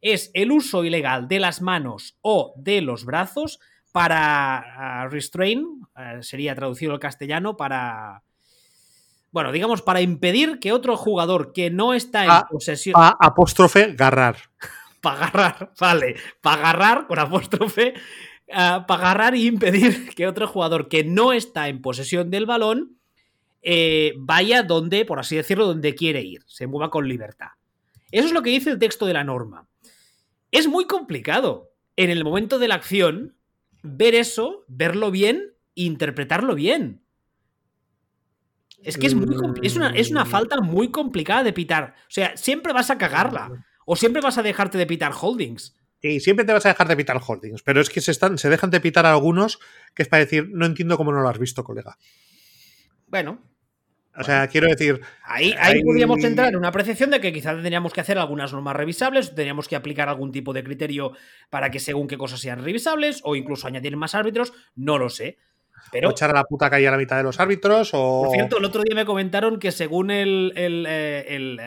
es 0.01 0.33
el 0.35 0.51
uso 0.51 0.85
ilegal 0.85 1.29
de 1.29 1.39
las 1.39 1.63
manos 1.63 2.19
o 2.23 2.55
de 2.57 2.81
los 2.81 3.05
brazos 3.05 3.61
para 3.93 4.57
ah, 5.05 5.09
restrain, 5.09 5.87
eh, 5.97 6.19
sería 6.23 6.57
traducido 6.57 6.93
al 6.93 6.99
castellano, 6.99 7.57
para... 7.57 8.25
Bueno, 9.31 9.53
digamos, 9.53 9.81
para 9.81 10.01
impedir 10.01 10.59
que 10.59 10.73
otro 10.73 10.97
jugador 10.97 11.53
que 11.53 11.71
no 11.71 11.95
está 11.95 12.25
en 12.25 12.47
posesión... 12.51 12.97
apóstrofe, 12.99 13.93
garrar. 13.95 14.39
Para 15.07 15.27
agarrar, 15.27 15.73
vale, 15.81 16.17
para 16.41 16.71
agarrar 16.71 17.07
con 17.07 17.19
apóstrofe, 17.21 17.95
ah, 18.53 18.85
para 18.89 19.03
agarrar 19.03 19.37
y 19.37 19.47
impedir 19.47 20.09
que 20.17 20.27
otro 20.27 20.49
jugador 20.49 20.89
que 20.89 21.05
no 21.05 21.33
está 21.33 21.69
en 21.69 21.81
posesión 21.81 22.29
del 22.31 22.45
balón 22.45 22.99
eh, 23.63 24.15
vaya 24.19 24.65
donde, 24.65 25.05
por 25.05 25.21
así 25.21 25.37
decirlo, 25.37 25.67
donde 25.67 25.95
quiere 25.95 26.23
ir, 26.23 26.43
se 26.47 26.67
mueva 26.67 26.91
con 26.91 27.09
libertad. 27.09 27.51
Eso 28.11 28.27
es 28.27 28.33
lo 28.33 28.43
que 28.43 28.51
dice 28.51 28.71
el 28.71 28.81
texto 28.81 29.07
de 29.07 29.13
la 29.13 29.23
norma. 29.23 29.69
Es 30.51 30.67
muy 30.67 30.87
complicado 30.87 31.71
en 31.95 32.11
el 32.11 32.25
momento 32.25 32.59
de 32.59 32.69
la 32.69 32.77
acción 32.77 33.37
ver 33.83 34.15
eso, 34.15 34.65
verlo 34.67 35.13
bien 35.13 35.55
e 35.77 35.83
interpretarlo 35.83 36.55
bien. 36.55 37.03
Es 38.83 38.99
que 38.99 39.07
es, 39.07 39.15
muy 39.15 39.27
es, 39.63 39.77
una, 39.77 39.91
es 39.91 40.11
una 40.11 40.25
falta 40.25 40.61
muy 40.61 40.91
complicada 40.91 41.43
de 41.43 41.53
pitar. 41.53 41.95
O 42.03 42.11
sea, 42.11 42.37
siempre 42.37 42.73
vas 42.73 42.91
a 42.91 42.99
cagarla. 42.99 43.67
O 43.87 43.97
siempre 43.97 44.21
vas 44.21 44.37
a 44.37 44.43
dejarte 44.43 44.77
de 44.77 44.87
pitar 44.87 45.13
holdings. 45.19 45.75
Sí, 46.03 46.21
siempre 46.21 46.45
te 46.45 46.53
vas 46.53 46.67
a 46.67 46.69
dejar 46.69 46.89
de 46.89 46.97
pitar 46.97 47.19
holdings. 47.27 47.63
Pero 47.63 47.81
es 47.81 47.89
que 47.89 48.03
se, 48.03 48.11
están, 48.11 48.37
se 48.37 48.51
dejan 48.51 48.71
de 48.71 48.81
pitar 48.81 49.07
algunos 49.07 49.59
que 49.95 50.03
es 50.03 50.09
para 50.09 50.25
decir, 50.25 50.51
no 50.53 50.67
entiendo 50.67 50.99
cómo 50.99 51.13
no 51.13 51.23
lo 51.23 51.29
has 51.31 51.39
visto, 51.39 51.65
colega. 51.65 51.97
Bueno, 53.07 53.41
o 54.19 54.25
sea, 54.25 54.49
quiero 54.49 54.69
decir. 54.69 55.01
Ahí, 55.25 55.55
ahí 55.59 55.83
podríamos 55.83 56.23
entrar 56.25 56.49
en 56.49 56.57
una 56.57 56.69
apreciación 56.69 57.11
de 57.11 57.21
que 57.21 57.33
quizás 57.33 57.55
tendríamos 57.55 57.93
que 57.93 58.01
hacer 58.01 58.19
algunas 58.19 58.53
normas 58.53 58.77
revisables, 58.77 59.29
tendríamos 59.29 59.69
que 59.69 59.77
aplicar 59.77 60.09
algún 60.09 60.33
tipo 60.33 60.53
de 60.53 60.65
criterio 60.65 61.13
para 61.51 61.71
que 61.71 61.81
según 61.81 62.09
qué 62.09 62.17
cosas 62.17 62.41
sean 62.41 62.63
revisables, 62.63 63.21
o 63.25 63.37
incluso 63.37 63.67
añadir 63.67 63.97
más 63.97 64.15
árbitros, 64.15 64.53
no 64.75 64.99
lo 64.99 65.11
sé. 65.11 65.39
Pero, 65.93 66.09
o 66.09 66.11
echar 66.13 66.31
a 66.31 66.35
la 66.35 66.45
puta 66.45 66.71
calle 66.71 66.89
a 66.89 66.91
la 66.91 66.97
mitad 66.97 67.19
de 67.19 67.23
los 67.23 67.39
árbitros, 67.39 67.91
o. 67.93 68.25
Por 68.25 68.35
cierto, 68.35 68.59
el 68.59 68.65
otro 68.65 68.83
día 68.83 68.95
me 68.95 69.05
comentaron 69.05 69.59
que 69.59 69.71
según 69.73 70.11
el. 70.11 70.53
el, 70.57 71.61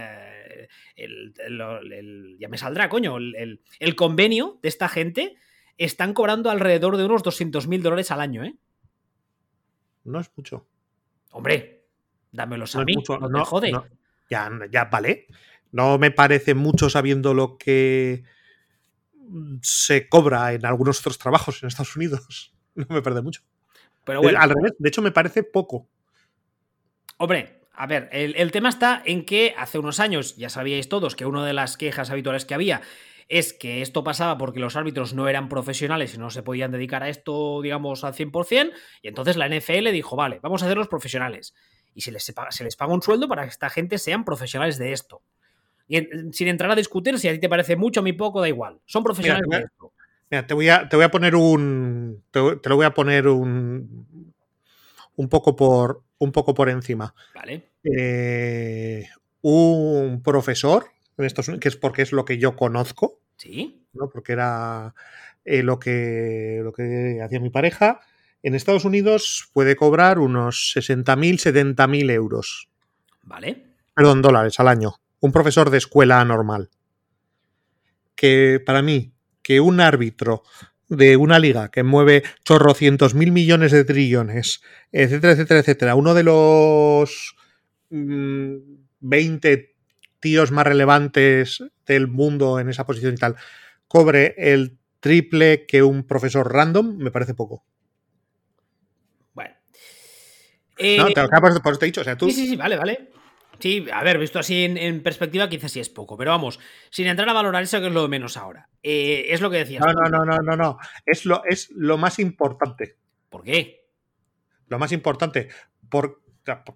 eh, 1.00 2.36
ya 2.40 2.50
me 2.50 2.58
saldrá, 2.58 2.90
coño. 2.90 3.18
El, 3.18 3.96
convenio 3.96 4.60
de 4.62 4.70
esta 4.70 4.90
gente 4.90 5.36
están 5.78 6.14
cobrando 6.14 6.50
alrededor 6.50 6.98
de 6.98 7.06
unos 7.06 7.24
200 7.24 7.68
mil 7.68 7.82
dólares 7.82 8.12
al 8.12 8.22
año, 8.22 8.44
¿eh? 8.44 8.56
No 10.04 10.20
es 10.20 10.32
mucho. 10.36 10.68
Hombre, 11.32 11.80
Dámelos 12.32 12.76
a 12.76 12.84
mí, 12.84 12.94
no, 12.94 13.04
te 13.04 13.46
jode. 13.46 13.72
ya, 14.30 14.52
ya 14.72 14.86
vale. 14.86 15.28
No 15.72 15.98
me 15.98 16.12
parece 16.12 16.54
mucho 16.54 16.90
sabiendo 16.90 17.34
lo 17.34 17.58
que 17.58 18.24
se 19.62 20.08
cobra 20.10 20.54
en 20.54 20.66
algunos 20.66 21.00
otros 21.00 21.18
trabajos 21.18 21.62
en 21.62 21.68
Estados 21.68 21.96
Unidos. 21.96 22.54
No 22.76 22.86
me 22.88 23.02
parece 23.02 23.22
mucho. 23.22 23.42
Pero 24.06 24.22
bueno, 24.22 24.40
al 24.40 24.52
revés, 24.52 24.74
de 24.78 24.88
hecho 24.88 25.02
me 25.02 25.12
parece 25.12 25.44
poco. 25.44 25.90
Hombre, 27.18 27.59
a 27.80 27.88
ver, 27.88 28.10
el, 28.12 28.36
el, 28.36 28.52
tema 28.52 28.70
está 28.70 29.02
en 29.06 29.26
que 29.26 29.56
hace 29.58 29.80
unos 29.80 30.00
años, 30.00 30.36
ya 30.36 30.50
sabíais 30.50 30.90
todos 30.90 31.16
que 31.16 31.26
una 31.26 31.46
de 31.46 31.54
las 31.54 31.78
quejas 31.78 32.10
habituales 32.10 32.46
que 32.46 32.54
había 32.54 32.82
es 33.30 33.54
que 33.54 33.82
esto 33.82 34.04
pasaba 34.04 34.38
porque 34.38 34.60
los 34.60 34.76
árbitros 34.76 35.14
no 35.14 35.30
eran 35.30 35.50
profesionales 35.50 36.16
y 36.16 36.18
no 36.18 36.30
se 36.30 36.44
podían 36.44 36.72
dedicar 36.72 37.04
a 37.04 37.10
esto, 37.10 37.62
digamos, 37.62 38.04
al 38.04 38.14
100%, 38.14 38.72
y 39.04 39.08
entonces 39.08 39.38
la 39.38 39.48
NFL 39.48 39.92
dijo, 39.92 40.16
vale, 40.16 40.40
vamos 40.42 40.62
a 40.62 40.66
hacer 40.66 40.78
los 40.78 40.88
profesionales 40.88 41.54
y 41.94 42.02
se 42.02 42.12
les, 42.12 42.32
paga, 42.32 42.52
se 42.52 42.64
les 42.64 42.76
paga 42.76 42.94
un 42.94 43.02
sueldo 43.02 43.28
para 43.28 43.44
que 43.44 43.50
esta 43.50 43.70
gente 43.70 43.98
sean 43.98 44.26
profesionales 44.26 44.78
de 44.78 44.92
esto. 44.92 45.22
Y 45.88 46.08
sin 46.32 46.48
entrar 46.48 46.70
a 46.72 46.76
discutir 46.76 47.18
si 47.18 47.28
a 47.28 47.34
ti 47.34 47.40
te 47.40 47.50
parece 47.50 47.76
mucho 47.76 48.02
o 48.02 48.04
muy 48.04 48.14
poco, 48.14 48.42
da 48.42 48.48
igual. 48.48 48.80
Son 48.86 49.04
profesionales 49.04 49.48
de 49.50 49.58
esto. 49.58 49.92
Mira, 50.30 50.46
te 50.46 50.54
voy 50.54 50.70
a, 50.70 50.88
te 50.88 50.96
voy 50.96 51.06
a 51.06 51.10
poner 51.10 51.36
un. 51.36 52.24
Te, 52.30 52.40
lo 52.40 52.76
voy 52.76 52.86
a 52.86 52.94
poner 52.94 53.28
un. 53.28 54.34
Un 55.16 55.30
poco 55.30 55.56
por. 55.56 56.04
Un 56.20 56.32
poco 56.32 56.54
por 56.54 56.70
encima. 56.70 57.14
Vale. 57.34 57.72
Eh, 57.84 59.08
un 59.42 60.22
profesor, 60.24 60.88
en 61.18 61.26
estos, 61.26 61.50
que 61.60 61.68
es 61.68 61.76
porque 61.76 62.02
es 62.02 62.12
lo 62.12 62.26
que 62.26 62.38
yo 62.38 62.56
conozco. 62.56 63.20
Sí. 63.38 63.88
¿no? 63.94 64.10
Porque 64.10 64.34
era 64.34 64.94
eh, 65.46 65.64
lo, 65.64 65.80
que, 65.80 66.60
lo 66.64 66.74
que 66.74 67.22
hacía 67.24 67.40
mi 67.40 67.50
pareja 67.50 68.02
en 68.44 68.56
Estados 68.56 68.86
Unidos 68.86 69.50
puede 69.54 69.76
cobrar 69.76 70.20
unos 70.20 70.74
60.000, 70.76 71.76
70.000 71.76 72.12
euros. 72.12 72.70
Vale. 73.24 73.66
Perdón, 73.94 74.22
dólares 74.22 74.60
al 74.60 74.68
año. 74.68 74.96
Un 75.20 75.32
profesor 75.32 75.70
de 75.70 75.78
escuela 75.78 76.24
normal. 76.24 76.70
Que 78.16 78.62
para 78.66 78.82
mí, 78.82 79.14
que 79.42 79.60
un 79.60 79.82
árbitro 79.82 80.44
de 80.90 81.18
una 81.18 81.40
liga 81.40 81.70
que 81.70 81.84
mueve 81.84 82.24
chorrocientos 82.44 83.14
mil 83.14 83.32
millones 83.32 83.72
de 83.72 83.86
trillones, 83.86 84.62
etcétera, 84.92 85.34
etcétera, 85.34 85.60
etcétera, 85.60 85.96
uno 85.96 86.14
de 86.14 86.24
los 86.24 87.36
20 87.90 88.78
mm, 89.00 89.62
tíos 90.20 90.52
más 90.52 90.66
relevantes 90.66 91.64
del 91.86 92.08
mundo 92.08 92.60
en 92.60 92.70
esa 92.70 92.86
posición 92.86 93.14
y 93.14 93.18
tal, 93.18 93.36
cobre 93.88 94.36
el 94.38 94.78
triple 95.00 95.66
que 95.66 95.84
un 95.84 96.04
profesor 96.04 96.52
random, 96.52 96.98
me 96.98 97.12
parece 97.12 97.34
poco. 97.34 97.64
no, 100.98 101.08
te, 101.08 101.22
eh, 101.22 101.28
por, 101.42 101.62
por 101.62 101.78
te 101.78 101.86
he 101.86 101.88
dicho, 101.88 102.02
o 102.02 102.04
sea, 102.04 102.18
tú... 102.18 102.28
Sí, 102.28 102.34
sí, 102.34 102.48
sí, 102.48 102.56
vale, 102.56 102.78
vale. 102.78 103.10
Sí, 103.60 103.86
a 103.92 104.04
ver, 104.04 104.18
visto 104.18 104.40
así 104.40 104.66
en, 104.66 105.04
perspectiva, 105.04 105.50
quizás 105.50 105.72
sí 105.72 105.80
es 105.80 105.90
poco, 105.90 106.18
pero 106.18 106.32
vamos, 106.32 106.60
sin 106.90 107.08
entrar 107.08 107.28
a 107.30 107.34
valorar 107.34 107.64
eso, 107.64 107.80
que 107.80 107.88
es 107.88 107.94
lo 107.94 108.04
de 108.04 108.08
menos 108.08 108.38
ahora. 108.38 108.70
Eh, 108.82 109.28
es 109.30 109.42
lo 109.42 109.50
que 109.50 109.58
decías. 109.58 109.84
No, 109.86 109.94
no, 109.94 110.10
no, 110.10 110.26
no, 110.26 110.38
no, 110.38 110.56
no. 110.56 110.78
Es 111.06 111.26
lo, 111.26 111.44
es 111.46 111.70
lo 111.72 111.98
más 111.98 112.20
importante. 112.20 112.96
¿Por 113.30 113.44
qué? 113.44 113.86
Lo 114.68 114.80
más 114.80 114.92
importante. 114.92 115.50
Por, 115.90 116.22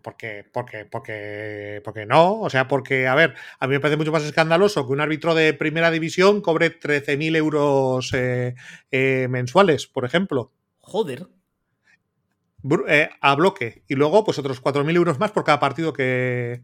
porque, 0.02 0.46
porque, 0.52 0.86
porque, 0.86 1.82
porque 1.84 2.06
no. 2.06 2.42
O 2.42 2.50
sea, 2.50 2.68
porque, 2.68 3.08
a 3.08 3.16
ver, 3.16 3.34
a 3.60 3.68
mí 3.68 3.74
me 3.74 3.80
parece 3.80 3.98
mucho 3.98 4.12
más 4.12 4.24
escandaloso 4.24 4.86
que 4.86 4.94
un 4.94 5.02
árbitro 5.02 5.36
de 5.36 5.54
primera 5.54 5.90
división 5.90 6.42
cobre 6.42 6.80
13.000 6.80 7.36
euros 7.38 8.14
eh, 8.14 9.28
mensuales, 9.30 9.88
por 9.88 10.06
ejemplo. 10.06 10.52
Joder. 10.80 11.28
Eh, 12.88 13.10
a 13.20 13.36
bloque. 13.36 13.84
Y 13.88 13.96
luego, 13.96 14.24
pues 14.24 14.40
otros 14.40 14.62
4.000 14.62 14.96
euros 14.96 15.20
más 15.20 15.32
por 15.32 15.44
cada 15.44 15.60
partido 15.60 15.94
que. 15.94 16.64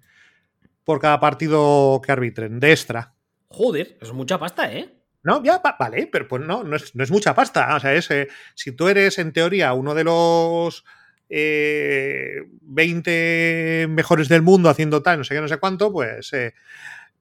Por 0.84 1.00
cada 1.00 1.20
partido 1.20 2.02
que 2.04 2.12
arbitren, 2.12 2.60
de 2.60 2.72
extra. 2.72 3.14
Joder, 3.48 3.98
es 4.02 4.12
mucha 4.14 4.40
pasta, 4.40 4.72
¿eh? 4.72 4.96
No, 5.22 5.44
ya, 5.44 5.62
vale, 5.78 6.08
pero 6.12 6.28
pues 6.28 6.42
no, 6.42 6.64
no 6.64 6.76
es, 6.76 7.12
mucha 7.12 7.36
pasta. 7.36 7.76
O 7.76 7.80
sea, 7.80 7.94
es, 7.94 8.10
eh, 8.10 8.30
si 8.56 8.72
tú 8.72 8.88
eres 8.88 9.20
en 9.20 9.34
teoría 9.34 9.74
uno 9.74 9.94
de 9.94 10.04
los 10.06 10.86
20 11.30 13.12
eh, 13.12 13.88
mejores 13.88 14.30
del 14.30 14.42
mundo 14.42 14.70
haciendo 14.70 15.04
tal, 15.04 15.20
no 15.20 15.24
sé 15.24 15.36
qué, 15.36 15.42
no 15.42 15.48
sé 15.48 15.58
cuánto, 15.58 15.92
pues, 15.92 16.32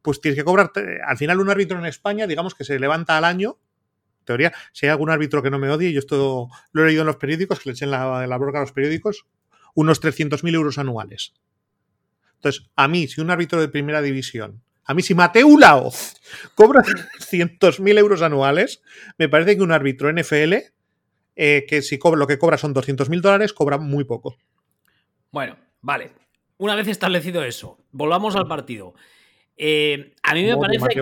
pues 0.01 0.21
tienes 0.21 0.39
que 0.39 0.45
cobrar. 0.45 0.71
Al 1.05 1.19
final, 1.19 1.41
un 1.41 1.51
árbitro 1.51 1.79
en 1.79 1.87
España, 1.87 2.27
digamos 2.27 2.55
que 2.55 2.65
se 2.65 2.79
levanta 2.79 3.19
al 3.19 3.25
año 3.25 3.59
teoría, 4.29 4.53
si 4.73 4.87
hay 4.87 4.91
algún 4.91 5.11
árbitro 5.11 5.43
que 5.43 5.51
no 5.51 5.59
me 5.59 5.71
odie, 5.71 5.93
yo 5.93 5.99
esto 5.99 6.49
lo 6.73 6.83
he 6.83 6.87
leído 6.87 7.03
en 7.03 7.09
los 7.09 7.17
periódicos, 7.17 7.59
que 7.59 7.71
le 7.71 7.73
echen 7.73 7.91
la, 7.91 8.27
la 8.27 8.39
broca 8.39 8.59
a 8.59 8.61
los 8.61 8.73
periódicos, 8.73 9.27
unos 9.75 10.01
300.000 10.01 10.55
euros 10.55 10.79
anuales. 10.79 11.35
Entonces, 12.37 12.71
a 12.77 12.87
mí, 12.87 13.09
si 13.09 13.21
un 13.21 13.31
árbitro 13.31 13.61
de 13.61 13.69
primera 13.69 14.01
división, 14.01 14.63
a 14.85 14.95
mí 14.95 15.03
si 15.03 15.15
Mateo 15.15 15.59
Laoz 15.59 16.15
cobra 16.55 16.83
300.000 16.83 17.99
euros 17.99 18.23
anuales, 18.23 18.83
me 19.19 19.29
parece 19.29 19.57
que 19.57 19.63
un 19.63 19.73
árbitro 19.73 20.11
NFL, 20.11 20.55
eh, 21.37 21.67
que 21.69 21.83
si 21.83 21.99
cobra, 21.99 22.19
lo 22.19 22.27
que 22.27 22.39
cobra 22.39 22.57
son 22.57 22.75
200.000 22.75 23.21
dólares, 23.21 23.53
cobra 23.53 23.79
muy 23.79 24.05
poco. 24.05 24.37
Bueno, 25.31 25.57
vale. 25.83 26.13
Una 26.57 26.75
vez 26.75 26.89
establecido 26.89 27.45
eso, 27.45 27.79
volvamos 27.93 28.35
al 28.35 28.49
partido. 28.49 28.95
Eh, 29.57 30.15
a 30.23 30.35
mí 30.35 30.45
me 30.45 30.57
parece 30.57 30.89
que... 30.89 31.01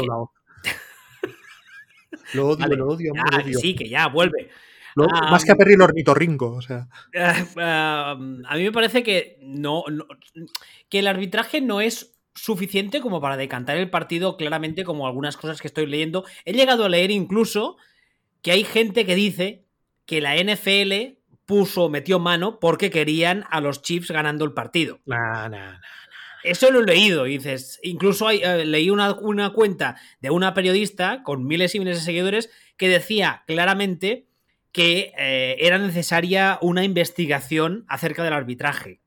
Lo 2.35 2.49
odio, 2.49 2.66
lo 2.69 2.88
odio, 2.88 3.12
Sí, 3.61 3.75
que 3.75 3.88
ya, 3.88 4.09
vuelve. 4.09 4.51
más 4.95 5.45
que 5.45 5.53
a 5.53 5.57
Perry 5.57 5.75
el 5.75 5.83
ornitorrinco, 5.83 6.53
o 6.53 6.62
sea. 6.62 6.88
a 7.57 8.16
mí 8.16 8.62
me 8.62 8.73
parece 8.73 9.03
que 9.03 9.38
no, 9.42 9.85
que 10.88 10.99
el 10.99 11.07
arbitraje 11.07 11.61
no 11.61 11.81
es 11.81 12.16
suficiente 12.35 13.01
como 13.01 13.21
para 13.21 13.37
decantar 13.37 13.79
el 13.79 13.90
partido 13.90 14.37
claramente 14.37 14.85
como 14.85 15.07
algunas 15.07 15.37
cosas 15.37 15.61
que 15.61 15.69
estoy 15.69 15.87
leyendo. 15.87 16.25
He 16.45 16.53
llegado 16.53 16.85
a 16.85 16.88
leer 16.88 17.11
incluso 17.11 17.77
que 18.42 18.53
hay 18.53 18.64
gente 18.64 19.07
que 19.07 19.14
dice 19.14 19.64
que 20.05 20.21
la 20.21 20.37
NFL 20.37 21.16
puso, 21.47 21.88
metió 21.88 22.19
mano 22.19 22.59
porque 22.61 22.90
querían 22.90 23.45
a 23.51 23.61
los 23.61 23.83
Chiefs 23.83 24.11
ganando 24.11 24.45
el 24.45 24.53
partido. 24.53 25.01
Eso 26.46 26.70
lo 26.70 26.80
he 26.80 26.85
leído, 26.85 27.26
y 27.26 27.38
dices, 27.38 27.78
incluso 27.82 28.30
eh, 28.30 28.64
leí 28.64 28.90
una, 28.90 29.12
una, 29.14 29.52
cuenta 29.52 29.96
de 30.20 30.30
una 30.30 30.54
periodista 30.54 31.22
con 31.22 31.46
miles 31.46 31.74
y 31.74 31.78
miles 31.78 31.98
de 31.98 32.04
seguidores 32.04 32.50
que 32.76 32.88
decía 32.88 33.44
claramente 33.46 34.26
que 34.72 35.12
eh, 35.18 35.56
era 35.61 35.78
necesaria 35.78 36.59
una 36.61 36.85
investigación 36.85 37.85
acerca 37.88 38.22
del 38.22 38.35
arbitraje. 38.35 39.00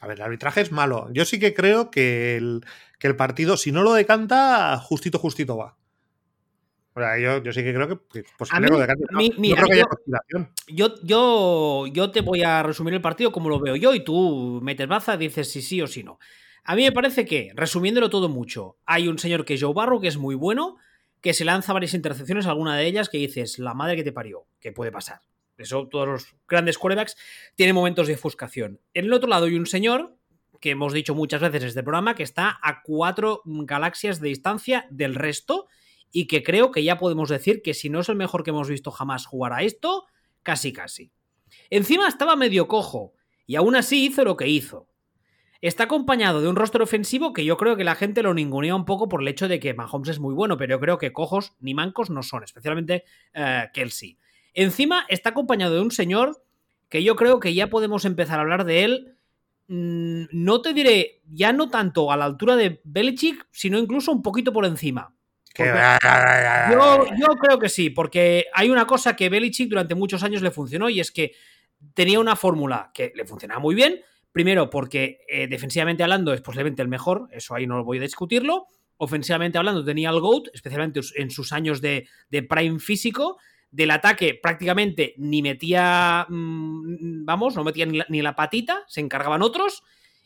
A 0.00 0.06
ver, 0.06 0.18
el 0.18 0.22
arbitraje 0.22 0.60
es 0.60 0.72
malo. 0.72 1.08
Yo 1.12 1.24
sí 1.24 1.38
que 1.38 1.54
creo 1.54 1.90
que 1.90 2.36
el, 2.36 2.64
que 2.98 3.06
el 3.06 3.16
partido, 3.16 3.56
si 3.56 3.72
no 3.72 3.82
lo 3.82 3.92
decanta, 3.94 4.78
justito, 4.78 5.18
justito 5.18 5.56
va. 5.56 5.76
O 6.94 6.98
sea, 6.98 7.18
yo, 7.18 7.42
yo 7.42 7.52
sí 7.52 7.62
que 7.62 7.74
creo 7.74 7.88
que 7.88 8.24
pues, 8.38 8.50
a 8.50 8.58
mí, 8.58 8.68
no, 8.70 8.76
creo 8.78 9.66
que 9.66 9.72
haya 9.74 9.84
yo, 10.68 10.94
yo, 11.02 11.86
yo, 11.88 12.10
te 12.10 12.22
voy 12.22 12.42
a 12.42 12.62
resumir 12.62 12.94
el 12.94 13.02
partido 13.02 13.30
como 13.32 13.50
lo 13.50 13.60
veo 13.60 13.76
yo 13.76 13.94
y 13.94 14.00
tú 14.00 14.60
metes 14.62 14.88
baza 14.88 15.18
dices 15.18 15.52
si 15.52 15.60
sí 15.60 15.82
o 15.82 15.86
si 15.86 16.02
no. 16.02 16.18
A 16.68 16.74
mí 16.74 16.82
me 16.82 16.90
parece 16.90 17.24
que, 17.24 17.52
resumiéndolo 17.54 18.10
todo 18.10 18.28
mucho, 18.28 18.76
hay 18.86 19.06
un 19.06 19.20
señor 19.20 19.44
que 19.44 19.54
es 19.54 19.62
Joe 19.62 19.72
Barro, 19.72 20.00
que 20.00 20.08
es 20.08 20.16
muy 20.16 20.34
bueno, 20.34 20.78
que 21.20 21.32
se 21.32 21.44
lanza 21.44 21.72
varias 21.72 21.94
intercepciones, 21.94 22.46
alguna 22.46 22.76
de 22.76 22.84
ellas 22.88 23.08
que 23.08 23.18
dices, 23.18 23.60
la 23.60 23.72
madre 23.72 23.94
que 23.94 24.02
te 24.02 24.10
parió, 24.10 24.46
que 24.58 24.72
puede 24.72 24.90
pasar. 24.90 25.20
Eso, 25.56 25.86
todos 25.86 26.08
los 26.08 26.34
grandes 26.48 26.76
quarterbacks 26.76 27.16
tienen 27.54 27.76
momentos 27.76 28.08
de 28.08 28.14
ofuscación. 28.14 28.80
En 28.94 29.04
el 29.04 29.12
otro 29.12 29.28
lado 29.28 29.46
hay 29.46 29.54
un 29.54 29.66
señor, 29.66 30.16
que 30.60 30.70
hemos 30.70 30.92
dicho 30.92 31.14
muchas 31.14 31.40
veces 31.40 31.62
en 31.62 31.68
este 31.68 31.84
programa, 31.84 32.16
que 32.16 32.24
está 32.24 32.58
a 32.60 32.82
cuatro 32.82 33.42
galaxias 33.44 34.20
de 34.20 34.28
distancia 34.28 34.88
del 34.90 35.14
resto 35.14 35.68
y 36.10 36.26
que 36.26 36.42
creo 36.42 36.72
que 36.72 36.82
ya 36.82 36.98
podemos 36.98 37.28
decir 37.28 37.62
que 37.62 37.74
si 37.74 37.90
no 37.90 38.00
es 38.00 38.08
el 38.08 38.16
mejor 38.16 38.42
que 38.42 38.50
hemos 38.50 38.68
visto 38.68 38.90
jamás 38.90 39.24
jugar 39.24 39.52
a 39.52 39.62
esto, 39.62 40.06
casi 40.42 40.72
casi. 40.72 41.12
Encima 41.70 42.08
estaba 42.08 42.34
medio 42.34 42.66
cojo 42.66 43.12
y 43.46 43.54
aún 43.54 43.76
así 43.76 44.06
hizo 44.06 44.24
lo 44.24 44.36
que 44.36 44.48
hizo. 44.48 44.88
Está 45.60 45.84
acompañado 45.84 46.40
de 46.40 46.48
un 46.48 46.56
rostro 46.56 46.84
ofensivo 46.84 47.32
que 47.32 47.44
yo 47.44 47.56
creo 47.56 47.76
que 47.76 47.84
la 47.84 47.94
gente 47.94 48.22
lo 48.22 48.34
ningunea 48.34 48.74
un 48.74 48.84
poco 48.84 49.08
por 49.08 49.22
el 49.22 49.28
hecho 49.28 49.48
de 49.48 49.60
que 49.60 49.74
Mahomes 49.74 50.10
es 50.10 50.18
muy 50.18 50.34
bueno, 50.34 50.56
pero 50.56 50.76
yo 50.76 50.80
creo 50.80 50.98
que 50.98 51.12
cojos 51.12 51.54
ni 51.60 51.74
mancos 51.74 52.10
no 52.10 52.22
son, 52.22 52.44
especialmente 52.44 53.04
eh, 53.32 53.68
Kelsey. 53.72 54.18
Encima 54.54 55.06
está 55.08 55.30
acompañado 55.30 55.74
de 55.74 55.80
un 55.80 55.90
señor 55.90 56.42
que 56.88 57.02
yo 57.02 57.16
creo 57.16 57.40
que 57.40 57.54
ya 57.54 57.68
podemos 57.68 58.04
empezar 58.04 58.38
a 58.38 58.42
hablar 58.42 58.64
de 58.64 58.84
él. 58.84 59.16
Mm, 59.68 60.24
no 60.30 60.62
te 60.62 60.72
diré, 60.72 61.22
ya 61.26 61.52
no 61.52 61.68
tanto 61.68 62.12
a 62.12 62.16
la 62.16 62.24
altura 62.24 62.56
de 62.56 62.80
Belichick, 62.84 63.46
sino 63.50 63.78
incluso 63.78 64.12
un 64.12 64.22
poquito 64.22 64.52
por 64.52 64.64
encima. 64.64 65.12
Yo, 66.70 67.06
yo, 67.16 67.26
creo 67.40 67.58
que 67.58 67.70
sí, 67.70 67.88
porque 67.88 68.46
hay 68.52 68.68
una 68.68 68.86
cosa 68.86 69.16
que 69.16 69.30
Belichick 69.30 69.70
durante 69.70 69.94
muchos 69.94 70.22
años 70.22 70.42
le 70.42 70.50
funcionó 70.50 70.90
y 70.90 71.00
es 71.00 71.10
que 71.10 71.32
tenía 71.94 72.20
una 72.20 72.36
fórmula 72.36 72.90
que 72.92 73.12
le 73.14 73.24
funcionaba 73.24 73.60
muy 73.60 73.74
bien. 73.74 74.02
Primero, 74.36 74.68
porque 74.68 75.20
eh, 75.28 75.48
defensivamente 75.48 76.02
hablando 76.02 76.34
es 76.34 76.42
posiblemente 76.42 76.82
el 76.82 76.88
mejor, 76.88 77.26
eso 77.30 77.54
ahí 77.54 77.66
no 77.66 77.82
voy 77.82 77.96
a 77.96 78.02
discutirlo. 78.02 78.66
Ofensivamente 78.98 79.56
hablando, 79.56 79.82
tenía 79.82 80.10
el 80.10 80.20
GOAT, 80.20 80.48
especialmente 80.52 81.00
en 81.14 81.30
sus 81.30 81.54
años 81.54 81.80
de, 81.80 82.06
prime 82.46 82.78
físico. 82.78 83.38
Del 83.70 83.90
ataque 83.92 84.38
prácticamente 84.42 85.14
ni 85.16 85.40
metía, 85.40 86.26
mm, 86.28 87.24
vamos, 87.24 87.56
no 87.56 87.64
metía 87.64 87.86
ni 87.86 88.00
ni 88.10 88.20
la 88.20 88.36
patita, 88.36 88.84
se 88.88 89.00
encargaban 89.00 89.40
otros 89.40 89.82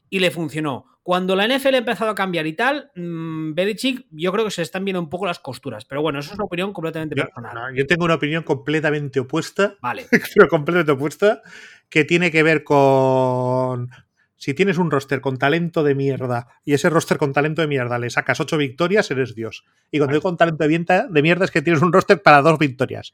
y 0.08 0.18
le 0.18 0.32
funcionó. 0.32 0.86
Cuando 1.02 1.34
la 1.34 1.46
NFL 1.46 1.74
ha 1.74 1.78
empezado 1.78 2.10
a 2.10 2.14
cambiar 2.14 2.46
y 2.46 2.52
tal, 2.52 2.90
mmm, 2.94 3.54
Belichick, 3.54 4.06
yo 4.10 4.32
creo 4.32 4.44
que 4.44 4.50
se 4.50 4.62
están 4.62 4.84
viendo 4.84 5.00
un 5.00 5.08
poco 5.08 5.24
las 5.24 5.38
costuras. 5.38 5.84
Pero 5.84 6.02
bueno, 6.02 6.18
eso 6.18 6.32
es 6.32 6.34
una 6.34 6.44
opinión 6.44 6.72
completamente 6.72 7.14
personal. 7.14 7.74
yo 7.74 7.86
tengo 7.86 8.04
una 8.04 8.14
opinión 8.14 8.42
completamente 8.42 9.20
opuesta. 9.20 9.76
Vale. 9.80 10.06
pero 10.34 10.48
completamente 10.48 10.92
opuesta, 10.92 11.42
que 11.90 12.04
tiene 12.04 12.30
que 12.30 12.42
ver 12.42 12.64
con. 12.64 13.90
Si 14.36 14.54
tienes 14.54 14.78
un 14.78 14.90
roster 14.90 15.20
con 15.20 15.36
talento 15.36 15.82
de 15.82 15.94
mierda 15.94 16.46
y 16.64 16.72
ese 16.72 16.88
roster 16.88 17.18
con 17.18 17.34
talento 17.34 17.60
de 17.60 17.68
mierda 17.68 17.98
le 17.98 18.08
sacas 18.08 18.40
ocho 18.40 18.56
victorias, 18.56 19.10
eres 19.10 19.34
Dios. 19.34 19.64
Y 19.90 19.98
cuando 19.98 20.14
digo 20.14 20.22
con 20.22 20.38
talento 20.38 20.66
de 20.66 21.22
mierda 21.22 21.44
es 21.44 21.50
que 21.50 21.60
tienes 21.60 21.82
un 21.82 21.92
roster 21.92 22.22
para 22.22 22.40
dos 22.40 22.58
victorias 22.58 23.12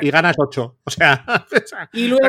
y 0.00 0.10
ganas 0.10 0.36
8. 0.38 0.78
O 0.84 0.90
sea. 0.90 1.24
y, 1.92 2.08
luego, 2.08 2.28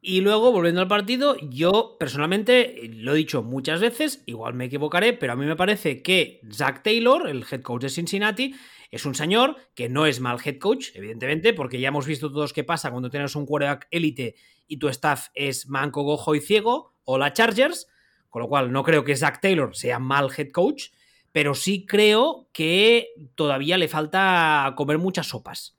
y 0.00 0.20
luego, 0.20 0.52
volviendo 0.52 0.80
al 0.80 0.88
partido, 0.88 1.36
yo 1.40 1.96
personalmente 1.98 2.90
lo 2.94 3.14
he 3.14 3.18
dicho 3.18 3.42
muchas 3.42 3.80
veces, 3.80 4.22
igual 4.26 4.54
me 4.54 4.66
equivocaré, 4.66 5.12
pero 5.12 5.32
a 5.32 5.36
mí 5.36 5.46
me 5.46 5.56
parece 5.56 6.02
que 6.02 6.40
Zach 6.52 6.82
Taylor, 6.82 7.28
el 7.28 7.44
head 7.50 7.62
coach 7.62 7.82
de 7.82 7.88
Cincinnati, 7.88 8.54
es 8.90 9.04
un 9.04 9.14
señor 9.14 9.56
que 9.74 9.88
no 9.88 10.06
es 10.06 10.20
mal 10.20 10.38
head 10.44 10.58
coach, 10.58 10.88
evidentemente, 10.94 11.52
porque 11.54 11.80
ya 11.80 11.88
hemos 11.88 12.06
visto 12.06 12.30
todos 12.30 12.52
qué 12.52 12.64
pasa 12.64 12.90
cuando 12.90 13.10
tienes 13.10 13.34
un 13.34 13.46
quarterback 13.46 13.88
élite 13.90 14.36
y 14.66 14.78
tu 14.78 14.88
staff 14.88 15.28
es 15.34 15.68
manco, 15.68 16.02
gojo 16.02 16.34
y 16.34 16.40
ciego, 16.40 16.94
o 17.04 17.18
la 17.18 17.32
Chargers, 17.32 17.88
con 18.28 18.42
lo 18.42 18.48
cual 18.48 18.72
no 18.72 18.82
creo 18.82 19.04
que 19.04 19.16
Zach 19.16 19.40
Taylor 19.40 19.74
sea 19.74 19.98
mal 19.98 20.28
head 20.36 20.50
coach, 20.50 20.88
pero 21.32 21.54
sí 21.54 21.86
creo 21.86 22.48
que 22.52 23.08
todavía 23.34 23.78
le 23.78 23.88
falta 23.88 24.72
comer 24.76 24.98
muchas 24.98 25.28
sopas. 25.28 25.76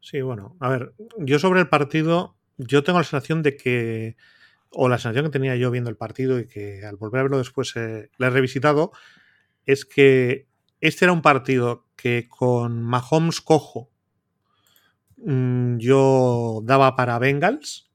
Sí, 0.00 0.20
bueno, 0.20 0.56
a 0.60 0.68
ver, 0.68 0.94
yo 1.18 1.38
sobre 1.38 1.60
el 1.60 1.68
partido, 1.68 2.36
yo 2.58 2.82
tengo 2.82 2.98
la 2.98 3.04
sensación 3.04 3.42
de 3.42 3.56
que, 3.56 4.16
o 4.70 4.88
la 4.88 4.98
sensación 4.98 5.26
que 5.26 5.32
tenía 5.32 5.54
yo 5.56 5.70
viendo 5.70 5.90
el 5.90 5.96
partido 5.96 6.40
y 6.40 6.46
que 6.46 6.84
al 6.84 6.96
volver 6.96 7.20
a 7.20 7.22
verlo 7.24 7.38
después 7.38 7.74
eh, 7.76 8.10
le 8.18 8.26
he 8.26 8.30
revisitado, 8.30 8.90
es 9.64 9.84
que 9.84 10.48
este 10.80 11.04
era 11.04 11.12
un 11.12 11.22
partido 11.22 11.86
que 11.94 12.28
con 12.28 12.82
Mahomes 12.82 13.40
cojo 13.40 13.91
mm, 15.24 15.78
yo 15.78 16.60
daba 16.64 16.96
para 16.96 17.18
Bengals. 17.18 17.90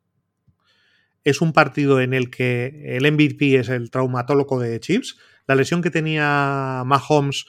Es 1.24 1.42
un 1.42 1.54
partido 1.54 2.00
en 2.00 2.14
el 2.14 2.30
que 2.30 2.96
el 2.98 3.12
MVP 3.12 3.56
es 3.56 3.70
el 3.70 3.92
traumatólogo 3.92 4.60
de 4.60 4.80
Chips. 4.80 5.18
La 5.46 5.56
lesión 5.56 5.82
que 5.82 5.92
tenía 5.92 6.84
Mahomes 6.86 7.46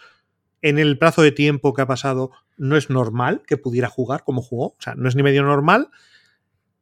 en 0.63 0.79
el 0.79 0.99
plazo 0.99 1.23
de 1.23 1.33
tiempo 1.33 1.73
que 1.75 1.83
ha 1.83 1.87
pasado 1.87 2.33
no 2.57 2.77
es 2.77 2.91
normal 2.91 3.43
que 3.47 3.57
pudiera 3.57 3.89
jugar 3.89 4.25
como 4.25 4.43
jugó, 4.43 4.69
o 4.69 4.77
sea, 4.81 4.95
no 4.95 5.09
es 5.09 5.15
ni 5.15 5.23
medio 5.23 5.43
normal. 5.43 5.91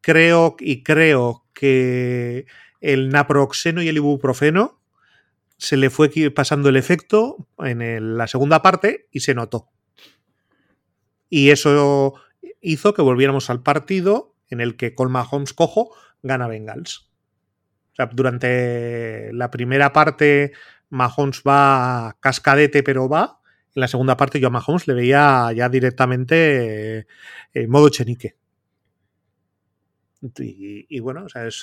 Creo 0.00 0.56
y 0.58 0.82
creo 0.82 1.44
que 1.52 2.46
el 2.80 3.10
naproxeno 3.10 3.82
y 3.82 3.88
el 3.88 3.96
ibuprofeno 3.96 4.80
se 5.58 5.76
le 5.76 5.90
fue 5.90 6.10
pasando 6.30 6.68
el 6.68 6.76
efecto 6.76 7.48
en 7.58 8.16
la 8.16 8.26
segunda 8.26 8.62
parte 8.62 9.08
y 9.10 9.20
se 9.20 9.34
notó. 9.34 9.68
Y 11.28 11.50
eso 11.50 12.14
hizo 12.60 12.94
que 12.94 13.02
volviéramos 13.02 13.50
al 13.50 13.62
partido 13.62 14.34
en 14.48 14.60
el 14.60 14.76
que 14.76 14.94
Colma 14.94 15.26
Holmes 15.28 15.52
cojo 15.52 15.94
gana 16.22 16.48
Bengals. 16.48 17.10
O 17.92 17.96
sea, 17.96 18.06
durante 18.12 19.32
la 19.32 19.50
primera 19.50 19.92
parte 19.92 20.52
Mahomes 20.90 21.42
va 21.46 22.16
cascadete, 22.20 22.82
pero 22.82 23.08
va 23.08 23.40
en 23.76 23.80
la 23.80 23.88
segunda 23.88 24.16
parte 24.16 24.40
yo 24.40 24.48
a 24.48 24.50
Mahomes 24.50 24.88
le 24.88 24.94
veía 24.94 25.52
ya 25.54 25.68
directamente 25.68 26.98
eh, 26.98 27.06
en 27.52 27.70
modo 27.70 27.90
chenique. 27.90 28.36
Y, 30.38 30.98
bueno, 31.00 31.24
o 31.24 31.28
sea, 31.28 31.46
es, 31.46 31.62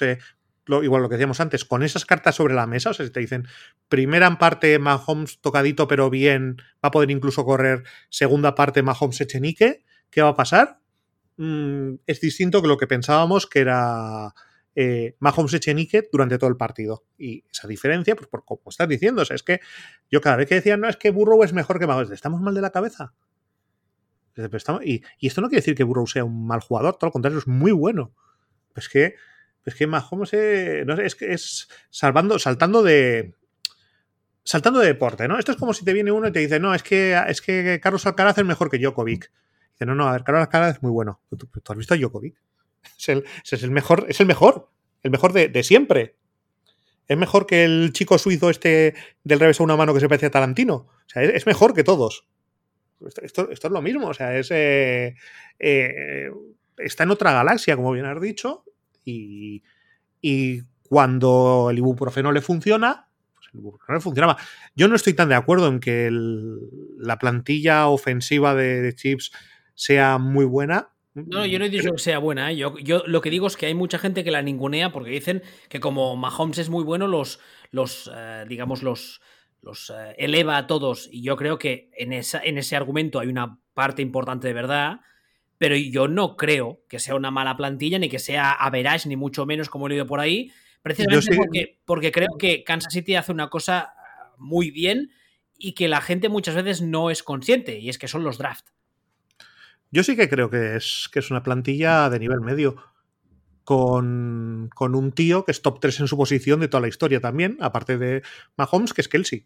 igual 0.68 1.02
lo 1.02 1.10
que 1.10 1.16
decíamos 1.16 1.40
antes, 1.40 1.66
con 1.66 1.82
esas 1.82 2.06
cartas 2.06 2.36
sobre 2.36 2.54
la 2.54 2.68
mesa, 2.68 2.92
o 2.92 2.94
sea, 2.94 3.06
si 3.06 3.12
te 3.12 3.20
dicen, 3.20 3.48
primera 3.90 4.38
parte 4.38 4.78
Mahomes 4.78 5.40
tocadito 5.42 5.88
pero 5.88 6.12
bien, 6.12 6.58
va 6.76 6.90
a 6.90 6.92
poder 6.92 7.10
incluso 7.10 7.44
correr, 7.46 7.84
segunda 8.10 8.54
parte 8.54 8.84
Mahomes 8.84 9.20
Echenique, 9.20 9.84
¿qué 10.14 10.22
va 10.22 10.30
a 10.30 10.36
pasar? 10.36 10.80
Mm, 11.38 11.96
es 12.06 12.22
distinto 12.22 12.62
que 12.62 12.68
lo 12.68 12.78
que 12.78 12.88
pensábamos 12.88 13.48
que 13.48 13.60
era 13.60 14.34
eh, 14.76 15.16
Mahomes 15.20 15.54
Echenique 15.54 16.08
durante 16.12 16.38
todo 16.38 16.50
el 16.50 16.58
partido. 16.58 17.06
Y 17.18 17.44
esa 17.52 17.68
diferencia, 17.68 18.16
pues 18.16 18.28
por 18.28 18.46
como 18.46 18.62
estás 18.68 18.88
diciendo, 18.88 19.22
es 19.22 19.44
que 19.44 19.60
yo 20.10 20.22
cada 20.22 20.38
vez 20.38 20.48
que 20.48 20.56
decía, 20.56 20.78
no, 20.78 20.90
es 20.90 20.98
que 20.98 21.12
Burrow 21.12 21.44
es 21.44 21.54
mejor 21.54 21.80
que 21.80 21.88
Mahomes, 21.88 22.12
estamos 22.12 22.42
mal 22.42 22.54
de 22.54 22.62
la 22.62 22.72
cabeza. 22.72 23.14
Y, 24.84 25.04
esto 25.22 25.42
no 25.42 25.48
quiere 25.48 25.62
decir 25.62 25.76
que 25.76 25.84
Burrow 25.84 26.08
sea 26.08 26.24
un 26.24 26.48
mal 26.48 26.60
jugador, 26.60 26.96
todo 26.96 27.08
lo 27.08 27.12
contrario, 27.12 27.40
es 27.40 27.48
muy 27.48 27.72
bueno. 27.72 28.16
Es 28.76 28.90
que, 28.90 29.16
es 29.66 29.76
que 29.76 29.86
Mahomes 29.86 30.34
eh, 30.34 30.86
es, 31.04 31.16
que 31.16 31.34
es 31.34 31.68
salvando, 31.90 32.40
saltando 32.40 32.82
de. 32.82 33.36
Saltando 34.46 34.80
de 34.82 34.88
deporte, 34.88 35.28
¿no? 35.28 35.40
Esto 35.40 35.54
es 35.54 35.58
como 35.58 35.74
si 35.74 35.86
te 35.86 35.94
viene 35.94 36.12
uno 36.12 36.28
y 36.28 36.32
te 36.34 36.40
dice, 36.40 36.60
no, 36.60 36.76
es 36.76 36.84
que, 36.84 37.18
es 37.28 37.42
que 37.42 37.80
Carlos 37.82 38.06
Alcaraz 38.06 38.38
es 38.40 38.46
mejor 38.46 38.70
que 38.70 38.78
Djokovic. 38.78 39.32
Dice, 39.74 39.86
no, 39.86 39.96
no, 39.96 40.08
a 40.08 40.14
ver, 40.14 40.24
Carlos 40.24 40.42
Alcaraz 40.42 40.78
es 40.78 40.84
muy 40.84 40.92
bueno. 40.92 41.20
¿Tú, 41.30 41.48
has 41.68 41.78
visto 41.78 41.94
a 41.94 41.98
Djokovic? 41.98 42.36
Es 43.00 43.08
el, 43.10 43.24
es 43.50 43.64
el 43.64 43.72
mejor, 43.72 44.06
es 44.10 44.20
el 44.20 44.28
mejor, 44.28 44.70
el 45.04 45.12
mejor 45.12 45.32
de, 45.32 45.64
siempre. 45.64 46.18
Es 47.08 47.18
mejor 47.18 47.46
que 47.46 47.64
el 47.64 47.92
chico 47.94 48.18
suizo 48.18 48.50
este 48.50 48.94
del 49.24 49.40
revés 49.40 49.60
a 49.60 49.64
una 49.64 49.78
mano 49.78 49.94
que 49.94 50.02
se 50.02 50.10
parece 50.10 50.26
a 50.26 50.32
Tarantino. 50.32 50.76
O 50.76 51.08
sea, 51.08 51.24
es, 51.24 51.46
mejor 51.46 51.74
que 51.74 51.84
todos. 51.84 52.26
esto, 53.22 53.50
es 53.50 53.64
lo 53.64 53.82
mismo, 53.82 54.08
o 54.08 54.14
sea, 54.14 54.38
es, 54.38 54.52
eh, 54.52 55.16
eh, 55.60 56.30
está 56.78 57.04
en 57.04 57.12
otra 57.12 57.34
galaxia, 57.34 57.76
como 57.76 57.92
bien 57.92 58.06
has 58.06 58.20
dicho, 58.22 58.66
y, 59.06 59.62
cuando 60.90 61.70
el 61.72 61.78
ibuprofeno 61.80 62.32
le 62.32 62.42
funciona, 62.42 63.08
pues 63.34 63.48
el 63.52 63.60
ibuprofeno 63.62 63.98
le 63.98 64.02
funcionaba. 64.02 64.38
Yo 64.76 64.88
no 64.88 64.96
estoy 64.96 65.14
tan 65.14 65.30
de 65.30 65.36
acuerdo 65.36 65.68
en 65.68 65.80
que 65.80 66.10
la 66.12 67.18
plantilla 67.18 67.88
ofensiva 67.88 68.54
de, 68.54 68.94
chips 68.96 69.32
sea 69.76 70.18
muy 70.18 70.46
buena. 70.46 70.90
No, 71.14 71.46
yo 71.46 71.60
no 71.60 71.66
he 71.66 71.70
dicho 71.70 71.92
que 71.92 72.00
sea 72.00 72.18
buena. 72.18 72.52
¿eh? 72.52 72.58
Yo, 72.58 72.78
yo, 72.80 73.04
lo 73.06 73.22
que 73.22 73.30
digo 73.30 73.48
es 73.48 73.56
que 73.56 73.68
hay 73.68 73.76
mucha 73.76 74.00
gente 74.00 74.24
que 74.24 74.32
la 74.32 74.42
ningunea 74.42 74.92
porque 74.92 75.12
dicen 75.12 75.44
que 75.70 75.80
como 75.80 76.16
Mahomes 76.16 76.58
es 76.58 76.70
muy 76.70 76.84
bueno, 76.84 77.08
los, 77.08 77.40
los 77.72 78.12
digamos, 78.48 78.82
los, 78.82 79.22
los 79.64 79.90
eh, 79.90 80.16
eleva 80.18 80.58
a 80.58 80.68
todos 80.68 81.10
y 81.12 81.24
yo 81.24 81.36
creo 81.36 81.58
que 81.58 81.90
en, 81.98 82.14
esa, 82.14 82.42
en 82.44 82.58
ese 82.58 82.76
argumento 82.76 83.20
hay 83.20 83.28
una 83.28 83.60
parte 83.74 84.02
importante 84.02 84.48
de 84.48 84.54
verdad, 84.54 85.00
pero 85.58 85.76
yo 85.76 86.08
no 86.08 86.36
creo 86.36 86.82
que 86.90 87.00
sea 87.00 87.16
una 87.16 87.32
mala 87.32 87.56
plantilla 87.56 87.98
ni 87.98 88.10
que 88.10 88.20
sea 88.20 88.52
average 88.52 89.08
ni 89.08 89.16
mucho 89.16 89.46
menos 89.46 89.70
como 89.70 89.88
he 89.88 89.90
leído 89.90 90.06
por 90.06 90.20
ahí, 90.20 90.52
precisamente 90.82 91.36
porque, 91.36 91.80
porque 91.86 92.12
creo 92.12 92.38
que 92.38 92.64
Kansas 92.64 92.94
City 92.94 93.16
hace 93.16 93.32
una 93.32 93.50
cosa 93.50 93.94
muy 94.38 94.70
bien 94.70 95.12
y 95.58 95.74
que 95.74 95.88
la 95.88 96.02
gente 96.02 96.28
muchas 96.28 96.56
veces 96.56 96.82
no 96.82 97.10
es 97.10 97.24
consciente 97.24 97.80
y 97.80 97.90
es 97.90 97.98
que 97.98 98.10
son 98.10 98.24
los 98.24 98.38
draft. 98.38 98.68
Yo 99.94 100.04
sí 100.04 100.16
que 100.16 100.28
creo 100.28 100.50
que 100.50 100.76
es, 100.76 101.08
que 101.14 101.20
es 101.20 101.30
una 101.30 101.44
plantilla 101.44 102.10
de 102.10 102.18
nivel 102.18 102.42
medio. 102.42 102.76
Con, 103.64 104.70
con, 104.76 104.94
un 104.96 105.14
tío 105.14 105.46
que 105.46 105.52
es 105.52 105.62
top 105.62 105.80
3 105.80 106.02
en 106.02 106.08
su 106.08 106.18
posición 106.18 106.60
de 106.60 106.68
toda 106.68 106.82
la 106.82 106.90
historia 106.90 107.22
también, 107.22 107.58
aparte 107.62 107.98
de 107.98 108.24
Mahomes, 108.58 108.92
que 108.92 109.02
es 109.02 109.08
Kelsey. 109.08 109.46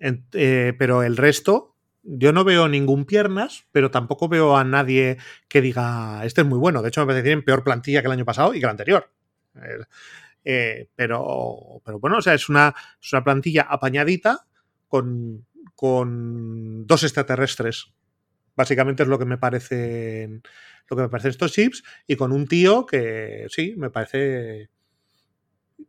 Eh, 0.00 0.72
pero 0.78 1.02
el 1.02 1.16
resto, 1.18 1.76
yo 2.02 2.32
no 2.32 2.42
veo 2.42 2.68
ningún 2.68 3.04
piernas, 3.04 3.66
pero 3.70 3.90
tampoco 3.90 4.28
veo 4.28 4.56
a 4.56 4.64
nadie 4.64 5.18
que 5.46 5.60
diga, 5.60 6.24
este 6.24 6.40
es 6.40 6.46
muy 6.46 6.58
bueno. 6.58 6.80
De 6.80 6.88
hecho, 6.88 7.02
me 7.02 7.06
parece 7.08 7.22
que 7.22 7.28
tienen 7.28 7.44
peor 7.44 7.62
plantilla 7.62 8.00
que 8.00 8.06
el 8.06 8.12
año 8.12 8.24
pasado 8.24 8.54
y 8.54 8.60
que 8.60 8.64
el 8.64 8.70
anterior. 8.70 9.10
Eh, 10.42 10.88
pero, 10.96 11.82
pero 11.84 12.00
bueno, 12.00 12.16
o 12.16 12.22
sea, 12.22 12.32
es 12.32 12.48
una, 12.48 12.74
es 13.00 13.12
una 13.12 13.22
plantilla 13.22 13.66
apañadita 13.68 14.46
con, 14.88 15.46
con 15.76 16.86
dos 16.86 17.02
extraterrestres. 17.02 17.92
Básicamente 18.56 19.02
es 19.02 19.08
lo 19.08 19.18
que 19.18 19.24
me 19.24 19.38
parece 19.38 20.40
lo 20.88 20.96
que 20.96 21.02
me 21.02 21.08
parecen 21.08 21.30
estos 21.30 21.52
chips 21.52 21.82
y 22.06 22.16
con 22.16 22.32
un 22.32 22.46
tío 22.46 22.84
que 22.86 23.46
sí, 23.48 23.74
me 23.76 23.90
parece 23.90 24.68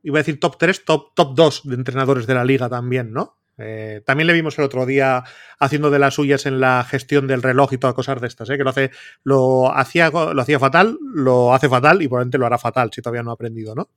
iba 0.04 0.20
a 0.20 0.22
decir 0.22 0.40
top 0.40 0.58
3, 0.58 0.86
top, 0.86 1.14
top 1.14 1.36
2 1.36 1.62
de 1.66 1.76
entrenadores 1.76 2.28
de 2.28 2.34
la 2.34 2.46
liga 2.46 2.70
también, 2.70 3.12
¿no? 3.12 3.38
Eh, 3.58 4.02
también 4.06 4.28
le 4.28 4.34
vimos 4.34 4.58
el 4.60 4.66
otro 4.66 4.86
día 4.86 5.24
haciendo 5.60 5.90
de 5.90 6.00
las 6.00 6.16
suyas 6.16 6.46
en 6.46 6.60
la 6.60 6.84
gestión 6.84 7.26
del 7.26 7.42
reloj 7.42 7.72
y 7.74 7.78
todas 7.78 7.96
cosas 7.96 8.20
de 8.20 8.28
estas, 8.28 8.50
¿eh? 8.50 8.58
que 8.58 8.64
lo 8.64 8.70
hace, 8.70 8.92
lo 9.24 9.74
hacía, 9.74 10.10
lo 10.10 10.42
hacía 10.42 10.60
fatal, 10.60 10.98
lo 11.02 11.54
hace 11.54 11.70
fatal 11.70 12.02
y 12.02 12.08
probablemente 12.08 12.38
lo 12.38 12.46
hará 12.46 12.58
fatal 12.58 12.90
si 12.94 13.02
todavía 13.02 13.24
no 13.24 13.32
ha 13.32 13.36
aprendido, 13.36 13.74
¿no? 13.74 13.90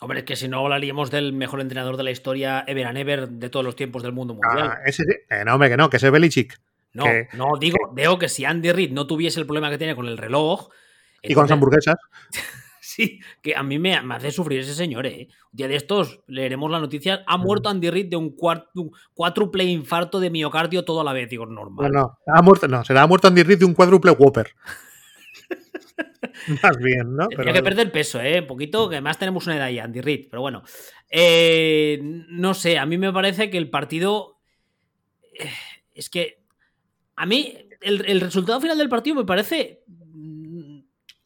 Hombre, 0.00 0.18
es 0.18 0.24
que 0.26 0.36
si 0.36 0.46
no 0.48 0.60
hablaríamos 0.60 1.10
del 1.10 1.32
mejor 1.32 1.62
entrenador 1.62 1.96
de 1.96 2.02
la 2.02 2.10
historia 2.10 2.64
ever 2.66 2.86
and 2.86 2.98
ever 2.98 3.28
de 3.28 3.48
todos 3.48 3.64
los 3.64 3.76
tiempos 3.76 4.02
del 4.02 4.12
mundo 4.12 4.34
mundial. 4.34 4.72
Ah, 4.72 4.78
ese, 4.84 5.04
eh, 5.30 5.42
no, 5.46 5.54
hombre, 5.54 5.70
que 5.70 5.78
no, 5.78 5.88
que 5.88 5.96
ese 5.96 6.10
Belichick. 6.10 6.60
No, 6.96 7.04
no, 7.34 7.58
digo, 7.58 7.76
veo 7.92 8.18
que 8.18 8.28
si 8.28 8.44
Andy 8.44 8.72
Reid 8.72 8.92
no 8.92 9.06
tuviese 9.06 9.38
el 9.40 9.46
problema 9.46 9.70
que 9.70 9.78
tiene 9.78 9.94
con 9.94 10.06
el 10.06 10.18
reloj. 10.18 10.68
Y 11.22 11.34
con 11.34 11.44
las 11.44 11.52
hamburguesas. 11.52 11.96
Sí, 12.96 13.20
que 13.42 13.54
a 13.54 13.62
mí 13.62 13.78
me, 13.78 13.94
hace 13.94 14.30
sufrir 14.30 14.60
ese 14.60 14.72
señor, 14.72 15.06
¿eh? 15.06 15.28
Un 15.52 15.56
día 15.56 15.68
de 15.68 15.76
estos 15.76 16.20
leeremos 16.28 16.70
la 16.70 16.78
noticia. 16.78 17.24
Ha 17.26 17.36
muerto 17.36 17.68
Andy 17.68 17.90
Reid 17.90 18.08
de 18.08 18.16
un, 18.16 18.34
cuádruple 19.12 19.64
infarto 19.64 20.18
de 20.18 20.30
miocardio 20.30 20.82
todo 20.84 21.02
a 21.02 21.04
la 21.04 21.12
vez. 21.12 21.28
Digo, 21.28 21.44
normal. 21.44 21.92
No, 21.92 22.00
no, 22.00 22.18
ha 22.32 22.40
muerto, 22.40 22.68
no, 22.68 22.84
se 22.84 22.96
ha 22.96 23.06
muerto 23.06 23.28
Andy 23.28 23.42
Reid 23.42 23.58
de 23.58 23.64
un 23.66 23.74
cuádruple 23.74 24.12
Whopper. 24.12 24.54
Más 26.62 26.78
bien, 26.78 27.16
¿no? 27.16 27.28
Tendría 27.28 27.52
que 27.52 27.62
perder 27.62 27.92
peso, 27.92 28.18
¿eh? 28.20 28.40
Un 28.40 28.46
poquito, 28.46 28.88
que 28.88 28.94
además 28.94 29.18
tenemos 29.18 29.46
una 29.46 29.56
edad 29.56 29.68
ya, 29.68 29.84
Andy 29.84 30.00
Reid. 30.00 30.28
Pero 30.30 30.40
bueno, 30.40 30.62
eh, 31.10 31.98
no 32.00 32.54
sé, 32.54 32.78
a 32.78 32.86
mí 32.86 32.96
me 32.98 33.12
parece 33.12 33.50
que 33.50 33.58
el 33.58 33.68
partido. 33.68 34.38
Eh, 35.38 35.50
es 35.92 36.08
que. 36.08 36.35
A 37.16 37.26
mí, 37.26 37.56
el, 37.80 38.04
el 38.06 38.20
resultado 38.20 38.60
final 38.60 38.78
del 38.78 38.88
partido 38.88 39.16
me 39.16 39.24
parece 39.24 39.82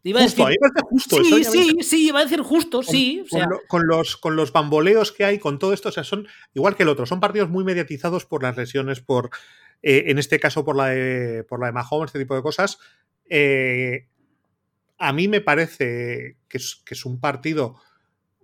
Iba 0.03 0.23
justo, 0.23 0.47
a 0.47 0.49
decir, 0.49 0.61
justo. 0.83 1.25
Sí, 1.25 1.45
sí, 1.45 1.77
sí, 1.83 2.09
iba 2.09 2.21
a 2.21 2.25
decir 2.25 2.41
justo, 2.41 2.83
sí. 2.83 3.23
Con, 3.69 3.87
los, 3.87 4.17
con 4.17 4.35
los 4.35 4.51
bamboleos 4.51 5.13
que 5.13 5.25
hay, 5.25 5.39
con 5.39 5.59
todo 5.59 5.75
esto, 5.75 5.91
o 5.91 5.93
sea, 5.93 6.05
son 6.05 6.27
igual 6.55 6.75
que 6.75 6.85
el 6.85 6.89
otro, 6.89 7.05
son 7.05 7.21
partidos 7.21 7.51
muy 7.51 7.65
mediatizados 7.65 8.25
por 8.25 8.43
las 8.43 8.57
lesiones, 8.57 9.01
por, 9.01 9.31
eh, 9.83 10.05
en 10.07 10.19
este 10.19 10.41
caso 10.41 10.65
por 10.65 10.75
la 10.75 10.87
de, 10.87 11.45
por 11.45 11.61
la 11.61 11.67
de 11.67 11.73
Mahomes, 11.73 12.09
este 12.09 12.21
tipo 12.21 12.35
de 12.35 12.43
cosas. 12.43 12.79
Eh, 13.29 14.09
a 14.97 15.13
mí 15.13 15.29
me 15.29 15.43
parece 15.43 16.39
que 16.49 16.57
es, 16.57 16.83
que 16.85 16.95
es, 16.95 17.05
un 17.05 17.21
partido. 17.21 17.77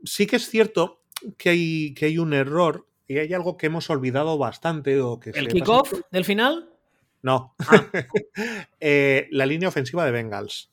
Sí 0.04 0.26
que 0.26 0.36
es 0.36 0.50
cierto 0.50 1.04
que 1.38 1.50
hay, 1.50 1.94
que 1.94 2.06
hay 2.06 2.18
un 2.18 2.34
error 2.34 2.86
y 3.08 3.16
hay 3.16 3.32
algo 3.32 3.56
que 3.56 3.66
hemos 3.66 3.88
olvidado 3.88 4.36
bastante. 4.36 5.00
O 5.00 5.18
que 5.18 5.30
¿El 5.30 5.48
kickoff 5.48 5.94
del 6.10 6.26
final? 6.26 6.75
No. 7.22 7.54
Ah. 7.60 7.86
Eh, 8.80 9.28
la 9.30 9.46
línea 9.46 9.68
ofensiva 9.68 10.04
de 10.04 10.12
Bengals. 10.12 10.70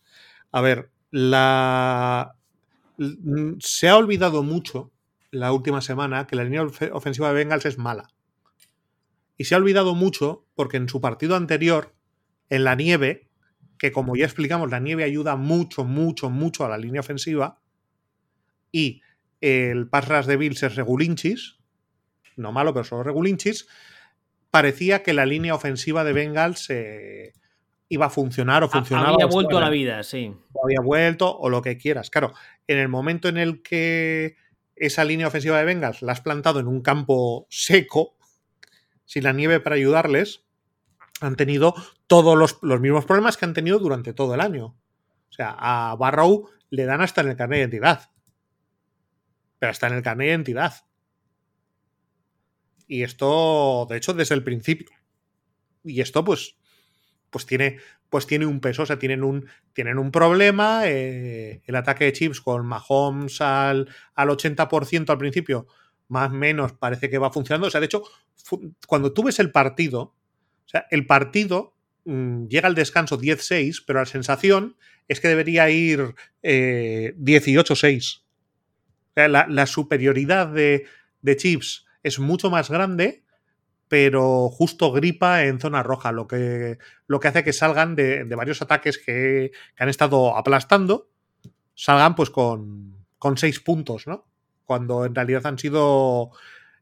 A 0.52 0.62
ver, 0.62 0.91
la... 1.10 2.36
se 3.60 3.89
ha 3.89 3.98
olvidado 3.98 4.44
mucho 4.44 4.91
la 5.32 5.52
última 5.52 5.82
semana 5.82 6.28
que 6.28 6.36
la 6.36 6.44
línea 6.44 6.64
ofensiva 6.91 7.30
de 7.30 7.34
Bengals 7.34 7.66
es 7.66 7.78
mala. 7.78 8.10
Y 9.38 9.46
se 9.46 9.56
ha 9.56 9.58
olvidado 9.58 9.96
mucho 9.96 10.46
porque 10.54 10.78
en 10.78 10.89
su 10.89 11.02
partido 11.02 11.36
anterior, 11.36 11.96
en 12.50 12.66
la 12.66 12.76
nieve, 12.76 13.30
que 13.80 13.91
como 13.91 14.16
ya 14.16 14.26
explicamos, 14.26 14.70
la 14.70 14.80
nieve 14.80 15.04
ayuda 15.04 15.36
mucho, 15.36 15.84
mucho, 15.84 16.30
mucho 16.30 16.66
a 16.66 16.70
la 16.70 16.78
línea 16.78 17.02
ofensiva, 17.02 17.60
y 18.72 19.02
el 19.41 19.89
pass 19.89 20.28
de 20.28 20.38
Bills 20.38 20.64
es 20.64 20.76
regulinchis, 20.76 21.58
no 22.38 22.52
malo, 22.52 22.74
pero 22.74 22.84
solo 22.84 23.04
regulinchis, 23.04 23.68
parecía 24.54 25.01
que 25.01 25.14
la 25.14 25.26
línea 25.26 25.56
ofensiva 25.56 26.04
de 26.04 26.14
Bengals 26.14 26.70
eh, 26.70 27.34
iba 27.89 28.06
a 28.06 28.10
funcionar 28.12 28.64
o 28.64 28.70
funcionaba. 28.70 29.16
Había 29.16 29.26
vuelto 29.26 29.58
a 29.58 29.62
la 29.62 29.72
vida, 29.72 30.04
sí. 30.04 30.32
O 30.51 30.66
había 30.66 30.80
vuelto 30.80 31.36
o 31.36 31.49
lo 31.49 31.64
que 31.64 31.80
quieras. 31.80 32.12
Claro, 32.12 32.34
en 32.68 32.78
el 32.78 32.88
momento 32.88 33.28
en 33.30 33.38
el 33.39 33.64
que 33.64 34.36
esa 34.76 35.06
línea 35.06 35.26
ofensiva 35.26 35.58
de 35.58 35.66
Bengals 35.66 36.04
la 36.04 36.12
has 36.12 36.22
plantado 36.22 36.60
en 36.60 36.68
un 36.68 36.84
campo 36.84 37.47
seco, 37.49 38.16
sin 39.06 39.24
la 39.24 39.34
nieve 39.34 39.60
para 39.60 39.76
ayudarles, 39.76 40.45
han 41.20 41.36
tenido 41.36 41.74
todos 42.06 42.38
los, 42.38 42.80
mismos 42.80 43.06
problemas 43.06 43.38
que 43.38 43.45
han 43.45 43.56
tenido 43.56 43.80
durante 43.80 44.14
todo 44.14 44.36
el 44.36 44.41
año. 44.41 44.78
O 45.30 45.34
sea, 45.34 45.56
a 45.58 45.95
Barrow 45.95 46.47
le 46.70 46.86
dan 46.86 47.01
hasta 47.01 47.22
en 47.22 47.30
el 47.30 47.36
carnet 47.36 47.58
de 47.58 47.62
identidad. 47.62 48.12
Pero 49.58 49.72
hasta 49.72 49.88
en 49.88 49.95
el 49.95 50.04
carnet 50.04 50.28
de 50.28 50.32
identidad. 50.32 50.74
Y 52.88 53.03
esto, 53.03 53.88
de 53.89 53.97
hecho, 53.97 54.13
desde 54.13 54.36
el 54.36 54.43
principio. 54.43 54.89
Y 55.84 56.01
esto, 56.01 56.23
pues, 56.23 56.55
pues 57.29 57.45
tiene, 57.45 57.79
pues 58.09 58.27
tiene 58.27 58.45
un 58.45 58.59
peso, 58.59 58.84
o 58.84 58.86
sea, 58.86 58.99
tienen 58.99 59.23
un, 59.23 59.47
tienen 59.73 59.97
un 59.97 60.11
problema. 60.11 60.84
Eh, 60.86 61.61
el 61.65 61.75
ataque 61.75 62.05
de 62.05 62.13
Chips 62.13 62.41
con 62.41 62.65
Mahomes 62.65 63.41
al, 63.41 63.89
al 64.15 64.29
80% 64.29 65.09
al 65.09 65.17
principio, 65.17 65.67
más 66.07 66.29
o 66.29 66.36
menos 66.36 66.73
parece 66.73 67.09
que 67.09 67.17
va 67.17 67.31
funcionando. 67.31 67.67
O 67.67 67.71
sea, 67.71 67.81
de 67.81 67.88
hecho, 67.88 68.03
cuando 68.88 69.13
tú 69.13 69.23
ves 69.23 69.39
el 69.39 69.51
partido, 69.51 70.01
o 70.01 70.69
sea, 70.69 70.86
el 70.91 71.05
partido 71.05 71.75
mm, 72.05 72.45
llega 72.45 72.67
al 72.67 72.75
descanso 72.75 73.19
10-6, 73.19 73.84
pero 73.86 73.99
la 73.99 74.05
sensación 74.05 74.77
es 75.07 75.19
que 75.19 75.27
debería 75.27 75.69
ir 75.69 76.13
18-6. 76.43 78.21
Eh, 79.15 79.27
la, 79.27 79.45
la, 79.47 79.65
superioridad 79.67 80.47
de, 80.47 80.86
de 81.21 81.36
Chips 81.36 81.86
es 82.04 82.20
mucho 82.20 82.49
más 82.49 82.70
grande 82.70 83.24
pero 83.93 84.49
justo 84.49 84.91
gripa 84.91 85.43
en 85.43 85.60
zona 85.60 85.84
roja, 85.84 86.12
lo 86.12 86.28
que, 86.28 86.80
lo 87.06 87.20
que 87.20 87.28
hace 87.28 87.43
que 87.43 87.54
salgan 87.54 87.95
de, 87.95 88.24
varios 88.24 88.60
ataques 88.64 88.97
que, 88.97 89.51
han 89.78 89.88
estado 89.88 90.36
aplastando, 90.36 91.12
salgan 91.76 92.16
pues 92.16 92.32
con, 92.32 93.06
con 93.20 93.38
seis 93.38 93.60
puntos, 93.60 94.08
¿no? 94.08 94.26
Cuando 94.66 95.06
en 95.06 95.14
realidad 95.14 95.45
han 95.45 95.60
sido 95.60 96.32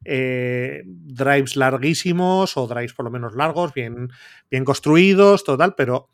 eh, 0.05 0.83
drives 0.85 1.57
larguísimos 1.57 2.55
o 2.55 2.65
drives 2.65 2.93
por 2.93 3.03
lo 3.03 3.11
menos 3.11 3.35
largos, 3.35 3.73
bien, 3.73 4.09
bien 4.49 4.63
construidos, 4.63 5.43
total, 5.43 5.75
pero 5.75 6.07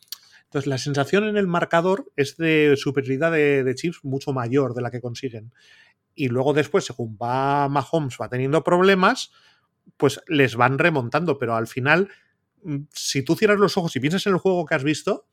entonces 0.46 0.66
la 0.66 0.80
sensación 0.80 1.26
en 1.26 1.38
el 1.38 1.46
marcador 1.46 2.12
es 2.16 2.38
de 2.38 2.74
superioridad 2.76 3.32
de 3.34 3.76
chips 3.76 4.04
mucho 4.04 4.34
mayor 4.34 4.74
de 4.74 4.82
la 4.82 4.90
que 4.90 5.02
consiguen. 5.02 5.52
Y 6.18 6.30
luego 6.30 6.54
después, 6.54 6.84
según 6.84 7.18
va 7.22 7.70
Mahomes, 7.70 8.18
va 8.20 8.28
teniendo 8.28 8.64
problemas, 8.64 9.32
pues 9.96 10.20
les 10.28 10.56
van 10.56 10.80
remontando, 10.80 11.38
pero 11.38 11.56
al 11.56 11.68
final, 11.68 12.10
mm, 12.64 12.86
si 12.92 13.24
tú 13.24 13.36
cierras 13.36 13.60
los 13.60 13.78
ojos 13.78 13.96
y 13.96 14.00
piensas 14.00 14.26
en 14.26 14.34
el 14.34 14.40
juego 14.40 14.66
que 14.66 14.76
has 14.76 14.84
visto, 14.84 15.28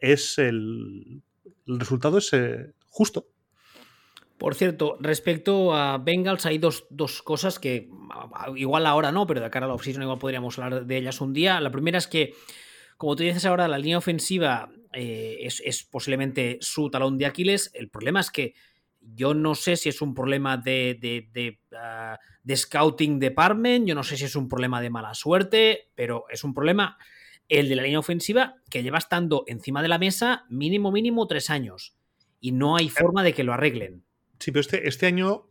es 0.00 0.38
el, 0.38 1.22
el 1.66 1.78
resultado 1.78 2.18
es 2.18 2.32
eh, 2.32 2.72
justo. 2.88 3.28
Por 4.38 4.54
cierto, 4.54 4.96
respecto 5.00 5.74
a 5.74 5.98
Bengals, 5.98 6.46
hay 6.46 6.58
dos, 6.58 6.86
cosas 7.24 7.58
que 7.58 7.90
igual 8.54 8.86
ahora 8.86 9.10
no, 9.10 9.26
pero 9.26 9.40
de 9.40 9.50
cara 9.50 9.66
a 9.66 9.68
la 9.68 9.74
offseason 9.74 10.02
igual 10.02 10.18
podríamos 10.18 10.58
hablar 10.58 10.86
de 10.86 10.96
ellas 10.96 11.20
un 11.20 11.32
día. 11.32 11.60
La 11.60 11.72
primera 11.72 11.98
es 11.98 12.06
que, 12.06 12.34
como 12.96 13.16
tú 13.16 13.24
dices 13.24 13.44
ahora, 13.44 13.66
la 13.66 13.78
línea 13.78 13.98
ofensiva 13.98 14.70
eh, 14.92 15.38
es, 15.40 15.82
posiblemente 15.90 16.58
su 16.60 16.88
talón 16.88 17.18
de 17.18 17.26
Aquiles. 17.26 17.72
El 17.74 17.90
problema 17.90 18.20
es 18.20 18.30
que 18.30 18.54
yo 19.14 19.34
no 19.34 19.54
sé 19.54 19.76
si 19.76 19.88
es 19.88 20.02
un 20.02 20.14
problema 20.14 20.56
de, 20.56 20.98
de, 21.00 21.28
de, 21.32 21.58
de 22.42 22.56
scouting 22.56 23.18
department, 23.18 23.86
yo 23.86 23.94
no 23.94 24.02
sé 24.02 24.16
si 24.16 24.24
es 24.24 24.36
un 24.36 24.48
problema 24.48 24.80
de 24.80 24.90
mala 24.90 25.14
suerte, 25.14 25.90
pero 25.94 26.24
es 26.30 26.44
un 26.44 26.54
problema 26.54 26.98
el 27.48 27.68
de 27.68 27.76
la 27.76 27.82
línea 27.82 27.98
ofensiva 27.98 28.56
que 28.70 28.82
lleva 28.82 28.98
estando 28.98 29.44
encima 29.46 29.82
de 29.82 29.88
la 29.88 29.98
mesa 29.98 30.44
mínimo, 30.48 30.92
mínimo 30.92 31.26
tres 31.26 31.50
años. 31.50 31.96
Y 32.40 32.52
no 32.52 32.76
hay 32.76 32.88
forma 32.88 33.22
de 33.22 33.32
que 33.32 33.42
lo 33.42 33.52
arreglen. 33.52 34.04
Sí, 34.38 34.52
pero 34.52 34.60
este, 34.60 34.86
este 34.86 35.06
año. 35.06 35.44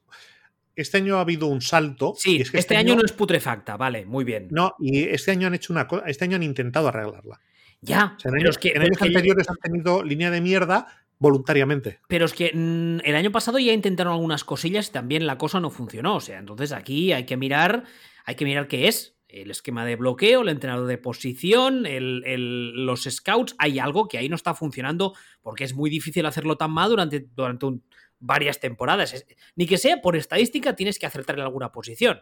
Este 0.75 0.97
año 0.97 1.17
ha 1.17 1.21
habido 1.21 1.47
un 1.47 1.59
salto. 1.59 2.13
Sí, 2.15 2.35
es 2.35 2.51
que 2.51 2.59
este, 2.59 2.75
este 2.75 2.77
año, 2.77 2.95
no 2.95 3.03
es 3.03 3.11
putrefacta, 3.11 3.77
vale, 3.77 4.05
muy 4.05 4.23
bien. 4.23 4.47
No, 4.51 4.75
y 4.79 5.05
este 5.05 5.31
año 5.31 5.47
han 5.47 5.55
hecho 5.55 5.73
una 5.73 5.87
cosa, 5.87 6.05
este 6.05 6.25
año 6.25 6.35
han 6.35 6.43
intentado 6.43 6.87
arreglarla. 6.89 7.39
Ya, 7.81 8.15
que, 8.61 8.69
en 8.69 8.81
años 8.83 9.01
anteriores 9.01 9.49
han 9.49 9.57
tenido 9.57 10.03
línea 10.03 10.29
de 10.29 10.39
mierda 10.39 10.87
voluntariamente. 11.19 11.99
Pero 12.07 12.25
es 12.25 12.33
que 12.33 12.51
mm, 12.53 12.99
el 13.03 13.15
año 13.15 13.31
pasado 13.31 13.59
ya 13.59 13.73
intentaron 13.73 14.13
algunas 14.13 14.43
cosillas 14.43 14.89
y 14.89 14.91
también 14.91 15.27
la 15.27 15.37
cosa 15.37 15.59
no 15.59 15.69
funcionó. 15.69 16.15
O 16.15 16.21
sea, 16.21 16.39
entonces 16.39 16.71
aquí 16.71 17.11
hay 17.13 17.25
que 17.25 17.37
mirar, 17.37 17.83
hay 18.25 18.35
que 18.35 18.45
mirar 18.45 18.67
qué 18.67 18.87
es 18.87 19.15
el 19.27 19.51
esquema 19.51 19.85
de 19.85 19.97
bloqueo, 19.97 20.41
el 20.41 20.49
entrenador 20.49 20.87
de 20.87 20.97
posición, 20.97 21.83
los 21.85 23.03
scouts, 23.03 23.55
hay 23.57 23.77
algo 23.77 24.07
que 24.07 24.17
ahí 24.17 24.29
no 24.29 24.35
está 24.35 24.53
funcionando 24.53 25.13
porque 25.41 25.65
es 25.65 25.73
muy 25.73 25.89
difícil 25.89 26.25
hacerlo 26.25 26.55
tan 26.55 26.71
mal 26.71 26.89
durante, 26.89 27.27
durante 27.35 27.65
un, 27.65 27.83
varias 28.19 28.59
temporadas. 28.59 29.25
Ni 29.55 29.65
que 29.65 29.77
sea 29.77 30.01
por 30.01 30.15
estadística 30.15 30.75
tienes 30.75 30.99
que 30.99 31.05
acertar 31.05 31.37
en 31.37 31.41
alguna 31.41 31.71
posición. 31.71 32.21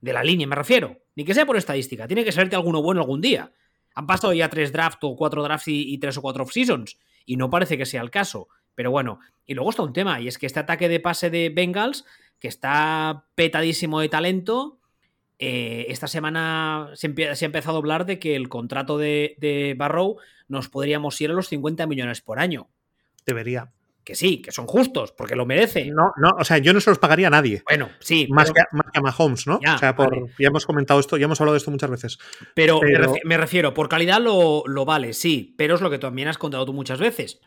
De 0.00 0.12
la 0.12 0.22
línea 0.22 0.46
me 0.46 0.56
refiero. 0.56 0.98
Ni 1.16 1.24
que 1.24 1.34
sea 1.34 1.46
por 1.46 1.56
estadística. 1.56 2.06
Tiene 2.06 2.24
que 2.24 2.32
salirte 2.32 2.56
alguno 2.56 2.82
bueno 2.82 3.00
algún 3.00 3.20
día. 3.20 3.52
Han 3.94 4.06
pasado 4.06 4.32
ya 4.32 4.48
tres 4.48 4.72
drafts 4.72 4.98
o 5.02 5.16
cuatro 5.16 5.42
drafts 5.42 5.68
y, 5.68 5.98
tres 5.98 6.16
o 6.18 6.22
cuatro 6.22 6.44
off-seasons. 6.44 6.98
Y 7.28 7.36
no 7.36 7.50
parece 7.50 7.76
que 7.76 7.84
sea 7.84 8.00
el 8.00 8.10
caso. 8.10 8.48
Pero 8.74 8.90
bueno. 8.90 9.20
Y 9.44 9.52
luego 9.52 9.68
está 9.68 9.82
un 9.82 9.92
tema. 9.92 10.18
Y 10.18 10.28
es 10.28 10.38
que 10.38 10.46
este 10.46 10.60
ataque 10.60 10.88
de 10.88 10.98
pase 10.98 11.28
de 11.28 11.50
Bengals, 11.50 12.06
que 12.40 12.48
está 12.48 13.26
petadísimo 13.34 14.00
de 14.00 14.08
talento. 14.08 14.80
Eh, 15.38 15.84
esta 15.90 16.06
semana 16.06 16.90
se, 16.94 17.06
ha 17.06 17.46
empezado 17.46 17.76
a 17.76 17.78
hablar 17.78 18.06
de 18.06 18.18
que 18.18 18.34
el 18.34 18.48
contrato 18.48 18.96
de, 18.96 19.36
de 19.38 19.74
Barrow 19.76 20.16
nos 20.48 20.70
podríamos 20.70 21.20
ir 21.20 21.30
a 21.30 21.34
los 21.34 21.48
50 21.48 21.86
millones 21.86 22.22
por 22.22 22.40
año. 22.40 22.70
Debería 23.26 23.70
que 24.08 24.14
sí, 24.14 24.40
que 24.40 24.52
son 24.52 24.66
justos, 24.66 25.12
porque 25.12 25.36
lo 25.36 25.44
merece. 25.44 25.84
No, 25.90 26.14
no, 26.16 26.30
o 26.38 26.42
sea, 26.42 26.56
yo 26.56 26.72
no 26.72 26.80
se 26.80 26.88
los 26.88 26.98
pagaría 26.98 27.26
a 27.26 27.30
nadie. 27.30 27.62
Bueno, 27.68 27.90
sí. 28.00 28.26
Más, 28.30 28.50
que, 28.50 28.62
a 28.62 29.00
Mahomes, 29.02 29.46
¿no? 29.46 29.60
Ya, 29.62 29.74
o 29.74 29.78
sea, 29.78 29.94
por, 29.94 30.30
ya 30.38 30.48
hemos 30.48 30.64
comentado 30.64 30.98
esto, 30.98 31.18
ya 31.18 31.26
hemos 31.26 31.38
hablado 31.42 31.52
de 31.52 31.58
esto 31.58 31.70
muchas 31.70 31.90
veces. 31.90 32.18
Pero, 32.54 32.80
Me, 33.24 33.36
refiero, 33.36 33.74
por 33.74 33.90
calidad 33.90 34.18
lo, 34.18 34.64
vale, 34.86 35.12
sí, 35.12 35.54
pero 35.58 35.74
es 35.74 35.82
lo 35.82 35.90
que 35.90 35.98
también 35.98 36.28
has 36.28 36.38
contado 36.38 36.64
tú 36.64 36.72
muchas 36.72 36.98
veces. 36.98 37.38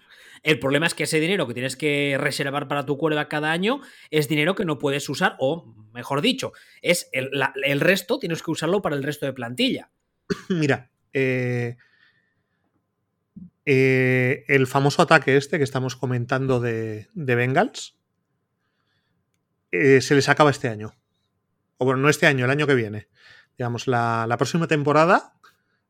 El 0.44 0.60
problema 0.60 0.86
es 0.86 0.94
que 0.94 1.06
ese 1.06 1.20
dinero 1.20 1.48
que 1.48 1.56
tienes 1.56 1.76
que 1.76 2.16
reservar 2.20 2.68
para 2.68 2.86
tu 2.86 2.96
cuerda 2.96 3.28
cada 3.28 3.52
año 3.52 3.82
es 4.12 4.28
dinero 4.28 4.54
que 4.54 4.64
no 4.64 4.78
puedes 4.78 5.10
usar, 5.10 5.38
o 5.40 5.74
mejor 5.96 6.22
dicho, 6.22 6.54
es 6.84 7.10
el, 7.12 7.32
el 7.64 7.80
resto, 7.80 8.20
tienes 8.20 8.44
que 8.44 8.52
usarlo 8.52 8.84
para 8.84 8.96
el 8.96 9.02
resto 9.02 9.26
de 9.26 9.34
plantilla. 9.34 9.90
Mira, 10.50 10.92
eh, 11.12 11.78
eh, 13.66 14.44
el 14.48 14.66
famoso 14.66 15.02
ataque 15.04 15.38
este 15.38 15.58
que 15.58 15.64
estamos 15.64 15.96
comentando 15.96 16.60
de, 16.60 17.08
Bengals 17.14 17.96
eh, 19.72 20.02
se 20.02 20.16
les 20.16 20.30
acaba 20.30 20.50
este 20.50 20.68
año. 20.68 20.96
O 21.78 21.86
bueno, 21.86 22.02
no 22.02 22.10
este 22.10 22.28
año, 22.28 22.46
el 22.46 22.52
año 22.52 22.68
que 22.68 22.76
viene. 22.76 23.08
Digamos, 23.58 23.88
la, 23.88 24.36
próxima 24.38 24.68
temporada 24.68 25.34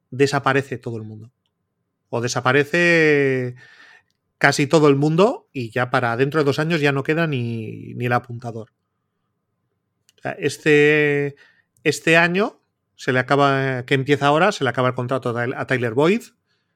desaparece 0.09 0.77
todo 0.77 0.97
el 0.97 1.03
mundo. 1.03 1.31
O 2.09 2.21
desaparece 2.21 3.55
casi 4.37 4.67
todo 4.67 4.89
el 4.89 4.95
mundo 4.95 5.49
y 5.53 5.69
ya 5.69 5.89
para 5.89 6.17
dentro 6.17 6.39
de 6.39 6.45
dos 6.45 6.59
años 6.59 6.81
ya 6.81 6.91
no 6.91 7.03
queda 7.03 7.27
ni, 7.27 7.93
el 7.97 8.13
apuntador. 8.13 8.73
este, 10.37 11.35
este 11.83 12.17
año 12.17 12.61
se 12.95 13.13
le 13.13 13.19
acaba, 13.19 13.85
que 13.85 13.93
empieza 13.93 14.27
ahora, 14.27 14.51
se 14.51 14.63
le 14.63 14.69
acaba 14.69 14.89
el 14.89 14.95
contrato 14.95 15.35
a 15.37 15.67
Tyler 15.67 15.93
Boyd 15.93 16.23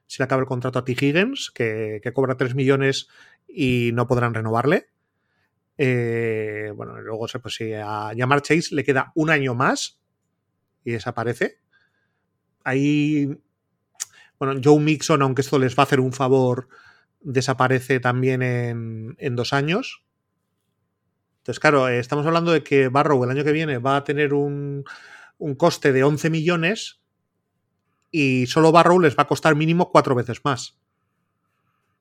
se 0.06 0.22
le 0.22 0.24
acaba 0.24 0.40
el 0.40 0.48
contrato 0.48 0.78
a 0.78 0.84
T. 0.84 0.92
Higgins, 0.92 1.50
que, 1.50 2.00
cobra 2.14 2.36
3 2.36 2.54
millones 2.54 3.08
y 3.48 3.90
no 3.92 4.06
podrán 4.06 4.34
renovarle. 4.34 4.88
Eh, 5.78 6.72
bueno, 6.74 7.00
luego 7.00 7.26
pues 7.42 7.60
a 7.84 8.12
Yamar 8.14 8.42
Chase 8.42 8.74
le 8.74 8.84
queda 8.84 9.12
un 9.14 9.30
año 9.30 9.54
más 9.54 10.00
y 10.84 10.92
desaparece. 10.92 11.58
Ahí, 12.64 13.38
bueno, 14.38 14.60
Joe 14.62 14.80
Mixon, 14.80 15.22
aunque 15.22 15.42
esto 15.42 15.58
les 15.58 15.76
va 15.76 15.82
a 15.82 15.86
hacer 15.86 16.00
un 16.00 16.12
favor, 16.12 16.68
desaparece 17.20 18.00
también 18.00 18.42
en, 18.42 19.16
en 19.18 19.36
dos 19.36 19.52
años. 19.52 20.04
Entonces, 21.38 21.60
claro, 21.60 21.88
eh, 21.88 21.98
estamos 21.98 22.26
hablando 22.26 22.52
de 22.52 22.62
que 22.62 22.88
Barrow 22.88 23.22
el 23.22 23.30
año 23.30 23.44
que 23.44 23.52
viene 23.52 23.78
va 23.78 23.96
a 23.96 24.04
tener 24.04 24.34
un, 24.34 24.84
un 25.38 25.54
coste 25.54 25.92
de 25.92 26.02
11 26.02 26.30
millones 26.30 27.00
y 28.16 28.46
solo 28.46 28.72
Barrow 28.72 28.98
les 28.98 29.14
va 29.16 29.24
a 29.24 29.26
costar 29.26 29.54
mínimo 29.54 29.90
cuatro 29.90 30.14
veces 30.14 30.42
más. 30.42 30.78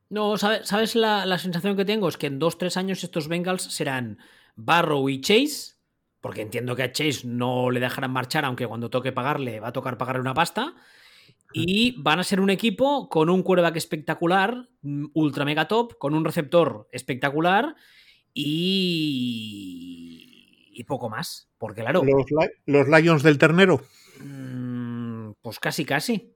No, 0.10 0.38
¿sabes, 0.38 0.96
la, 0.96 1.38
sensación 1.38 1.76
que 1.76 1.84
tengo? 1.84 2.08
Es 2.08 2.16
que 2.16 2.28
en 2.28 2.40
dos, 2.40 2.58
tres 2.58 2.78
años 2.78 3.04
estos 3.04 3.28
Bengals 3.28 3.64
serán 3.64 4.18
Barrow 4.56 5.10
y 5.10 5.20
Chase, 5.20 5.74
porque 6.22 6.42
entiendo 6.42 6.74
que 6.76 6.84
a 6.84 6.94
Chase 6.94 7.28
no 7.28 7.70
le 7.70 7.82
dejarán 7.82 8.12
marchar, 8.12 8.46
aunque 8.46 8.66
cuando 8.66 8.90
toque 8.90 9.12
pagarle 9.12 9.60
va 9.60 9.68
a 9.70 9.74
tocar 9.74 9.98
pagarle 9.98 10.22
una 10.22 10.34
pasta. 10.34 10.74
Y 11.52 12.02
van 12.02 12.20
a 12.20 12.24
ser 12.24 12.40
un 12.40 12.50
equipo 12.50 13.10
con 13.10 13.30
un 13.30 13.44
quarterback 13.44 13.76
espectacular, 13.76 14.70
ultra 15.14 15.44
mega 15.46 15.68
top, 15.68 15.98
con 15.98 16.14
un 16.14 16.24
receptor 16.24 16.88
espectacular 16.92 17.76
y. 18.34 18.44
y 20.74 20.84
poco 20.84 21.10
más. 21.10 21.50
Porque, 21.58 21.82
claro. 21.82 22.04
Los, 22.04 22.26
los 22.66 22.88
Lions 22.88 23.24
del 23.24 23.38
Ternero. 23.38 23.82
Mm, 24.20 24.75
pues 25.46 25.60
casi, 25.60 25.86
casi. 25.86 26.34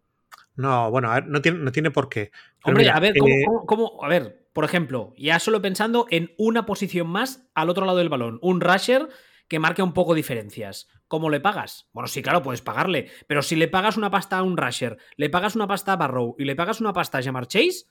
No, 0.55 0.91
bueno, 0.91 1.19
no 1.21 1.41
tiene, 1.41 1.57
no 1.57 1.71
tiene 1.71 1.89
por 1.89 2.09
qué. 2.09 2.31
Hombre, 2.63 2.87
a 2.91 2.99
ver, 2.99 3.17
eh, 3.17 3.45
¿cómo, 3.65 4.03
a 4.03 4.07
ver, 4.07 4.47
por 4.53 4.65
ejemplo, 4.65 5.15
ya 5.17 5.39
solo 5.39 5.63
pensando 5.63 6.05
en 6.11 6.31
una 6.37 6.67
posición 6.67 7.07
más 7.07 7.49
al 7.55 7.71
otro 7.71 7.87
lado 7.87 7.97
del 7.97 8.09
balón, 8.09 8.37
un 8.43 8.61
rusher 8.61 9.09
que 9.47 9.57
marque 9.57 9.81
un 9.81 9.93
poco 9.93 10.13
diferencias. 10.13 10.87
¿Cómo 11.07 11.31
le 11.31 11.39
pagas? 11.39 11.89
Bueno, 11.91 12.07
sí, 12.07 12.21
claro, 12.21 12.43
puedes 12.43 12.61
pagarle, 12.61 13.09
pero 13.25 13.41
si 13.41 13.55
le 13.55 13.67
pagas 13.67 13.97
una 13.97 14.11
pasta 14.11 14.37
a 14.37 14.43
un 14.43 14.55
rusher, 14.55 14.97
le 15.17 15.31
pagas 15.31 15.55
una 15.55 15.65
pasta 15.65 15.93
a 15.93 15.95
Barrow 15.95 16.35
y 16.37 16.45
le 16.45 16.55
pagas 16.55 16.81
una 16.81 16.93
pasta 16.93 17.17
a 17.17 17.23
Jamar 17.23 17.47
Chase, 17.47 17.87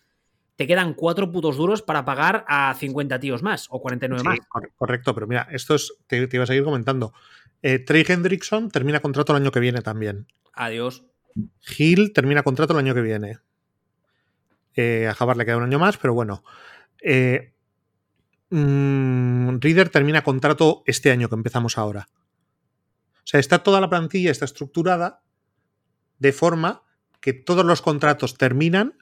te 0.54 0.68
quedan 0.68 0.94
cuatro 0.94 1.32
putos 1.32 1.56
duros 1.56 1.82
para 1.82 2.04
pagar 2.04 2.44
a 2.48 2.74
50 2.74 3.18
tíos 3.18 3.42
más 3.42 3.66
o 3.70 3.80
49 3.80 4.22
más. 4.22 4.38
Correcto, 4.76 5.14
pero 5.14 5.26
mira, 5.26 5.48
esto 5.50 5.74
es, 5.74 5.92
te, 6.06 6.28
iba 6.30 6.44
a 6.44 6.46
seguir 6.46 6.64
comentando. 6.64 7.12
Eh, 7.62 7.78
Trey 7.80 8.04
Hendrickson 8.06 8.70
termina 8.70 9.00
contrato 9.00 9.32
el 9.32 9.42
año 9.42 9.50
que 9.50 9.60
viene 9.60 9.82
también. 9.82 10.26
Adiós. 10.52 11.04
Hill 11.76 12.12
termina 12.12 12.42
contrato 12.42 12.72
el 12.72 12.80
año 12.80 12.94
que 12.94 13.02
viene. 13.02 13.38
Eh, 14.74 15.08
a 15.08 15.14
Javar 15.14 15.36
le 15.36 15.44
queda 15.44 15.56
un 15.56 15.64
año 15.64 15.78
más, 15.78 15.96
pero 15.98 16.14
bueno. 16.14 16.44
Eh, 17.02 17.54
mm, 18.50 19.58
Reader 19.58 19.88
termina 19.88 20.22
contrato 20.22 20.82
este 20.86 21.10
año 21.10 21.28
que 21.28 21.34
empezamos 21.34 21.78
ahora. 21.78 22.08
O 22.12 23.30
sea, 23.30 23.40
está 23.40 23.62
toda 23.62 23.80
la 23.80 23.90
plantilla, 23.90 24.30
está 24.30 24.44
estructurada 24.44 25.22
de 26.18 26.32
forma 26.32 26.82
que 27.20 27.32
todos 27.32 27.64
los 27.64 27.82
contratos 27.82 28.38
terminan 28.38 28.94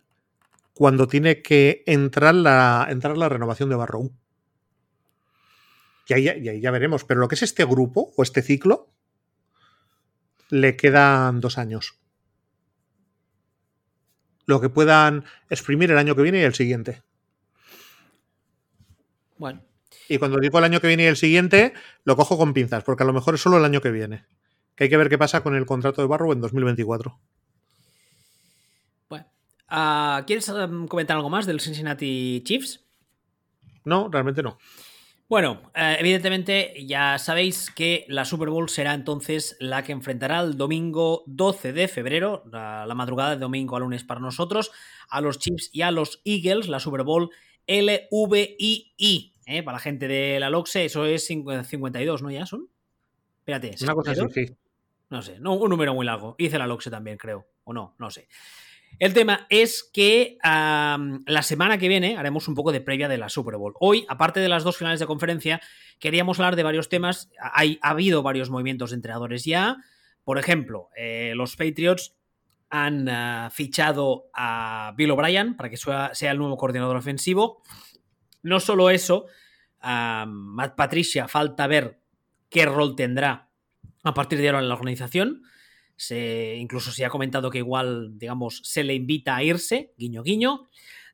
cuando 0.74 1.06
tiene 1.06 1.42
que 1.42 1.84
entrar 1.86 2.34
la, 2.34 2.86
entrar 2.90 3.16
la 3.16 3.28
renovación 3.28 3.68
de 3.70 3.76
Barrow. 3.76 4.12
Y 6.06 6.14
ahí, 6.14 6.24
y 6.24 6.48
ahí 6.48 6.60
ya 6.60 6.70
veremos. 6.70 7.04
Pero 7.04 7.20
lo 7.20 7.28
que 7.28 7.34
es 7.34 7.42
este 7.42 7.64
grupo 7.64 8.12
o 8.16 8.22
este 8.22 8.42
ciclo, 8.42 8.88
le 10.50 10.76
quedan 10.76 11.40
dos 11.40 11.58
años. 11.58 11.98
Lo 14.46 14.60
que 14.60 14.68
puedan 14.68 15.24
exprimir 15.50 15.90
el 15.90 15.98
año 15.98 16.14
que 16.14 16.22
viene 16.22 16.40
y 16.40 16.44
el 16.44 16.54
siguiente. 16.54 17.02
Bueno. 19.38 19.62
Y 20.08 20.18
cuando 20.18 20.38
digo 20.38 20.58
el 20.58 20.64
año 20.64 20.80
que 20.80 20.86
viene 20.86 21.02
y 21.02 21.06
el 21.06 21.16
siguiente, 21.16 21.72
lo 22.04 22.16
cojo 22.16 22.38
con 22.38 22.54
pinzas, 22.54 22.84
porque 22.84 23.02
a 23.02 23.06
lo 23.06 23.12
mejor 23.12 23.34
es 23.34 23.40
solo 23.40 23.58
el 23.58 23.64
año 23.64 23.80
que 23.80 23.90
viene. 23.90 24.24
Que 24.76 24.84
hay 24.84 24.90
que 24.90 24.96
ver 24.96 25.08
qué 25.08 25.18
pasa 25.18 25.42
con 25.42 25.56
el 25.56 25.66
contrato 25.66 26.00
de 26.00 26.06
Barrow 26.06 26.32
en 26.32 26.40
2024. 26.40 27.18
Bueno. 29.08 29.26
Ah, 29.68 30.22
¿Quieres 30.26 30.48
um, 30.48 30.86
comentar 30.86 31.16
algo 31.16 31.30
más 31.30 31.46
del 31.46 31.60
Cincinnati 31.60 32.42
Chiefs? 32.44 32.84
No, 33.84 34.08
realmente 34.08 34.42
no. 34.42 34.58
Bueno, 35.28 35.60
eh, 35.74 35.96
evidentemente 35.98 36.72
ya 36.86 37.18
sabéis 37.18 37.72
que 37.72 38.04
la 38.08 38.24
Super 38.24 38.48
Bowl 38.48 38.68
será 38.68 38.94
entonces 38.94 39.56
la 39.58 39.82
que 39.82 39.90
enfrentará 39.90 40.40
el 40.40 40.56
domingo 40.56 41.24
12 41.26 41.72
de 41.72 41.88
febrero, 41.88 42.44
la, 42.52 42.86
madrugada 42.94 43.30
de 43.30 43.38
domingo 43.38 43.74
a 43.74 43.80
lunes 43.80 44.04
para 44.04 44.20
nosotros, 44.20 44.70
a 45.08 45.20
los 45.20 45.40
Chiefs 45.40 45.70
y 45.72 45.82
a 45.82 45.90
los 45.90 46.22
Eagles, 46.24 46.68
la 46.68 46.78
Super 46.78 47.02
Bowl 47.02 47.30
LVII. 47.66 49.34
¿eh? 49.46 49.62
Para 49.64 49.76
la 49.76 49.80
gente 49.80 50.06
de 50.06 50.38
la 50.38 50.48
LOXE, 50.48 50.84
eso 50.84 51.04
es 51.06 51.26
52, 51.26 52.22
¿no? 52.22 52.30
¿Ya 52.30 52.46
son? 52.46 52.68
Espérate. 53.38 53.74
Una 53.82 53.94
cosa 53.94 54.12
así, 54.12 54.22
sí. 54.32 54.56
No 55.10 55.22
sé, 55.22 55.40
no, 55.40 55.54
un 55.54 55.70
número 55.70 55.92
muy 55.92 56.06
largo. 56.06 56.36
Hice 56.38 56.56
la 56.56 56.68
LOXE 56.68 56.90
también, 56.90 57.18
creo. 57.18 57.48
O 57.64 57.72
no, 57.72 57.96
no 57.98 58.10
sé. 58.10 58.28
El 58.98 59.12
tema 59.12 59.46
es 59.50 59.88
que 59.92 60.38
la 60.42 61.42
semana 61.42 61.76
que 61.76 61.88
viene 61.88 62.16
haremos 62.16 62.48
un 62.48 62.54
poco 62.54 62.72
de 62.72 62.80
previa 62.80 63.08
de 63.08 63.18
la 63.18 63.28
Super 63.28 63.56
Bowl. 63.56 63.74
Hoy, 63.78 64.06
aparte 64.08 64.40
de 64.40 64.48
las 64.48 64.64
dos 64.64 64.78
finales 64.78 65.00
de 65.00 65.06
conferencia, 65.06 65.60
queríamos 65.98 66.38
hablar 66.38 66.56
de 66.56 66.62
varios 66.62 66.88
temas. 66.88 67.30
Hay, 67.38 67.78
ha 67.82 67.90
habido 67.90 68.22
varios 68.22 68.48
movimientos 68.48 68.90
de 68.90 68.96
entrenadores 68.96 69.44
ya. 69.44 69.76
Por 70.24 70.38
ejemplo, 70.38 70.88
eh, 70.96 71.32
los 71.36 71.56
Patriots 71.56 72.16
han 72.70 73.08
ah, 73.08 73.50
fichado 73.52 74.30
a 74.32 74.94
Bill 74.96 75.10
O'Brien 75.10 75.56
para 75.56 75.68
que 75.68 75.76
sea, 75.76 76.10
el 76.18 76.38
nuevo 76.38 76.56
coordinador 76.56 76.96
ofensivo. 76.96 77.62
No 78.42 78.60
solo 78.60 78.88
eso, 78.90 79.26
Matt 79.82 80.74
Patricia 80.74 81.28
falta 81.28 81.66
ver 81.66 82.00
qué 82.48 82.64
rol 82.64 82.96
tendrá 82.96 83.50
a 84.04 84.14
partir 84.14 84.38
de 84.38 84.48
ahora 84.48 84.60
en 84.60 84.68
la 84.68 84.74
organización. 84.74 85.42
Se, 85.96 86.56
incluso 86.56 86.92
se 86.92 87.04
ha 87.04 87.10
comentado 87.10 87.50
que 87.50 87.58
igual, 87.58 88.18
digamos, 88.18 88.60
se 88.64 88.84
le 88.84 88.94
invita 88.94 89.36
a 89.36 89.42
irse, 89.42 89.94
guiño, 89.96 90.22
guiño. 90.22 90.68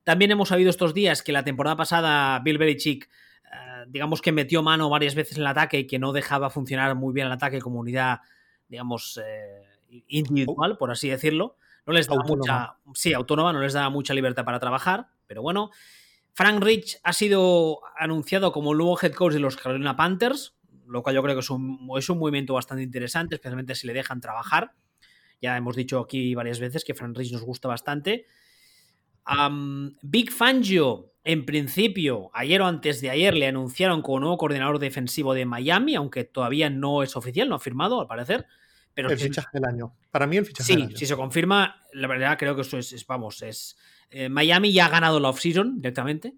También 0.05 0.33
hemos 0.33 0.49
sabido 0.49 0.71
estos 0.71 0.95
días 0.95 1.23
que 1.23 1.33
la 1.33 1.45
temporada 1.45 1.77
pasada 1.77 2.41
Bill 2.41 2.59
Belichick, 2.59 3.09
eh, 3.45 3.85
digamos 3.89 4.21
que 4.21 4.33
metió 4.33 4.63
mano 4.63 4.91
varias 4.91 5.15
veces 5.15 5.37
en 5.37 5.43
el 5.43 5.47
ataque 5.47 5.81
y 5.81 5.87
que 5.87 5.99
no 5.99 6.13
dejaba 6.13 6.51
funcionar 6.51 6.95
muy 6.97 7.13
bien 7.15 7.29
el 7.29 7.33
ataque 7.33 7.61
como 7.61 7.79
unidad, 7.79 8.21
digamos, 8.69 9.21
eh, 9.25 9.63
individual, 10.09 10.77
por 10.79 10.91
así 10.91 11.09
decirlo. 11.09 11.57
No 11.87 11.93
les 11.93 12.07
daba 12.07 12.23
mucha, 12.25 12.77
sí, 12.95 13.13
autónoma, 13.13 13.53
no 13.53 13.61
les 13.61 13.73
daba 13.73 13.91
mucha 13.91 14.15
libertad 14.15 14.45
para 14.45 14.61
trabajar, 14.61 15.09
pero 15.27 15.43
bueno. 15.43 15.71
Frank 16.35 16.63
Rich 16.63 16.99
ha 17.03 17.13
sido 17.13 17.81
anunciado 17.97 18.53
como 18.53 18.73
el 18.73 18.79
nuevo 18.79 18.99
head 19.01 19.13
coach 19.13 19.35
de 19.35 19.41
los 19.41 19.57
Carolina 19.57 19.97
Panthers, 19.97 20.55
lo 20.87 21.03
cual 21.03 21.15
yo 21.15 21.23
creo 21.23 21.35
que 21.35 21.41
es 21.41 21.51
un, 21.51 21.89
es 21.97 22.09
un 22.09 22.19
movimiento 22.19 22.55
bastante 22.55 22.83
interesante, 22.83 23.37
especialmente 23.37 23.75
si 23.75 23.87
le 23.87 23.93
dejan 23.93 24.21
trabajar. 24.21 24.73
Ya 25.41 25.57
hemos 25.57 25.77
dicho 25.77 25.99
aquí 25.99 26.35
varias 26.35 26.61
veces 26.61 26.85
que 26.85 26.95
Frank 26.95 27.17
Rich 27.17 27.33
nos 27.33 27.43
gusta 27.43 27.69
bastante. 27.69 28.27
Big 30.03 30.31
Fangio, 30.31 31.13
en 31.25 31.45
principio, 31.45 32.31
ayer 32.35 32.61
o 32.63 32.67
antes 32.67 33.01
de 33.01 33.11
ayer 33.11 33.35
le 33.35 33.47
anunciaron 33.47 34.03
como 34.03 34.21
nuevo 34.21 34.39
coordinador 34.39 34.79
defensivo 34.79 35.35
de 35.35 35.45
Miami, 35.45 35.95
aunque 35.95 36.25
todavía 36.25 36.71
no 36.71 37.03
es 37.03 37.17
oficial, 37.17 37.49
no 37.49 37.57
ha 37.57 37.61
firmado 37.61 38.01
al 38.01 38.07
parecer. 38.07 38.47
Pero 38.95 39.11
el 39.11 39.19
fichaje 39.19 39.49
del 39.55 39.65
año. 39.65 39.95
Para 40.11 40.27
mí 40.27 40.37
el 40.37 40.45
fichaje 40.45 40.67
sí, 40.67 40.75
del 40.75 40.89
año. 40.89 40.97
si 40.97 41.07
se 41.07 41.17
confirma, 41.17 41.83
la 41.93 42.09
verdad 42.09 42.37
creo 42.39 42.55
que 42.55 42.63
eso 42.63 42.79
es, 42.79 43.07
vamos, 43.07 43.43
es... 43.43 43.77
Eh, 44.11 44.29
Miami 44.29 44.75
ya 44.75 44.87
ha 44.87 44.89
ganado 44.91 45.19
la 45.21 45.31
offseason 45.31 45.77
directamente 45.77 46.35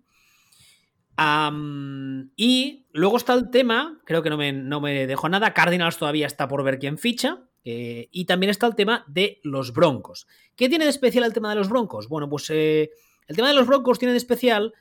y 2.36 2.86
luego 2.92 3.16
está 3.16 3.34
el 3.34 3.50
tema, 3.50 4.00
creo 4.04 4.22
que 4.22 4.30
no 4.30 4.36
me, 4.36 4.52
no 4.52 4.80
me 4.80 5.06
dejo 5.06 5.28
nada, 5.28 5.54
Cardinals 5.54 5.98
todavía 5.98 6.26
está 6.26 6.48
por 6.48 6.62
ver 6.64 6.78
quién 6.78 6.98
ficha. 6.98 7.44
Eh, 7.66 8.08
y 8.12 8.26
también 8.26 8.50
está 8.50 8.66
el 8.66 8.74
tema 8.74 9.04
de 9.08 9.40
los 9.42 9.72
Broncos. 9.72 10.26
¿Qué 10.54 10.68
tiene 10.68 10.84
de 10.84 10.90
especial 10.90 11.24
el 11.24 11.32
tema 11.32 11.48
de 11.48 11.56
los 11.56 11.70
Broncos? 11.70 12.08
Bueno, 12.08 12.28
pues 12.28 12.50
eh, 12.50 12.90
el 13.26 13.36
tema 13.36 13.48
de 13.48 13.54
los 13.54 13.66
Broncos 13.66 13.98
tiene 13.98 14.12
de 14.12 14.18
especial 14.18 14.74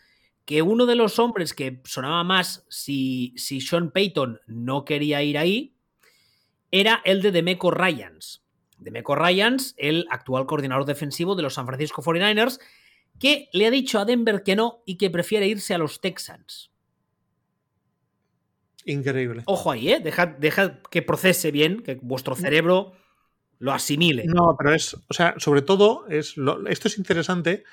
que 0.45 0.61
uno 0.61 0.85
de 0.85 0.95
los 0.95 1.17
hombres 1.19 1.53
que 1.53 1.81
sonaba 1.85 2.23
más 2.25 2.65
si, 2.69 3.33
si 3.37 3.61
Sean 3.61 3.91
Payton 3.91 4.41
no 4.47 4.83
quería 4.83 5.23
ir 5.23 5.37
ahí 5.37 5.77
era 6.71 7.01
el 7.05 7.21
de 7.21 7.31
Demeco 7.31 7.71
Ryans. 7.71 8.43
Demeco 8.77 9.15
Ryans, 9.15 9.75
el 9.77 10.05
actual 10.09 10.45
coordinador 10.45 10.85
defensivo 10.85 11.35
de 11.35 11.43
los 11.43 11.53
San 11.53 11.65
Francisco 11.65 12.01
49ers, 12.01 12.59
que 13.19 13.49
le 13.53 13.67
ha 13.67 13.71
dicho 13.71 13.99
a 13.99 14.05
Denver 14.05 14.43
que 14.43 14.55
no 14.55 14.83
y 14.85 14.97
que 14.97 15.09
prefiere 15.09 15.47
irse 15.47 15.73
a 15.73 15.77
los 15.77 16.01
Texans. 16.01 16.71
Increíble. 18.85 19.43
Ojo 19.45 19.71
ahí, 19.71 19.89
¿eh? 19.89 19.99
Deja 19.99 20.81
que 20.89 21.01
procese 21.01 21.51
bien, 21.51 21.83
que 21.83 21.99
vuestro 22.01 22.35
cerebro 22.35 22.93
lo 23.59 23.71
asimile. 23.71 24.25
No, 24.25 24.55
pero 24.57 24.73
es, 24.73 24.93
o 24.93 25.13
sea, 25.13 25.35
sobre 25.37 25.61
todo, 25.61 26.05
es 26.09 26.35
esto 26.67 26.87
es 26.87 26.97
interesante 26.97 27.63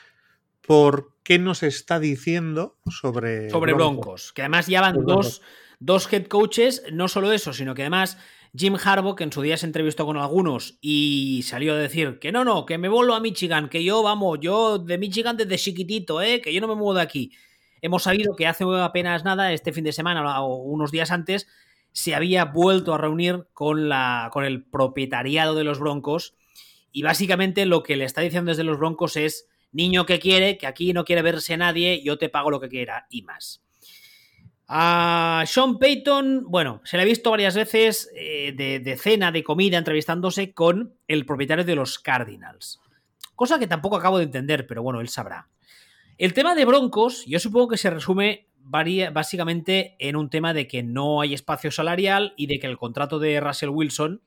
por 0.60 1.16
qué 1.24 1.38
nos 1.38 1.64
está 1.64 1.98
diciendo 1.98 2.78
sobre. 2.88 3.50
Sobre 3.50 3.74
Broncos. 3.74 4.32
que 4.32 4.42
además 4.42 4.68
ya 4.68 4.80
van 4.80 5.04
dos, 5.04 5.42
dos 5.80 6.12
head 6.12 6.26
coaches, 6.26 6.84
no 6.92 7.08
solo 7.08 7.32
eso, 7.32 7.52
sino 7.52 7.74
que 7.74 7.82
además 7.82 8.18
Jim 8.56 8.76
Harbaugh, 8.82 9.14
que 9.14 9.24
en 9.24 9.32
su 9.32 9.42
día 9.42 9.56
se 9.56 9.66
entrevistó 9.66 10.06
con 10.06 10.16
algunos 10.16 10.78
y 10.80 11.42
salió 11.44 11.74
a 11.74 11.76
decir 11.76 12.18
que 12.18 12.32
no, 12.32 12.44
no, 12.44 12.66
que 12.66 12.78
me 12.78 12.88
vuelvo 12.88 13.14
a 13.14 13.20
Michigan, 13.20 13.68
que 13.68 13.84
yo, 13.84 14.02
vamos, 14.02 14.38
yo 14.40 14.78
de 14.78 14.98
Michigan 14.98 15.36
desde 15.36 15.56
chiquitito, 15.56 16.20
¿eh? 16.20 16.40
que 16.40 16.52
yo 16.52 16.60
no 16.60 16.68
me 16.68 16.74
muevo 16.74 16.94
de 16.94 17.02
aquí. 17.02 17.32
Hemos 17.80 18.02
sabido 18.02 18.34
que 18.34 18.46
hace 18.46 18.64
apenas 18.82 19.24
nada, 19.24 19.52
este 19.52 19.72
fin 19.72 19.84
de 19.84 19.92
semana 19.92 20.42
o 20.42 20.56
unos 20.56 20.90
días 20.90 21.10
antes, 21.10 21.46
se 21.92 22.14
había 22.14 22.44
vuelto 22.44 22.92
a 22.92 22.98
reunir 22.98 23.46
con, 23.52 23.88
la, 23.88 24.30
con 24.32 24.44
el 24.44 24.64
propietariado 24.64 25.54
de 25.54 25.64
los 25.64 25.78
Broncos 25.78 26.34
y 26.92 27.02
básicamente 27.02 27.66
lo 27.66 27.82
que 27.82 27.96
le 27.96 28.04
está 28.04 28.20
diciendo 28.20 28.50
desde 28.50 28.64
los 28.64 28.78
Broncos 28.78 29.16
es, 29.16 29.48
niño 29.72 30.06
que 30.06 30.18
quiere, 30.18 30.58
que 30.58 30.66
aquí 30.66 30.92
no 30.92 31.04
quiere 31.04 31.22
verse 31.22 31.56
nadie, 31.56 32.02
yo 32.02 32.18
te 32.18 32.28
pago 32.28 32.50
lo 32.50 32.60
que 32.60 32.68
quiera 32.68 33.06
y 33.10 33.22
más. 33.22 33.62
A 34.72 35.42
Sean 35.48 35.80
Payton, 35.80 36.44
bueno, 36.46 36.80
se 36.84 36.96
le 36.96 37.02
ha 37.02 37.04
visto 37.04 37.32
varias 37.32 37.56
veces 37.56 38.08
eh, 38.14 38.52
de, 38.52 38.96
cena, 38.96 39.32
de 39.32 39.42
comida, 39.42 39.76
entrevistándose 39.76 40.54
con 40.54 40.94
el 41.08 41.26
propietario 41.26 41.64
de 41.64 41.74
los 41.74 41.98
Cardinals. 41.98 42.80
Cosa 43.34 43.58
que 43.58 43.66
tampoco 43.66 43.96
acabo 43.96 44.18
de 44.18 44.26
entender, 44.26 44.68
pero 44.68 44.84
bueno, 44.84 45.00
él 45.00 45.08
sabrá. 45.08 45.48
El 46.18 46.34
tema 46.34 46.54
de 46.54 46.64
Broncos, 46.66 47.24
yo 47.26 47.40
supongo 47.40 47.66
que 47.66 47.78
se 47.78 47.90
resume 47.90 48.46
básicamente 48.60 49.96
en 49.98 50.14
un 50.14 50.30
tema 50.30 50.54
de 50.54 50.68
que 50.68 50.84
no 50.84 51.20
hay 51.20 51.34
espacio 51.34 51.72
salarial 51.72 52.32
y 52.36 52.46
de 52.46 52.60
que 52.60 52.68
el 52.68 52.78
contrato 52.78 53.18
de 53.18 53.40
Russell 53.40 53.70
Wilson 53.70 54.22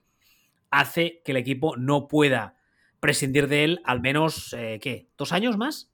hace 0.70 1.22
que 1.24 1.32
el 1.32 1.38
equipo 1.38 1.78
no 1.78 2.10
pueda 2.10 2.58
prescindir 3.00 3.48
de 3.48 3.64
él 3.64 3.82
al 3.86 4.02
menos, 4.02 4.52
eh, 4.52 4.78
¿qué? 4.82 5.08
¿Dos 5.18 5.32
años 5.32 5.56
más? 5.56 5.90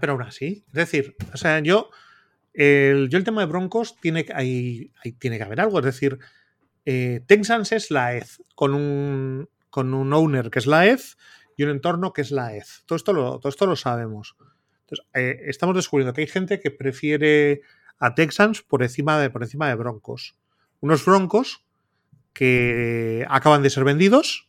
Pero 0.00 0.14
aún 0.14 0.22
así. 0.22 0.64
Es 0.66 0.72
decir, 0.74 1.14
o 1.32 1.36
sea, 1.36 1.60
yo 1.60 1.90
el, 2.58 3.08
yo 3.08 3.18
el 3.18 3.24
tema 3.24 3.42
de 3.42 3.46
Broncos 3.46 3.94
tiene, 4.00 4.26
hay, 4.34 4.90
tiene 5.20 5.38
que 5.38 5.44
haber 5.44 5.60
algo, 5.60 5.78
es 5.78 5.84
decir, 5.84 6.18
eh, 6.84 7.20
Texans 7.24 7.70
es 7.70 7.92
la 7.92 8.16
EZ, 8.16 8.42
con 8.56 8.74
un, 8.74 9.48
con 9.70 9.94
un 9.94 10.12
owner 10.12 10.50
que 10.50 10.58
es 10.58 10.66
la 10.66 10.86
EZ 10.86 11.16
y 11.56 11.62
un 11.62 11.70
entorno 11.70 12.12
que 12.12 12.22
es 12.22 12.32
la 12.32 12.56
EZ. 12.56 12.82
Todo 12.84 12.96
esto 12.96 13.12
lo, 13.12 13.38
todo 13.38 13.48
esto 13.48 13.64
lo 13.66 13.76
sabemos. 13.76 14.34
Entonces, 14.80 15.06
eh, 15.14 15.40
estamos 15.46 15.76
descubriendo 15.76 16.12
que 16.12 16.22
hay 16.22 16.26
gente 16.26 16.58
que 16.58 16.72
prefiere 16.72 17.60
a 18.00 18.16
Texans 18.16 18.62
por 18.62 18.82
encima 18.82 19.20
de, 19.20 19.30
por 19.30 19.44
encima 19.44 19.68
de 19.68 19.76
Broncos. 19.76 20.36
Unos 20.80 21.04
Broncos 21.04 21.64
que 22.32 23.24
acaban 23.28 23.62
de 23.62 23.70
ser 23.70 23.84
vendidos 23.84 24.48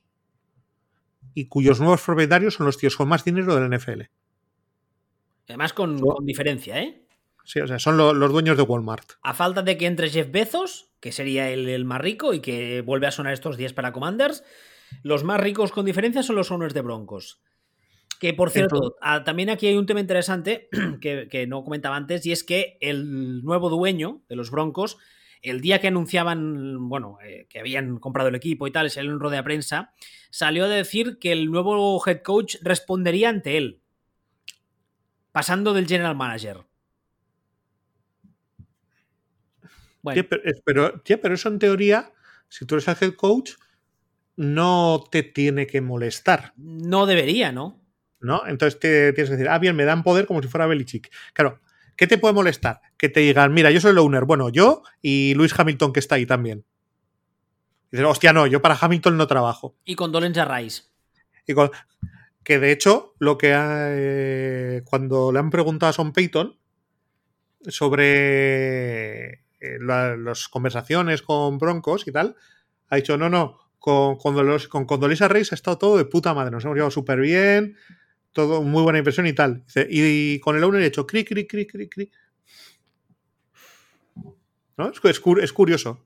y 1.36 1.46
cuyos 1.46 1.80
nuevos 1.80 2.02
propietarios 2.02 2.56
son 2.56 2.66
los 2.66 2.80
tíos 2.80 2.98
con 2.98 3.08
más 3.08 3.24
dinero 3.24 3.56
del 3.56 3.70
NFL. 3.78 4.02
Además 5.48 5.74
con, 5.74 6.00
con 6.00 6.26
diferencia, 6.26 6.82
¿eh? 6.82 7.06
Sí, 7.50 7.62
o 7.62 7.66
sea, 7.66 7.80
son 7.80 7.98
los 7.98 8.32
dueños 8.32 8.58
de 8.58 8.62
Walmart. 8.62 9.14
A 9.24 9.34
falta 9.34 9.64
de 9.64 9.76
que 9.76 9.88
entre 9.88 10.12
Jeff 10.12 10.30
Bezos, 10.30 10.92
que 11.00 11.12
sería 11.12 11.50
el, 11.50 11.84
más 11.84 12.00
rico 12.00 12.36
y 12.36 12.42
que 12.42 12.82
vuelve 12.82 13.08
a 13.08 13.12
sonar 13.12 13.34
estos 13.34 13.58
días 13.58 13.74
para 13.74 13.92
Commanders, 13.92 14.44
los 15.02 15.24
más 15.24 15.42
ricos 15.42 15.72
con 15.72 15.84
diferencia 15.84 16.22
son 16.22 16.36
los 16.36 16.52
owners 16.52 16.76
de 16.76 16.82
Broncos. 16.82 17.42
Que 18.20 18.36
por 18.36 18.52
cierto, 18.52 18.98
también 19.26 19.50
aquí 19.50 19.66
hay 19.66 19.78
un 19.78 19.88
tema 19.88 20.00
interesante 20.00 20.70
que, 21.02 21.48
no 21.48 21.64
comentaba 21.64 21.96
antes, 21.96 22.24
y 22.28 22.34
es 22.34 22.44
que 22.44 22.78
el 22.82 23.44
nuevo 23.44 23.72
dueño 23.72 24.22
de 24.30 24.36
los 24.36 24.52
Broncos, 24.52 25.00
el 25.42 25.60
día 25.60 25.82
que 25.82 25.88
anunciaban, 25.88 26.88
bueno, 26.88 27.18
eh, 27.24 27.48
que 27.50 27.58
habían 27.58 27.98
comprado 27.98 28.30
el 28.30 28.36
equipo 28.36 28.68
y 28.68 28.72
tal, 28.72 28.92
salió 28.92 29.10
en 29.10 29.20
rueda 29.20 29.38
de 29.38 29.44
prensa, 29.44 29.96
salió 30.30 30.66
a 30.66 30.70
decir 30.70 31.18
que 31.18 31.32
el 31.32 31.50
nuevo 31.50 32.00
head 32.06 32.22
coach 32.22 32.58
respondería 32.62 33.30
ante 33.30 33.58
él, 33.58 33.82
pasando 35.32 35.74
del 35.74 35.88
general 35.88 36.16
manager. 36.16 36.69
Pero, 40.04 41.02
pero 41.04 41.34
eso 41.34 41.50
en 41.50 41.60
teoría, 41.60 42.12
si 42.48 42.66
tú 42.66 42.76
eres 42.76 42.88
el 42.88 42.98
head 43.00 43.16
coach, 43.16 43.52
no 44.36 45.04
te 45.12 45.24
tiene 45.24 45.68
que 45.68 45.82
molestar. 45.82 46.54
No 46.56 47.06
debería, 47.06 47.52
¿no? 47.52 47.82
¿No? 48.22 48.46
Entonces 48.48 48.80
te 48.80 49.14
tienes 49.14 49.30
que 49.30 49.36
decir, 49.36 49.50
ah, 49.50 49.60
bien, 49.60 49.76
me 49.76 49.86
dan 49.86 50.04
poder 50.04 50.26
como 50.26 50.42
si 50.42 50.48
fuera 50.48 50.66
Belichick. 50.66 51.12
Claro, 51.34 51.60
¿qué 51.96 52.08
te 52.08 52.18
puede 52.18 52.34
molestar? 52.34 52.82
Que 52.98 53.10
te 53.10 53.20
digan, 53.20 53.54
mira, 53.54 53.72
yo 53.72 53.82
soy 53.82 53.92
el 53.92 53.98
owner, 53.98 54.26
bueno, 54.26 54.50
yo 54.50 54.84
y 55.02 55.34
Luis 55.36 55.58
Hamilton 55.58 55.92
que 55.92 56.00
está 56.00 56.16
ahí 56.16 56.26
también. 56.26 56.66
Y 57.92 57.98
dices, 57.98 58.06
hostia, 58.10 58.32
no, 58.32 58.48
yo 58.48 58.62
para 58.62 58.78
Hamilton 58.80 59.18
no 59.18 59.28
trabajo. 59.28 59.76
Y 59.84 59.96
con 59.96 60.12
Dolenz 60.12 60.38
Rice. 60.48 60.84
Y 61.46 61.54
con, 61.54 61.72
que 62.44 62.60
de 62.60 62.72
hecho, 62.72 63.16
lo 63.20 63.38
que 63.38 63.54
eh, 63.54 64.82
cuando 64.86 65.32
le 65.32 65.40
han 65.40 65.50
preguntado 65.50 65.90
a 65.90 65.94
Son 65.94 66.14
Payton 66.14 66.58
sobre 67.68 69.44
eh, 69.60 69.78
las 69.80 70.48
conversaciones 70.48 71.22
con 71.22 71.58
Broncos 71.58 72.08
y 72.08 72.12
tal, 72.12 72.36
ha 72.90 72.96
dicho, 72.96 73.18
no, 73.18 73.30
no, 73.30 73.60
con, 73.80 74.18
con, 74.18 74.60
con 74.70 74.86
Condolisa 74.86 75.28
Reis 75.28 75.52
ha 75.52 75.56
estado 75.56 75.78
todo 75.78 75.98
de 75.98 76.06
puta 76.06 76.34
madre, 76.34 76.52
nos 76.52 76.64
hemos 76.66 76.76
llevado 76.76 76.92
súper 76.92 77.20
bien, 77.20 77.76
todo 78.32 78.62
muy 78.62 78.84
buena 78.84 79.00
impresión 79.00 79.28
y 79.28 79.34
tal. 79.34 79.64
y, 79.90 80.40
con 80.40 80.56
el 80.56 80.64
owner 80.64 80.82
he 80.82 80.88
hecho 80.88 81.08
cri, 81.08 81.24
cri, 81.24 81.48
cri, 81.48 81.66
cri, 81.66 81.90
cri. 81.90 82.12
¿no? 84.78 84.92
Es, 85.04 85.52
curioso. 85.52 86.06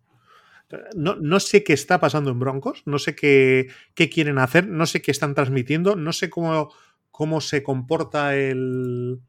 No, 0.95 1.39
sé 1.39 1.63
qué 1.63 1.73
está 1.73 1.99
pasando 1.99 2.31
en 2.31 2.39
Broncos, 2.39 2.81
no 2.85 2.97
sé 2.97 3.15
qué, 3.15 3.67
qué, 3.93 4.09
quieren 4.09 4.39
hacer, 4.39 4.67
no 4.67 4.87
sé 4.87 5.01
qué 5.03 5.11
están 5.11 5.35
transmitiendo, 5.35 5.95
no 5.95 6.11
sé 6.11 6.31
cómo, 6.31 6.73
cómo 7.11 7.41
se 7.41 7.61
comporta 7.61 8.35
el, 8.35 9.19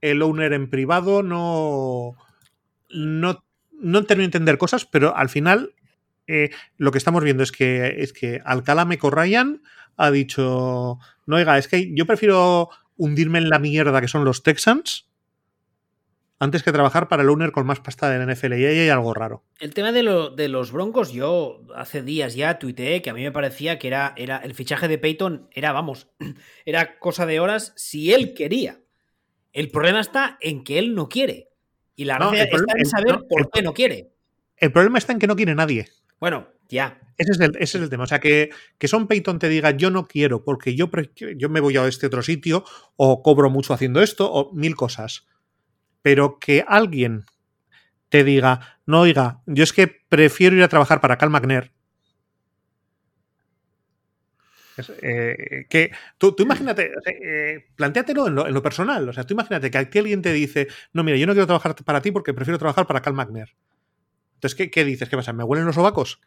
el 0.00 0.22
owner 0.22 0.52
en 0.52 0.68
privado, 0.68 1.22
no, 1.22 2.16
no, 2.94 3.44
no 3.72 4.04
termino 4.04 4.24
de 4.24 4.36
entender 4.36 4.58
cosas, 4.58 4.84
pero 4.86 5.16
al 5.16 5.28
final 5.28 5.74
eh, 6.26 6.50
lo 6.76 6.90
que 6.90 6.98
estamos 6.98 7.22
viendo 7.22 7.42
es 7.42 7.52
que, 7.52 7.96
es 7.98 8.12
que 8.12 8.40
Alcalá 8.44 8.84
Meco 8.84 9.10
Ryan 9.10 9.62
ha 9.96 10.10
dicho, 10.10 10.98
no, 11.26 11.36
oiga, 11.36 11.58
es 11.58 11.68
que 11.68 11.94
yo 11.94 12.06
prefiero 12.06 12.70
hundirme 12.96 13.38
en 13.38 13.50
la 13.50 13.58
mierda 13.58 14.00
que 14.00 14.08
son 14.08 14.24
los 14.24 14.42
Texans 14.42 15.08
antes 16.38 16.62
que 16.62 16.72
trabajar 16.72 17.08
para 17.08 17.22
el 17.22 17.30
owner 17.30 17.52
con 17.52 17.66
más 17.66 17.80
pasta 17.80 18.10
de 18.10 18.18
la 18.18 18.32
NFL. 18.32 18.54
Y 18.54 18.66
ahí 18.66 18.78
hay 18.80 18.88
algo 18.88 19.14
raro. 19.14 19.44
El 19.58 19.72
tema 19.72 19.92
de, 19.92 20.02
los 20.48 20.72
Broncos, 20.72 21.12
yo 21.12 21.62
hace 21.74 22.02
días 22.02 22.34
ya 22.34 22.58
tuiteé 22.58 23.02
que 23.02 23.10
a 23.10 23.14
mí 23.14 23.22
me 23.22 23.32
parecía 23.32 23.78
que 23.78 23.88
era, 23.88 24.12
era 24.16 24.38
el 24.38 24.54
fichaje 24.54 24.88
de 24.88 24.98
Peyton, 24.98 25.48
era, 25.52 25.72
vamos, 25.72 26.08
era 26.64 26.98
cosa 26.98 27.26
de 27.26 27.40
horas 27.40 27.72
si 27.76 28.12
él 28.12 28.34
quería. 28.34 28.80
El 29.52 29.70
problema 29.70 30.00
está 30.00 30.36
en 30.40 30.64
que 30.64 30.78
él 30.78 30.94
no 30.94 31.08
quiere. 31.08 31.48
Y 31.96 32.04
la 32.04 32.18
gracia 32.18 32.44
está 32.44 32.74
en 32.76 32.86
saber 32.86 33.18
por 33.28 33.50
qué 33.50 33.62
no 33.62 33.72
quiere. 33.72 34.10
El 34.56 34.72
problema 34.72 34.98
está 34.98 35.12
en 35.12 35.18
que 35.18 35.26
no 35.26 35.36
quiere 35.36 35.54
nadie. 35.54 35.88
Bueno, 36.20 36.48
ya. 36.68 37.00
Ese 37.16 37.32
es 37.32 37.40
el, 37.40 37.50
ese 37.56 37.78
es 37.78 37.84
el 37.84 37.90
tema. 37.90 38.04
O 38.04 38.06
sea, 38.06 38.20
que, 38.20 38.50
que 38.78 38.88
Son 38.88 39.06
Peyton 39.06 39.38
te 39.38 39.48
diga 39.48 39.70
yo 39.72 39.90
no 39.90 40.06
quiero 40.06 40.42
porque 40.42 40.74
yo, 40.74 40.90
yo 41.36 41.48
me 41.48 41.60
voy 41.60 41.76
a 41.76 41.86
este 41.86 42.06
otro 42.06 42.22
sitio 42.22 42.64
o 42.96 43.22
cobro 43.22 43.50
mucho 43.50 43.74
haciendo 43.74 44.00
esto 44.00 44.30
o 44.32 44.52
mil 44.52 44.74
cosas. 44.74 45.26
Pero 46.02 46.38
que 46.38 46.64
alguien 46.66 47.24
te 48.08 48.24
diga, 48.24 48.78
no, 48.86 49.00
oiga, 49.02 49.42
yo 49.46 49.64
es 49.64 49.72
que 49.72 49.88
prefiero 49.88 50.56
ir 50.56 50.62
a 50.62 50.68
trabajar 50.68 51.00
para 51.00 51.18
Cal 51.18 51.30
McNair. 51.30 51.73
Eh, 55.02 55.66
que 55.68 55.92
tú, 56.18 56.34
imagínate, 56.38 56.90
eh, 57.06 57.66
planteatelo 57.76 58.26
en 58.28 58.34
lo, 58.34 58.46
en 58.46 58.54
lo, 58.54 58.62
personal. 58.62 59.08
O 59.08 59.12
sea, 59.12 59.24
tú 59.24 59.34
imagínate 59.34 59.70
que 59.70 59.78
aquí 59.78 59.98
alguien 59.98 60.22
te 60.22 60.32
dice, 60.32 60.68
no, 60.92 61.04
mira, 61.04 61.16
yo 61.16 61.26
no 61.26 61.32
quiero 61.32 61.46
trabajar 61.46 61.74
para 61.84 62.02
ti 62.02 62.10
porque 62.10 62.34
prefiero 62.34 62.58
trabajar 62.58 62.86
para 62.86 63.00
Cal 63.00 63.14
McNair. 63.14 63.54
Entonces, 64.34 64.70
¿qué, 64.70 64.84
dices? 64.84 65.08
¿Qué 65.08 65.16
pasa? 65.16 65.32
¿Me 65.32 65.44
huelen 65.44 65.64
los 65.64 65.74
sobacos? 65.74 66.20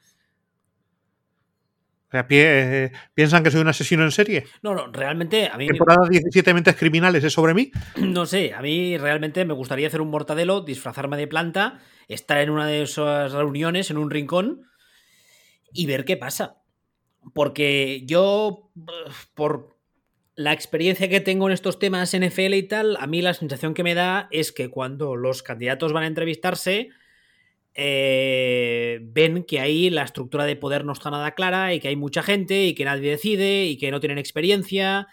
O 2.08 2.12
sea, 2.12 2.26
¿piensan 2.26 3.44
que 3.44 3.52
soy 3.52 3.60
un 3.60 3.68
asesino 3.68 4.04
en 4.04 4.12
serie? 4.12 4.46
No, 4.62 4.74
no, 4.74 4.88
realmente 4.88 5.50
a 5.50 5.58
mí... 5.58 5.68
¿Temporada 5.68 6.08
17 6.10 6.54
mentes 6.54 6.76
criminales 6.78 7.24
es 7.24 7.34
sobre 7.34 7.54
mí? 7.54 7.72
No 7.98 8.26
sé, 8.26 8.54
a 8.54 8.62
mí 8.62 8.98
realmente 8.98 9.44
me 9.44 9.54
gustaría 9.54 9.88
hacer 9.88 10.00
un 10.00 10.10
mortadelo, 10.10 10.62
disfrazarme 10.62 11.18
de 11.18 11.28
planta, 11.28 11.80
estar 12.08 12.40
en 12.40 12.50
una 12.50 12.66
de 12.66 12.84
esas 12.84 13.34
reuniones, 13.34 13.92
en 13.92 13.98
un 13.98 14.10
rincón, 14.10 14.64
y 15.74 15.86
ver 15.86 16.06
qué 16.06 16.16
pasa. 16.16 16.57
Porque 17.34 18.04
yo, 18.06 18.72
por 19.34 19.78
la 20.36 20.54
experiencia 20.54 21.10
que 21.10 21.20
tengo 21.20 21.48
en 21.48 21.54
estos 21.54 21.80
temas 21.80 22.16
NFL 22.16 22.54
y 22.54 22.64
tal, 22.64 22.96
a 22.98 23.08
mí 23.08 23.22
la 23.22 23.34
sensación 23.34 23.74
que 23.74 23.84
me 23.84 23.96
da 23.96 24.28
es 24.32 24.52
que 24.52 24.70
cuando 24.70 25.16
los 25.16 25.42
candidatos 25.42 25.94
van 25.94 26.04
a 26.04 26.08
entrevistarse, 26.08 26.90
eh, 27.74 29.00
ven 29.02 29.44
que 29.44 29.60
ahí 29.60 29.90
la 29.90 30.04
estructura 30.04 30.46
de 30.46 30.56
poder 30.56 30.86
no 30.86 30.94
está 30.94 31.10
nada 31.10 31.32
clara 31.32 31.74
y 31.74 31.80
que 31.80 31.88
hay 31.88 31.96
mucha 31.96 32.22
gente 32.22 32.66
y 32.66 32.76
que 32.76 32.86
nadie 32.86 33.10
decide 33.10 33.66
y 33.66 33.78
que 33.78 33.90
no 33.90 34.00
tienen 34.00 34.20
experiencia. 34.20 35.08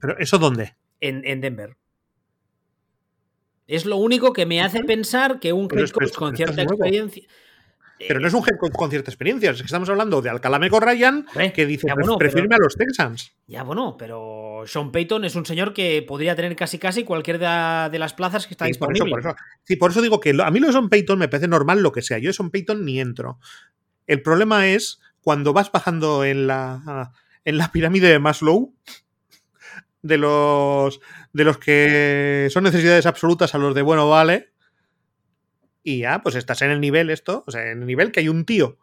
¿Pero 0.00 0.18
eso 0.18 0.38
dónde? 0.38 0.74
En, 1.00 1.40
Denver. 1.40 1.76
Es 3.68 3.86
lo 3.86 3.96
único 3.98 4.32
que 4.32 4.46
me 4.46 4.60
hace 4.62 4.82
pensar 4.82 5.38
que 5.38 5.52
un 5.52 5.68
head 5.70 5.90
coach 5.90 6.12
con 6.12 6.36
cierta 6.36 6.62
experiencia. 6.62 7.24
Pero 7.98 8.20
no 8.20 8.28
es 8.28 8.34
un 8.34 8.42
head 8.42 8.56
con 8.72 8.90
cierta 8.90 9.10
experiencia. 9.10 9.50
Es 9.50 9.58
que 9.58 9.64
estamos 9.66 9.88
hablando 9.88 10.20
de 10.20 10.28
Alcalameco 10.28 10.80
Ryan 10.80 11.26
que 11.54 11.66
dice 11.66 11.86
bueno, 11.94 12.18
a 12.18 12.58
los 12.58 12.76
Texans. 12.76 13.32
Ya, 13.46 13.62
bueno, 13.62 13.96
pero 13.98 14.64
Sean 14.66 14.92
Payton 14.92 15.24
es 15.24 15.34
un 15.34 15.46
señor 15.46 15.72
que 15.72 16.02
podría 16.02 16.36
tener 16.36 16.54
casi 16.56 16.78
casi 16.78 17.04
cualquier 17.04 17.38
de, 17.38 17.98
las 17.98 18.12
plazas 18.12 18.46
que 18.46 18.54
está 18.54 18.66
disponible. 18.66 19.10
Por 19.10 19.20
eso, 19.20 19.34
Sí, 19.64 19.76
por 19.76 19.90
eso 19.90 20.02
digo 20.02 20.20
que 20.20 20.30
a 20.30 20.50
mí 20.50 20.60
lo 20.60 20.66
de 20.66 20.72
Sean 20.74 20.90
Payton 20.90 21.18
me 21.18 21.28
parece 21.28 21.48
normal 21.48 21.82
lo 21.82 21.92
que 21.92 22.02
sea. 22.02 22.18
Yo 22.18 22.28
de 22.28 22.34
Sean 22.34 22.50
Payton 22.50 22.84
ni 22.84 23.00
entro. 23.00 23.38
El 24.06 24.22
problema 24.22 24.68
es 24.68 25.00
cuando 25.22 25.52
vas 25.52 25.72
bajando 25.72 26.24
en 26.24 26.46
la, 26.46 27.12
en 27.44 27.58
la 27.58 27.72
pirámide 27.72 28.08
de 28.08 28.18
Maslow 28.18 28.74
de 30.02 30.18
los, 30.18 31.00
de 31.32 31.44
los 31.44 31.58
que 31.58 32.48
son 32.50 32.64
necesidades 32.64 33.06
absolutas 33.06 33.54
a 33.54 33.58
los 33.58 33.74
de 33.74 33.82
bueno, 33.82 34.08
vale 34.08 34.52
y 35.86 35.98
ya, 35.98 36.20
pues 36.20 36.34
estás 36.34 36.62
en 36.62 36.72
el 36.72 36.80
nivel 36.80 37.10
esto, 37.10 37.44
o 37.46 37.50
sea, 37.52 37.70
en 37.70 37.82
el 37.82 37.86
nivel 37.86 38.10
que 38.10 38.18
hay 38.18 38.28
un 38.28 38.44
tío 38.44 38.76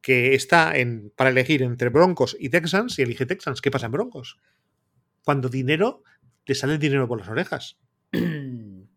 que 0.00 0.36
está 0.36 0.76
en, 0.76 1.12
para 1.16 1.30
elegir 1.30 1.62
entre 1.62 1.88
Broncos 1.88 2.36
y 2.38 2.48
Texans 2.48 2.96
y 3.00 3.02
elige 3.02 3.26
Texans. 3.26 3.60
¿Qué 3.60 3.72
pasa 3.72 3.86
en 3.86 3.92
Broncos? 3.92 4.38
Cuando 5.24 5.48
dinero, 5.48 6.04
te 6.44 6.54
sale 6.54 6.74
el 6.74 6.78
dinero 6.78 7.08
por 7.08 7.18
las 7.18 7.28
orejas. 7.28 7.76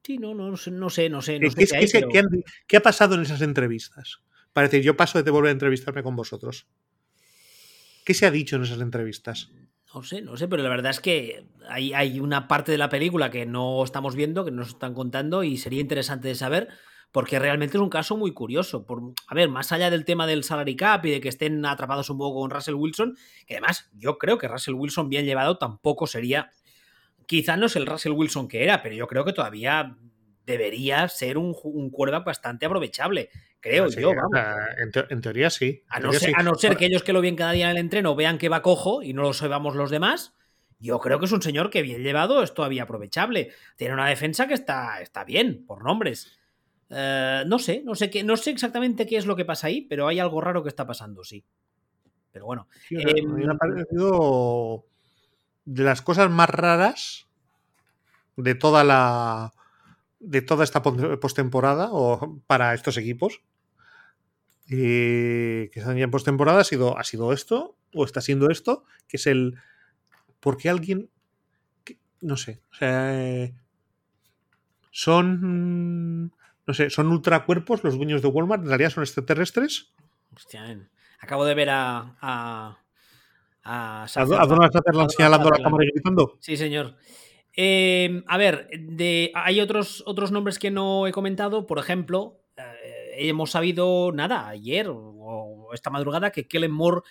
Sí, 0.05 0.19
no, 0.19 0.35
no, 0.35 0.51
no 0.51 0.55
sé, 0.55 0.69
no 0.69 0.89
sé. 0.91 1.09
No 1.09 1.23
sé 1.23 1.39
qué, 2.67 2.77
ha 2.77 2.79
pasado 2.79 3.15
en 3.15 3.21
esas 3.21 3.41
entrevistas? 3.41 4.19
Para 4.53 4.67
decir, 4.67 4.83
yo 4.83 4.95
paso 4.95 5.23
de 5.23 5.31
volver 5.31 5.49
a 5.49 5.53
entrevistarme 5.53 6.03
con 6.03 6.15
vosotros. 6.15 6.67
¿Qué 8.05 8.13
se 8.13 8.27
ha 8.27 8.29
dicho 8.29 8.57
en 8.57 8.61
esas 8.61 8.81
entrevistas? 8.81 9.49
No 9.95 10.03
sé, 10.03 10.21
no 10.21 10.37
sé, 10.37 10.47
pero 10.47 10.61
la 10.61 10.69
verdad 10.69 10.91
es 10.91 10.99
que 10.99 11.47
hay, 11.67 11.95
hay 11.95 12.19
una 12.19 12.47
parte 12.47 12.71
de 12.71 12.77
la 12.77 12.89
película 12.89 13.31
que 13.31 13.47
no 13.47 13.83
estamos 13.83 14.15
viendo, 14.15 14.45
que 14.45 14.51
nos 14.51 14.67
están 14.67 14.93
contando 14.93 15.43
y 15.43 15.57
sería 15.57 15.81
interesante 15.81 16.27
de 16.27 16.35
saber 16.35 16.69
porque 17.11 17.39
realmente 17.39 17.77
es 17.77 17.81
un 17.81 17.89
caso 17.89 18.17
muy 18.17 18.33
curioso. 18.33 18.85
Por, 18.85 19.01
a 19.27 19.35
ver, 19.35 19.49
más 19.49 19.71
allá 19.71 19.89
del 19.89 20.05
tema 20.05 20.27
del 20.27 20.43
salary 20.43 20.75
cap 20.75 21.05
y 21.05 21.11
de 21.11 21.21
que 21.21 21.29
estén 21.29 21.65
atrapados 21.65 22.09
un 22.09 22.17
poco 22.17 22.41
con 22.41 22.51
Russell 22.51 22.75
Wilson, 22.75 23.17
que 23.45 23.55
además 23.55 23.89
yo 23.93 24.17
creo 24.17 24.37
que 24.37 24.47
Russell 24.47 24.73
Wilson 24.73 25.09
bien 25.09 25.25
llevado 25.25 25.57
tampoco 25.57 26.07
sería, 26.07 26.51
quizá 27.25 27.57
no 27.57 27.67
es 27.67 27.75
el 27.75 27.85
Russell 27.85 28.13
Wilson 28.13 28.47
que 28.47 28.63
era, 28.63 28.81
pero 28.81 28.95
yo 28.95 29.07
creo 29.07 29.25
que 29.25 29.33
todavía 29.33 29.97
debería 30.45 31.07
ser 31.07 31.37
un, 31.37 31.55
un 31.63 31.91
bastante 32.23 32.65
aprovechable, 32.65 33.29
creo 33.59 33.87
yo. 33.89 34.11
En, 35.09 35.21
teoría 35.21 35.49
sí. 35.49 35.83
a, 35.89 35.99
no 35.99 36.13
ser, 36.13 36.33
a, 36.35 36.43
no 36.43 36.55
ser, 36.55 36.77
que 36.77 36.85
ellos 36.85 37.03
que 37.03 37.13
lo 37.13 37.21
ven 37.21 37.35
cada 37.35 37.51
día 37.51 37.65
en 37.65 37.71
el 37.71 37.77
entreno 37.77 38.15
vean 38.15 38.37
que 38.37 38.49
va 38.49 38.61
cojo 38.61 39.01
y 39.01 39.13
no 39.13 39.23
lo 39.23 39.33
sabemos 39.33 39.75
los 39.75 39.89
demás. 39.89 40.35
Yo 40.77 40.99
creo 40.99 41.19
que 41.19 41.25
es 41.25 41.31
un 41.31 41.41
señor 41.41 41.69
que 41.69 41.81
bien 41.81 42.03
llevado 42.03 42.43
es 42.43 42.53
todavía 42.53 42.83
aprovechable. 42.83 43.51
Tiene 43.75 43.93
una 43.93 44.07
defensa 44.07 44.47
que 44.47 44.53
está, 44.53 45.01
está 45.01 45.23
bien, 45.23 45.65
por 45.65 45.83
nombres. 45.83 46.37
Eh, 46.89 47.43
no 47.47 47.59
sé, 47.59 47.81
no 47.83 47.95
sé 47.95 48.09
qué, 48.09 48.23
no 48.23 48.37
sé 48.37 48.51
exactamente 48.51 49.07
qué 49.07 49.17
es 49.17 49.25
lo 49.25 49.35
que 49.35 49.45
pasa 49.45 49.67
ahí, 49.67 49.81
pero 49.81 50.07
hay 50.07 50.19
algo 50.19 50.41
raro 50.41 50.63
que 50.63 50.69
está 50.69 50.85
pasando, 50.85 51.23
sí. 51.23 51.43
Pero 52.31 52.45
bueno. 52.45 52.67
me 52.91 53.01
ha 53.01 53.51
em, 53.51 53.57
parecido 53.57 54.85
de 55.63 55.83
las 55.83 56.01
cosas 56.01 56.29
más 56.29 56.49
raras 56.49 57.27
de 58.35 58.55
toda 58.55 58.83
la. 58.83 59.53
de 60.19 60.41
toda 60.41 60.63
esta 60.63 60.81
postemporada 60.81 61.89
o 61.91 62.41
para 62.45 62.73
estos 62.73 62.97
equipos. 62.97 63.41
Y 64.67 65.69
que 65.69 65.79
están 65.79 65.95
ya 65.97 66.03
en 66.03 66.11
postemporada 66.11 66.61
ha 66.61 66.63
sido, 66.63 66.97
ha 66.97 67.03
sido 67.03 67.31
esto, 67.31 67.77
o 67.93 68.03
está 68.03 68.21
siendo 68.21 68.49
esto, 68.49 68.83
que 69.07 69.17
es 69.17 69.27
el. 69.27 69.55
Porque 70.39 70.69
alguien. 70.69 71.09
no 72.21 72.37
sé. 72.37 72.61
O 72.71 72.75
sea. 72.75 73.17
Eh, 73.17 73.55
son 74.91 76.31
no 76.67 76.73
sé, 76.73 76.89
¿son 76.89 77.07
ultracuerpos 77.07 77.83
los 77.83 77.97
dueños 77.97 78.21
de 78.21 78.27
Walmart? 78.27 78.63
¿En 78.63 78.69
realidad 78.69 78.89
son 78.89 79.03
extraterrestres? 79.03 79.93
Hostia, 80.35 80.89
acabo 81.19 81.45
de 81.45 81.53
ver 81.53 81.69
a. 81.69 82.15
a, 82.21 82.77
a, 83.63 84.03
¿A 84.03 84.25
Donald 84.25 84.71
Sutherland 84.71 85.09
señalando 85.09 85.49
la 85.49 85.63
cámara 85.63 85.85
y 85.85 85.91
gritando? 85.91 86.37
Sí, 86.39 86.57
señor. 86.57 86.95
Eh, 87.57 88.23
a 88.27 88.37
ver, 88.37 88.69
de, 88.77 89.31
hay 89.33 89.61
otros, 89.61 90.03
otros 90.05 90.31
nombres 90.31 90.59
que 90.59 90.71
no 90.71 91.07
he 91.07 91.11
comentado. 91.11 91.65
Por 91.65 91.79
ejemplo, 91.79 92.41
eh, 92.57 93.15
hemos 93.29 93.51
sabido, 93.51 94.11
nada, 94.11 94.47
ayer 94.47 94.87
o 94.89 95.69
esta 95.73 95.89
madrugada, 95.89 96.31
que 96.31 96.47
Kellen 96.47 96.71
Moore 96.71 97.01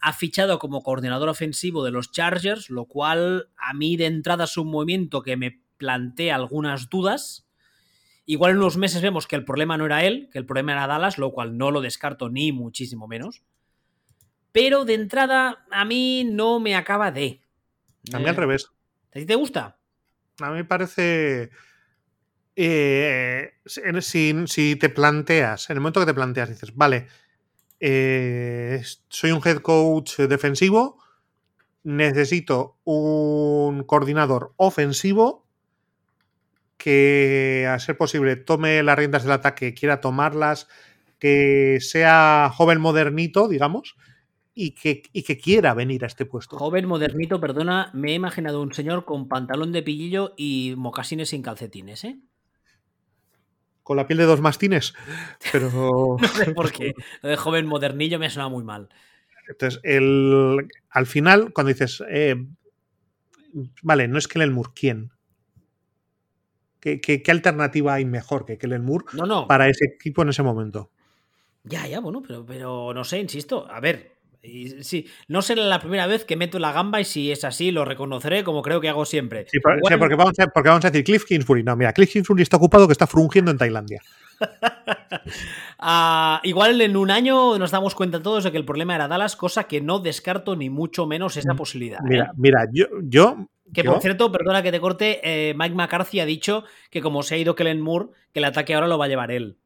ha 0.00 0.12
fichado 0.12 0.58
como 0.58 0.82
coordinador 0.82 1.28
ofensivo 1.28 1.84
de 1.84 1.90
los 1.90 2.10
Chargers, 2.10 2.70
lo 2.70 2.84
cual 2.84 3.50
a 3.56 3.74
mí 3.74 3.96
de 3.96 4.06
entrada 4.06 4.44
es 4.44 4.56
un 4.56 4.70
movimiento 4.70 5.22
que 5.22 5.36
me 5.36 5.62
plantea 5.76 6.34
algunas 6.34 6.88
dudas. 6.88 7.47
Igual 8.30 8.50
en 8.50 8.58
unos 8.58 8.76
meses 8.76 9.00
vemos 9.00 9.26
que 9.26 9.36
el 9.36 9.44
problema 9.46 9.78
no 9.78 9.86
era 9.86 10.04
él, 10.04 10.28
que 10.30 10.38
el 10.38 10.44
problema 10.44 10.72
era 10.72 10.86
Dallas, 10.86 11.16
lo 11.16 11.32
cual 11.32 11.56
no 11.56 11.70
lo 11.70 11.80
descarto 11.80 12.28
ni 12.28 12.52
muchísimo 12.52 13.08
menos. 13.08 13.42
Pero 14.52 14.84
de 14.84 14.92
entrada, 14.92 15.64
a 15.70 15.86
mí 15.86 16.24
no 16.24 16.60
me 16.60 16.76
acaba 16.76 17.10
de. 17.10 17.40
A 18.12 18.18
mí 18.18 18.28
al 18.28 18.36
revés. 18.36 18.70
¿A 19.12 19.14
ti 19.14 19.24
te 19.24 19.34
gusta? 19.34 19.78
A 20.40 20.50
mí 20.50 20.56
me 20.56 20.66
parece. 20.66 21.48
Eh, 22.54 23.54
si, 23.64 24.76
te 24.76 24.90
planteas, 24.90 25.70
en 25.70 25.76
el 25.78 25.80
momento 25.80 26.00
que 26.00 26.06
te 26.06 26.14
planteas, 26.14 26.50
dices, 26.50 26.76
vale, 26.76 27.06
eh, 27.80 28.82
soy 29.08 29.30
un 29.30 29.40
head 29.42 29.60
coach 29.60 30.18
defensivo, 30.18 31.02
necesito 31.82 32.76
un 32.84 33.84
coordinador 33.84 34.52
ofensivo 34.56 35.47
que 36.88 37.68
a 37.70 37.78
ser 37.80 37.98
posible 37.98 38.36
tome 38.36 38.82
las 38.82 38.96
riendas 38.96 39.22
del 39.22 39.32
ataque, 39.32 39.74
quiera 39.74 40.00
tomarlas, 40.00 40.68
que 41.18 41.76
sea 41.82 42.50
joven 42.50 42.80
modernito, 42.80 43.46
digamos, 43.46 43.96
y 44.54 44.70
que, 44.70 45.02
que, 45.02 45.36
quiera 45.36 45.74
venir 45.74 46.04
a 46.04 46.06
este 46.06 46.24
puesto. 46.24 46.56
Joven 46.56 46.86
modernito, 46.86 47.42
perdona, 47.42 47.90
me 47.92 48.12
he 48.12 48.14
imaginado 48.14 48.62
un 48.62 48.72
señor 48.72 49.04
con 49.04 49.28
pantalón 49.28 49.70
de 49.70 49.82
pillillo 49.82 50.32
y 50.38 50.76
mocasines 50.78 51.28
sin 51.28 51.42
calcetines, 51.42 52.04
¿eh? 52.04 52.20
Con 53.82 53.98
la 53.98 54.06
piel 54.06 54.20
de 54.20 54.24
dos 54.24 54.40
mastines, 54.40 54.94
pero... 55.52 56.16
no 56.22 56.28
sé 56.28 56.54
por 56.54 56.72
qué. 56.72 56.94
Lo 57.20 57.28
de 57.28 57.36
joven 57.36 57.66
modernillo 57.66 58.18
me 58.18 58.28
ha 58.28 58.30
sonado 58.30 58.48
muy 58.48 58.64
mal. 58.64 58.88
Entonces, 59.46 59.78
el, 59.82 60.66
al 60.88 61.04
final, 61.04 61.52
cuando 61.52 61.68
dices, 61.68 62.02
eh, 62.08 62.46
vale, 63.82 64.08
no 64.08 64.16
es 64.16 64.26
Kellen 64.26 64.54
Moore, 64.54 64.70
¿quién? 64.74 65.12
¿Qué, 66.80 67.00
qué, 67.00 67.30
alternativa 67.30 67.94
hay 67.94 68.04
mejor 68.04 68.44
que 68.44 68.56
Kellen 68.56 68.84
Moore 68.84 69.06
no, 69.14 69.26
no. 69.26 69.46
para 69.48 69.68
ese 69.68 69.84
equipo 69.86 70.22
en 70.22 70.28
ese 70.28 70.42
momento? 70.42 70.90
Ya, 71.64 71.86
ya, 71.86 72.00
bueno, 72.00 72.22
pero, 72.26 72.46
pero 72.46 72.94
no 72.94 73.04
sé, 73.04 73.18
insisto. 73.18 73.66
A 73.70 73.80
ver, 73.80 74.18
sí, 74.80 75.06
no 75.26 75.42
será 75.42 75.62
la 75.64 75.80
primera 75.80 76.06
vez 76.06 76.24
que 76.24 76.36
meto 76.36 76.58
la 76.58 76.72
gamba 76.72 77.00
y 77.00 77.04
si 77.04 77.32
es 77.32 77.44
así 77.44 77.70
lo 77.70 77.84
reconoceré 77.84 78.44
como 78.44 78.62
creo 78.62 78.80
que 78.80 78.88
hago 78.88 79.04
siempre. 79.04 79.46
Sí, 79.50 79.58
porque, 79.60 79.80
vamos 80.14 80.38
a, 80.38 80.46
porque, 80.46 80.68
vamos 80.68 80.84
a, 80.84 80.90
decir 80.90 81.04
Cliff 81.04 81.24
Kingsbury. 81.24 81.62
No, 81.62 81.76
mira, 81.76 81.92
Cliff 81.92 82.12
Kingsbury 82.12 82.42
está 82.42 82.56
ocupado 82.56 82.86
que 82.86 82.92
está 82.92 83.06
frungiendo 83.06 83.50
en 83.50 83.58
Tailandia. 83.58 84.00
Ah, 85.80 86.40
igual 86.42 86.80
en 86.80 86.96
un 86.96 87.12
año 87.12 87.56
nos 87.56 87.70
damos 87.70 87.94
cuenta 87.94 88.20
todos 88.20 88.42
de 88.42 88.50
que 88.50 88.56
el 88.56 88.64
problema 88.64 88.96
era 88.96 89.06
Dallas, 89.06 89.36
cosa 89.36 89.64
que 89.64 89.80
no 89.80 90.00
descarto 90.00 90.56
ni 90.56 90.70
mucho 90.70 91.06
menos 91.06 91.36
esa 91.36 91.54
mm, 91.54 91.56
posibilidad. 91.56 92.00
Mira, 92.02 92.24
¿eh? 92.24 92.34
mira, 92.36 92.66
yo, 92.72 92.86
yo 93.04 93.48
que 93.72 93.84
por 93.84 94.00
cierto, 94.00 94.32
perdona 94.32 94.62
que 94.62 94.72
te 94.72 94.80
corte, 94.80 95.20
eh, 95.22 95.54
Mike 95.54 95.74
McCarthy 95.74 96.20
ha 96.20 96.26
dicho 96.26 96.64
que 96.90 97.00
como 97.00 97.22
se 97.22 97.34
ha 97.34 97.38
ido 97.38 97.54
Kellen 97.54 97.80
Moore, 97.80 98.08
que 98.32 98.40
el 98.40 98.44
ataque 98.44 98.74
ahora 98.74 98.86
lo 98.86 98.98
va 98.98 99.06
a 99.06 99.08
llevar 99.08 99.30
él. 99.30 99.58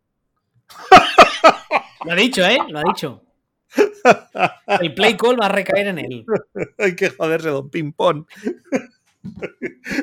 lo 2.05 2.13
ha 2.13 2.17
dicho, 2.17 2.45
¿eh? 2.45 2.59
Lo 2.69 2.79
ha 2.79 2.83
dicho. 2.83 3.23
El 4.81 4.95
play 4.95 5.17
call 5.17 5.41
va 5.41 5.47
a 5.47 5.51
recaer 5.51 5.89
en 5.89 5.99
él. 5.99 6.25
Hay 6.79 6.97
que 6.97 7.11
joderse, 7.11 7.49
don 7.49 7.71
Ping 7.71 7.93
Pong. 7.93 8.25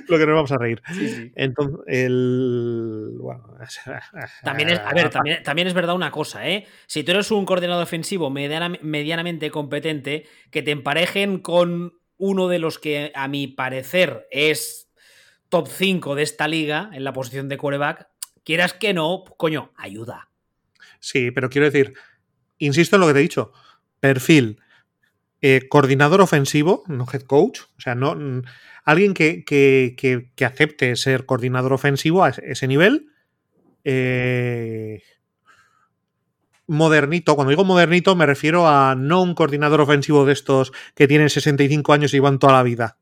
Lo 0.07 0.17
que 0.17 0.25
nos 0.25 0.35
vamos 0.35 0.51
a 0.51 0.57
reír. 0.57 0.81
Entonces, 1.35 1.79
el. 1.87 3.17
Bueno. 3.19 3.43
También 4.43 4.69
es, 4.69 4.79
a 4.79 4.93
ver, 4.93 5.09
también, 5.09 5.67
es 5.67 5.73
verdad 5.73 5.95
una 5.95 6.09
cosa, 6.11 6.47
¿eh? 6.47 6.65
Si 6.87 7.03
tú 7.03 7.11
eres 7.11 7.29
un 7.31 7.45
coordinador 7.45 7.83
ofensivo 7.83 8.29
medianamente 8.29 9.51
competente, 9.51 10.25
que 10.51 10.61
te 10.61 10.71
emparejen 10.71 11.39
con 11.39 11.98
uno 12.19 12.47
de 12.47 12.59
los 12.59 12.77
que, 12.77 13.11
a 13.15 13.27
mi 13.27 13.47
parecer, 13.47 14.27
es 14.29 14.91
top 15.49 15.67
5 15.67 16.13
de 16.13 16.23
esta 16.23 16.47
liga 16.47 16.91
en 16.93 17.03
la 17.03 17.13
posición 17.13 17.49
de 17.49 17.57
quarterback, 17.57 18.07
quieras 18.43 18.73
que 18.73 18.93
no, 18.93 19.23
coño, 19.37 19.71
ayuda. 19.75 20.29
Sí, 20.99 21.31
pero 21.31 21.49
quiero 21.49 21.65
decir, 21.65 21.93
insisto 22.59 22.95
en 22.95 23.01
lo 23.01 23.07
que 23.07 23.13
te 23.13 23.19
he 23.19 23.23
dicho, 23.23 23.51
perfil, 23.99 24.59
eh, 25.41 25.67
coordinador 25.69 26.21
ofensivo, 26.21 26.83
no 26.87 27.05
head 27.11 27.21
coach, 27.21 27.61
o 27.77 27.81
sea, 27.81 27.95
no 27.95 28.15
alguien 28.83 29.13
que, 29.13 29.45
que, 29.45 30.45
acepte 30.45 30.95
ser 30.95 31.25
coordinador 31.25 31.73
ofensivo 31.73 32.23
a 32.23 32.29
ese 32.29 32.67
nivel. 32.67 33.07
Eh, 33.83 35.01
modernito, 36.69 37.35
cuando 37.35 37.49
digo 37.49 37.65
modernito 37.65 38.15
me 38.15 38.25
refiero 38.25 38.67
a 38.67 38.95
no 38.95 39.21
un 39.21 39.33
coordinador 39.33 39.81
ofensivo 39.81 40.25
de 40.25 40.33
estos 40.33 40.71
que 40.95 41.07
tienen 41.07 41.29
65 41.29 41.91
años 41.93 42.13
y 42.13 42.19
van 42.19 42.39
toda 42.39 42.53
la 42.53 42.63
vida, 42.63 42.97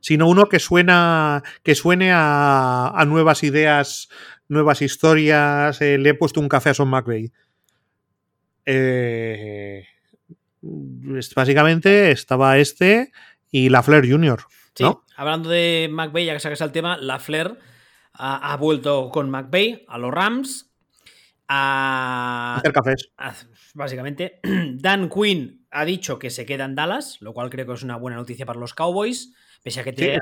sino 0.00 0.28
uno 0.28 0.46
que 0.46 0.58
suena 0.58 1.42
que 1.62 1.74
suene 1.74 2.10
a, 2.12 3.04
nuevas 3.06 3.42
ideas, 3.42 4.08
nuevas 4.48 4.82
historias. 4.82 5.80
Eh, 5.80 5.98
le 5.98 6.10
he 6.10 6.14
puesto 6.14 6.40
un 6.40 6.48
café 6.48 6.70
a 6.70 6.74
Son 6.74 6.88
McVeigh. 6.88 7.32
Eh, 8.66 9.86
básicamente 10.60 12.10
estaba 12.10 12.58
este 12.58 13.12
y 13.50 13.68
la 13.68 13.82
Flair 13.82 14.10
Jr. 14.10 14.40
Sí, 14.74 14.84
hablando 15.16 15.48
de 15.48 15.88
McVeigh, 15.90 16.26
ya 16.26 16.32
que 16.34 16.40
sacas 16.40 16.60
el 16.60 16.72
tema, 16.72 16.96
la 16.96 17.18
Flair 17.18 17.58
ha, 18.12 18.56
vuelto 18.56 19.10
con 19.10 19.30
McVeigh 19.30 19.84
a 19.88 19.98
los 19.98 20.12
Rams. 20.12 20.69
A 21.52 22.58
hacer 22.58 22.72
cafés. 22.72 23.10
básicamente. 23.74 24.38
Dan 24.74 25.08
Quinn 25.08 25.66
ha 25.72 25.84
dicho 25.84 26.16
que 26.18 26.30
se 26.30 26.46
queda 26.46 26.64
en 26.64 26.76
Dallas, 26.76 27.18
lo 27.20 27.32
cual 27.34 27.50
creo 27.50 27.66
que 27.66 27.72
es 27.72 27.82
una 27.82 27.96
buena 27.96 28.16
noticia 28.16 28.46
para 28.46 28.60
los 28.60 28.72
Cowboys. 28.72 29.34
Pese 29.62 29.80
a 29.80 29.84
que, 29.84 30.18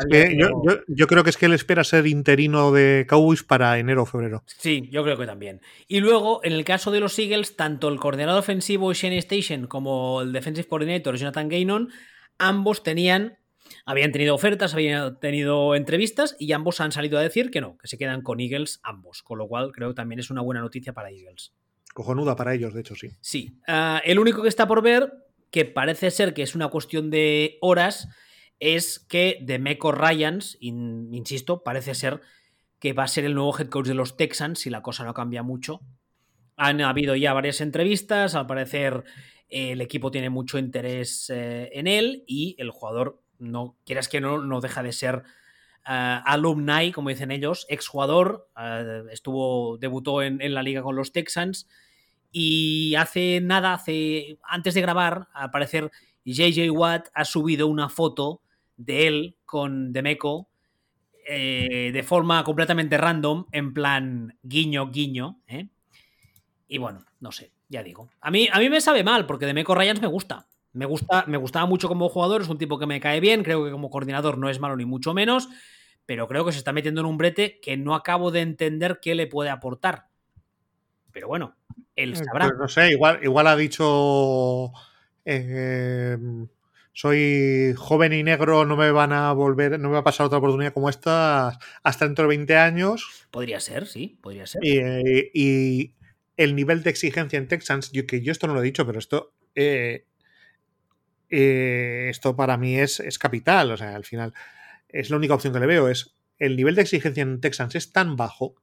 yo, 0.89 1.07
creo 1.07 1.23
que 1.23 1.31
es 1.31 1.37
que 1.37 1.47
él 1.47 1.53
espera 1.53 1.85
ser 1.85 2.09
interino 2.09 2.73
de 2.73 3.07
Cowboys 3.09 3.45
para 3.45 3.79
enero 3.79 4.03
o 4.03 4.07
febrero. 4.07 4.43
Sí, 4.47 4.89
yo 4.91 5.05
creo 5.05 5.17
que 5.17 5.27
también. 5.27 5.61
Y 5.87 6.01
luego, 6.01 6.41
en 6.43 6.55
el 6.55 6.65
caso 6.65 6.91
de 6.91 6.99
los 6.99 7.17
Eagles, 7.19 7.55
tanto 7.57 7.89
el 7.89 8.01
coordinador 8.01 8.41
ofensivo 8.41 8.93
Shane 8.93 9.19
Station 9.19 9.69
como 9.69 10.23
el 10.23 10.33
defensive 10.33 10.67
coordinator 10.67 11.17
Jonathan 11.17 11.49
Gaynon, 11.49 11.91
ambos 12.39 12.83
tenían, 12.83 13.38
habían 13.89 14.13
tenido 14.13 14.35
ofertas, 14.35 14.75
habían 14.75 15.19
tenido 15.19 15.75
entrevistas 15.75 16.37
y 16.39 16.53
ambos 16.53 16.79
han 16.83 16.93
salido 16.93 17.19
a 17.19 17.23
decir 17.23 17.51
que 17.51 17.63
no, 17.63 17.79
que 17.79 17.89
se 17.89 17.97
quedan 17.97 18.21
con 18.21 18.39
Eagles 18.39 18.81
ambos. 18.83 19.23
Con 19.23 19.39
lo 19.39 19.49
cual, 19.49 19.73
creo 19.73 19.89
que 19.89 19.95
también 19.95 20.19
es 20.19 20.31
una 20.31 20.43
buena 20.43 20.61
noticia 20.61 20.93
para 20.93 21.11
Eagles. 21.11 21.55
Cojonuda 21.95 22.37
para 22.37 22.55
ellos, 22.55 22.75
de 22.75 22.81
hecho, 22.83 22.95
sí. 22.95 23.09
Sí. 23.23 23.59
Ah, 23.67 24.03
el 24.05 24.19
único 24.19 24.43
que 24.43 24.51
está 24.51 24.69
por 24.69 24.83
ver, 24.83 25.11
que 25.51 25.65
parece 25.65 26.11
ser 26.11 26.35
que 26.35 26.43
es 26.43 26.55
una 26.55 26.69
cuestión 26.69 27.09
de 27.09 27.57
horas 27.63 28.09
es 28.61 28.99
que 28.99 29.39
Demeco 29.41 29.91
Ryans, 29.91 30.59
insisto, 30.61 31.63
parece 31.63 31.95
ser 31.95 32.21
que 32.79 32.93
va 32.93 33.05
a 33.05 33.09
ser 33.09 33.25
el 33.25 33.35
nuevo 33.35 33.59
head 33.59 33.69
coach 33.69 33.87
de 33.87 33.95
los 33.95 34.19
Texans 34.19 34.59
si 34.59 34.69
la 34.69 34.83
cosa 34.83 35.05
no 35.05 35.15
cambia 35.15 35.43
mucho. 35.43 35.81
Han 36.57 36.83
habido 36.83 37.17
ya 37.17 37.33
varias 37.33 37.63
entrevistas, 37.63 38.35
al 38.35 38.47
parecer 38.47 39.05
el 39.49 39.81
equipo 39.81 40.11
tiene 40.11 40.29
mucho 40.29 40.59
interés 40.59 41.31
eh, 41.31 41.71
en 41.73 41.87
él 41.87 42.25
y 42.27 42.55
el 42.59 42.71
jugador, 42.71 43.23
no 43.39 43.77
quieras 43.85 44.09
que 44.09 44.21
no, 44.21 44.39
no 44.39 44.61
deja 44.61 44.83
de 44.83 44.93
ser 44.93 45.17
uh, 45.17 46.23
alumni, 46.25 46.93
como 46.93 47.11
dicen 47.11 47.31
ellos, 47.31 47.67
exjugador, 47.69 48.49
uh, 48.57 49.09
estuvo, 49.11 49.79
debutó 49.79 50.23
en, 50.23 50.41
en, 50.41 50.55
la 50.55 50.63
liga 50.63 50.83
con 50.83 50.97
los 50.97 51.13
Texans 51.13 51.69
y 52.31 52.95
hace 52.97 53.41
nada, 53.41 53.73
hace, 53.73 54.39
antes 54.43 54.75
de 54.75 54.83
grabar, 54.83 55.29
al 55.33 55.51
parecer 55.51 55.91
JJ 56.25 56.71
Watt 56.71 57.09
ha 57.15 57.25
subido 57.25 57.67
una 57.67 57.89
foto 57.89 58.43
de 58.77 59.07
él 59.07 59.37
con 59.45 59.93
Demeco 59.93 60.49
eh, 61.31 61.91
de 61.93 62.03
forma 62.03 62.43
completamente 62.43 62.97
random, 62.97 63.45
en 63.53 63.75
plan 63.75 64.39
guiño, 64.43 64.91
guiño. 64.91 65.43
¿eh? 65.47 65.69
Y 66.69 66.79
bueno, 66.79 67.05
no 67.21 67.33
sé, 67.33 67.53
ya 67.69 67.83
digo. 67.83 68.09
A 68.23 68.31
mí, 68.31 68.49
a 68.51 68.59
mí 68.59 68.71
me 68.71 68.81
sabe 68.81 69.05
mal, 69.05 69.27
porque 69.27 69.45
Demeco 69.45 69.75
Ryans 69.75 70.01
me 70.01 70.07
gusta. 70.07 70.47
Me, 70.79 70.87
gusta. 70.87 71.25
me 71.27 71.37
gustaba 71.37 71.67
mucho 71.67 71.89
como 71.89 72.09
jugador, 72.09 72.43
es 72.43 72.49
un 72.49 72.59
tipo 72.59 72.79
que 72.79 72.87
me 72.87 73.01
cae 73.01 73.21
bien, 73.21 73.43
creo 73.43 73.65
que 73.65 73.71
como 73.71 73.91
coordinador 73.91 74.39
no 74.39 74.49
es 74.49 74.61
malo 74.61 74.77
ni 74.77 74.85
mucho 74.85 75.13
menos, 75.13 75.49
pero 76.07 76.29
creo 76.29 76.45
que 76.45 76.53
se 76.53 76.59
está 76.59 76.73
metiendo 76.73 77.01
en 77.01 77.07
un 77.07 77.19
brete 77.19 77.59
que 77.61 77.77
no 77.77 77.95
acabo 77.95 78.31
de 78.31 78.41
entender 78.41 79.01
qué 79.03 79.15
le 79.15 79.27
puede 79.27 79.51
aportar. 79.51 80.07
Pero 81.13 81.27
bueno, 81.27 81.57
él 81.97 82.13
eh, 82.13 82.17
sabrá. 82.17 82.47
Pues 82.47 82.59
no 82.59 82.69
sé, 82.69 82.91
igual, 82.91 83.19
igual 83.23 83.47
ha 83.49 83.57
dicho 83.57 84.73
soy 86.99 87.75
joven 87.77 88.13
y 88.13 88.25
negro, 88.25 88.65
no 88.65 88.77
me 88.77 88.91
van 88.91 89.13
a 89.13 89.33
volver, 89.33 89.79
no 89.79 89.89
me 89.89 89.95
va 89.95 90.01
a 90.01 90.05
pasar 90.05 90.27
otra 90.27 90.39
oportunidad 90.39 90.73
como 90.73 90.89
esta 90.89 91.57
hasta 91.85 92.05
dentro 92.05 92.25
de 92.25 92.29
20 92.31 92.57
años. 92.57 93.27
Podría 93.31 93.61
ser, 93.61 93.87
sí, 93.87 94.19
podría 94.21 94.49
ser. 94.49 94.61
Y, 94.65 95.95
el 96.37 96.55
nivel 96.57 96.83
de 96.83 96.91
exigencia 96.91 97.37
en 97.37 97.47
Texans, 97.47 97.93
yo, 97.93 98.05
que 98.05 98.21
yo 98.21 98.33
esto 98.33 98.49
no 98.49 98.55
lo 98.55 98.61
he 98.61 98.65
dicho, 98.65 98.85
pero 98.85 98.99
esto, 98.99 99.33
eh, 99.55 100.07
eh, 101.31 102.09
esto 102.11 102.37
para 102.37 102.57
mí 102.57 102.79
es, 102.79 103.01
es 103.01 103.19
capital. 103.19 103.71
O 103.73 103.77
sea, 103.77 103.95
al 103.95 104.05
final 104.05 104.35
es 104.89 105.11
la 105.11 105.17
única 105.17 105.35
opción 105.35 105.53
que 105.53 105.61
le 105.61 105.67
veo. 105.67 105.89
Es 105.89 106.17
el 106.39 106.57
nivel 106.57 106.75
de 106.75 106.83
exigencia 106.83 107.23
en 107.23 107.41
Texans 107.41 107.75
es 107.75 107.93
tan 107.93 108.17
bajo. 108.17 108.57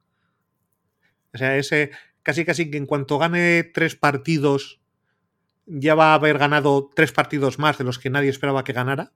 O 1.34 1.38
sea, 1.38 1.56
ese 1.56 1.90
casi 2.22 2.44
casi 2.44 2.70
que 2.70 2.76
en 2.76 2.86
cuanto 2.86 3.18
gane 3.18 3.62
tres 3.62 3.94
partidos 3.94 4.80
ya 5.66 5.94
va 5.94 6.12
a 6.12 6.14
haber 6.14 6.38
ganado 6.38 6.90
tres 6.94 7.12
partidos 7.12 7.58
más 7.58 7.78
de 7.78 7.84
los 7.84 7.98
que 7.98 8.10
nadie 8.10 8.30
esperaba 8.30 8.64
que 8.64 8.72
ganara. 8.72 9.12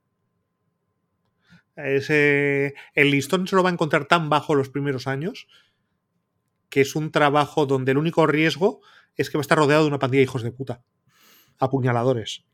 Ese, 1.77 2.75
el 2.95 3.11
listón 3.11 3.47
se 3.47 3.57
lo 3.57 3.63
va 3.63 3.71
a 3.71 3.73
encontrar 3.73 4.07
tan 4.07 4.29
bajo 4.29 4.55
los 4.55 4.69
primeros 4.69 5.07
años 5.07 5.49
que 6.69 6.81
es 6.81 6.95
un 6.95 7.11
trabajo 7.11 7.67
donde 7.67 7.93
el 7.93 7.99
único 7.99 8.27
riesgo 8.27 8.81
es 9.17 9.29
que 9.29 9.39
va 9.39 9.41
a 9.41 9.43
estar 9.43 9.59
rodeado 9.59 9.83
de 9.83 9.89
una 9.89 9.99
pandilla 9.99 10.21
de 10.21 10.25
hijos 10.25 10.43
de 10.43 10.53
puta. 10.53 10.85
Apuñaladores. 11.59 12.45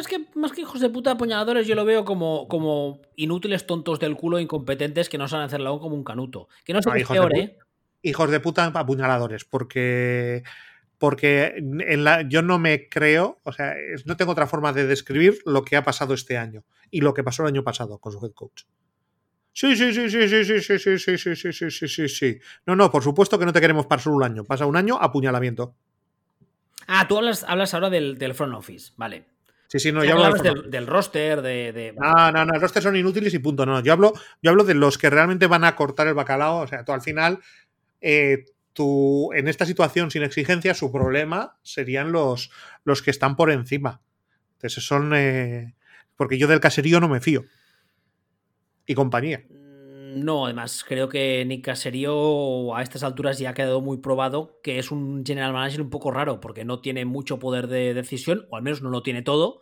No, 0.00 0.02
es 0.02 0.08
que 0.08 0.24
más 0.34 0.52
que 0.52 0.62
hijos 0.62 0.80
de 0.80 0.88
puta 0.88 1.10
apuñaladores, 1.10 1.66
yo 1.66 1.74
lo 1.74 1.84
veo 1.84 2.06
como, 2.06 2.48
como 2.48 3.02
inútiles 3.16 3.66
tontos 3.66 4.00
del 4.00 4.16
culo, 4.16 4.38
incompetentes 4.38 5.10
que 5.10 5.18
no 5.18 5.28
saben 5.28 5.44
hacerlo 5.44 5.78
como 5.78 5.94
un 5.94 6.04
canuto. 6.04 6.48
Que 6.64 6.72
no 6.72 6.80
sé 6.80 6.90
qué 6.90 7.00
es 7.00 7.08
peor, 7.08 7.36
¿eh? 7.36 7.58
Hijos 8.00 8.30
de 8.30 8.40
puta 8.40 8.64
apuñaladores, 8.64 9.44
porque 9.44 10.42
porque 10.96 11.52
en 11.56 12.02
la, 12.02 12.22
yo 12.26 12.40
no 12.40 12.58
me 12.58 12.88
creo, 12.88 13.40
o 13.44 13.52
sea, 13.52 13.74
no 14.06 14.16
tengo 14.16 14.32
otra 14.32 14.46
forma 14.46 14.72
de 14.72 14.86
describir 14.86 15.38
lo 15.44 15.64
que 15.64 15.76
ha 15.76 15.84
pasado 15.84 16.14
este 16.14 16.38
año 16.38 16.64
y 16.90 17.02
lo 17.02 17.12
que 17.12 17.22
pasó 17.22 17.42
el 17.42 17.48
año 17.48 17.62
pasado 17.62 17.98
con 17.98 18.12
su 18.12 18.24
head 18.24 18.32
coach. 18.32 18.62
Sí, 19.52 19.76
sí, 19.76 19.92
sí, 19.92 20.08
sí, 20.08 20.28
sí, 20.28 20.44
sí, 20.44 20.60
sí, 20.60 20.78
sí, 20.78 20.98
sí, 20.98 21.18
sí, 21.18 21.36
sí, 21.36 21.52
sí, 21.52 21.70
sí, 21.70 21.88
sí, 21.88 22.08
sí. 22.08 22.38
No, 22.64 22.74
no, 22.74 22.90
por 22.90 23.02
supuesto 23.02 23.38
que 23.38 23.44
no 23.44 23.52
te 23.52 23.60
queremos 23.60 23.84
pasar 23.84 24.14
un 24.14 24.24
año. 24.24 24.44
Pasa 24.44 24.64
un 24.64 24.76
año, 24.76 24.96
apuñalamiento. 24.98 25.74
Ah, 26.86 27.06
tú 27.06 27.18
hablas, 27.18 27.44
hablas 27.44 27.74
ahora 27.74 27.90
del, 27.90 28.16
del 28.16 28.32
front 28.32 28.54
office, 28.54 28.92
vale. 28.96 29.29
Sí, 29.70 29.78
sí, 29.78 29.92
no, 29.92 30.04
yo 30.04 30.16
hablo 30.16 30.42
del, 30.42 30.68
del, 30.68 30.86
roster, 30.88 31.42
de, 31.42 31.72
de... 31.72 31.92
No, 31.92 32.32
no, 32.32 32.44
no, 32.44 32.54
el 32.54 32.60
roster 32.60 32.82
son 32.82 32.96
inútiles 32.96 33.32
y 33.34 33.38
punto. 33.38 33.64
No, 33.64 33.80
yo 33.80 33.92
hablo, 33.92 34.12
yo 34.42 34.50
hablo 34.50 34.64
de 34.64 34.74
los 34.74 34.98
que 34.98 35.08
realmente 35.08 35.46
van 35.46 35.62
a 35.62 35.76
cortar 35.76 36.08
el 36.08 36.14
bacalao. 36.14 36.56
O 36.56 36.66
sea, 36.66 36.84
tú 36.84 36.90
al 36.90 37.02
final, 37.02 37.38
eh, 38.00 38.46
tú, 38.72 39.32
en 39.32 39.46
esta 39.46 39.64
situación 39.66 40.10
sin 40.10 40.24
exigencia, 40.24 40.74
su 40.74 40.90
problema 40.90 41.56
serían 41.62 42.10
los, 42.10 42.50
los 42.82 43.00
que 43.00 43.12
están 43.12 43.36
por 43.36 43.52
encima. 43.52 44.00
Entonces 44.54 44.84
son... 44.84 45.12
Eh, 45.14 45.76
porque 46.16 46.36
yo 46.36 46.48
del 46.48 46.58
caserío 46.58 46.98
no 46.98 47.08
me 47.08 47.20
fío. 47.20 47.44
Y 48.86 48.96
compañía. 48.96 49.44
No, 50.14 50.46
además 50.46 50.84
creo 50.86 51.08
que 51.08 51.44
Nick 51.44 51.64
Caserio 51.64 52.74
a 52.74 52.82
estas 52.82 53.02
alturas 53.02 53.38
ya 53.38 53.50
ha 53.50 53.54
quedado 53.54 53.80
muy 53.80 53.98
probado 53.98 54.58
que 54.62 54.78
es 54.78 54.90
un 54.90 55.24
general 55.24 55.52
manager 55.52 55.82
un 55.82 55.90
poco 55.90 56.10
raro 56.10 56.40
porque 56.40 56.64
no 56.64 56.80
tiene 56.80 57.04
mucho 57.04 57.38
poder 57.38 57.66
de 57.68 57.94
decisión, 57.94 58.46
o 58.50 58.56
al 58.56 58.62
menos 58.62 58.82
no 58.82 58.90
lo 58.90 59.02
tiene 59.02 59.22
todo. 59.22 59.60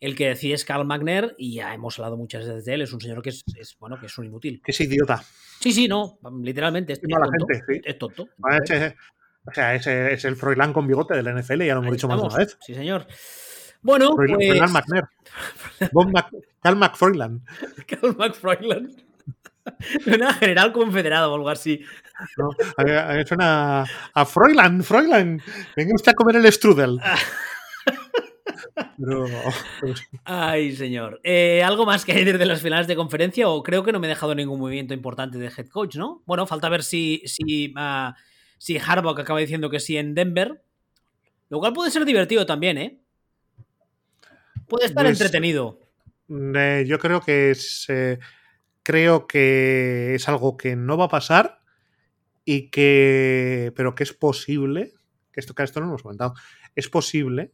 El 0.00 0.16
que 0.16 0.28
decide 0.28 0.54
es 0.54 0.64
Carl 0.64 0.84
Magner 0.84 1.34
y 1.38 1.54
ya 1.54 1.72
hemos 1.72 1.98
hablado 1.98 2.16
muchas 2.16 2.46
veces 2.46 2.64
de 2.64 2.74
él. 2.74 2.82
Es 2.82 2.92
un 2.92 3.00
señor 3.00 3.22
que 3.22 3.30
es, 3.30 3.44
bueno, 3.78 3.98
que 3.98 4.06
es 4.06 4.18
un 4.18 4.26
inútil. 4.26 4.60
Que 4.62 4.72
es 4.72 4.80
idiota. 4.80 5.22
Sí, 5.60 5.72
sí, 5.72 5.88
no, 5.88 6.18
literalmente. 6.42 6.94
Es, 6.94 7.00
tonto, 7.00 7.46
es 7.84 7.98
tonto. 7.98 8.28
o 9.46 9.52
sea, 9.52 9.74
es, 9.74 10.24
el 10.24 10.36
Froilán 10.36 10.72
con 10.72 10.86
bigote 10.86 11.14
del 11.14 11.34
NFL, 11.34 11.62
ya 11.62 11.74
lo 11.74 11.80
hemos 11.80 11.92
dicho 11.92 12.08
más 12.08 12.20
de 12.20 12.26
una 12.26 12.36
vez. 12.36 12.58
Sí, 12.60 12.74
señor. 12.74 13.06
Bueno, 13.80 14.14
Froilán, 14.14 14.72
pues... 14.72 15.90
Froilán 15.90 16.32
McFroilan. 16.78 17.44
Carl 17.86 18.16
McFroilan. 18.16 19.03
Una 20.06 20.34
general 20.34 20.72
confederado 20.72 21.32
o 21.32 21.36
algo 21.36 21.48
así. 21.48 21.80
No, 22.36 22.50
suena 23.26 23.82
a, 23.82 23.86
a 24.14 24.24
Froilan, 24.26 24.82
Froilan. 24.82 25.40
Venga 25.76 25.92
usted 25.94 26.12
a 26.12 26.14
comer 26.14 26.36
el 26.36 26.52
strudel. 26.52 27.00
Ay, 30.24 30.74
señor. 30.76 31.20
Eh, 31.22 31.62
¿Algo 31.62 31.86
más 31.86 32.04
que 32.04 32.14
decir 32.14 32.38
de 32.38 32.46
las 32.46 32.62
finales 32.62 32.86
de 32.86 32.96
conferencia? 32.96 33.48
O 33.48 33.62
creo 33.62 33.84
que 33.84 33.92
no 33.92 34.00
me 34.00 34.06
he 34.06 34.10
dejado 34.10 34.34
ningún 34.34 34.60
movimiento 34.60 34.94
importante 34.94 35.38
de 35.38 35.46
head 35.46 35.68
coach, 35.68 35.96
¿no? 35.96 36.22
Bueno, 36.26 36.46
falta 36.46 36.68
ver 36.68 36.82
si, 36.82 37.22
si, 37.26 37.74
uh, 37.76 38.12
si 38.58 38.78
Harbaugh 38.78 39.18
acaba 39.18 39.40
diciendo 39.40 39.70
que 39.70 39.80
sí 39.80 39.96
en 39.96 40.14
Denver. 40.14 40.62
Lo 41.48 41.58
cual 41.58 41.72
puede 41.72 41.90
ser 41.90 42.04
divertido 42.04 42.46
también, 42.46 42.78
¿eh? 42.78 43.00
Puede 44.66 44.86
estar 44.86 45.04
pues, 45.04 45.20
entretenido. 45.20 45.78
Eh, 46.28 46.84
yo 46.86 46.98
creo 46.98 47.20
que 47.20 47.50
es. 47.50 47.86
Eh, 47.88 48.18
creo 48.84 49.26
que 49.26 50.14
es 50.14 50.28
algo 50.28 50.56
que 50.56 50.76
no 50.76 50.96
va 50.96 51.06
a 51.06 51.08
pasar 51.08 51.60
y 52.44 52.70
que. 52.70 53.72
Pero 53.74 53.96
que 53.96 54.04
es 54.04 54.12
posible. 54.12 54.92
Que 55.32 55.40
esto, 55.40 55.56
que 55.56 55.64
esto 55.64 55.80
no 55.80 55.86
lo 55.86 55.92
hemos 55.92 56.02
comentado. 56.02 56.34
Es 56.76 56.88
posible 56.88 57.52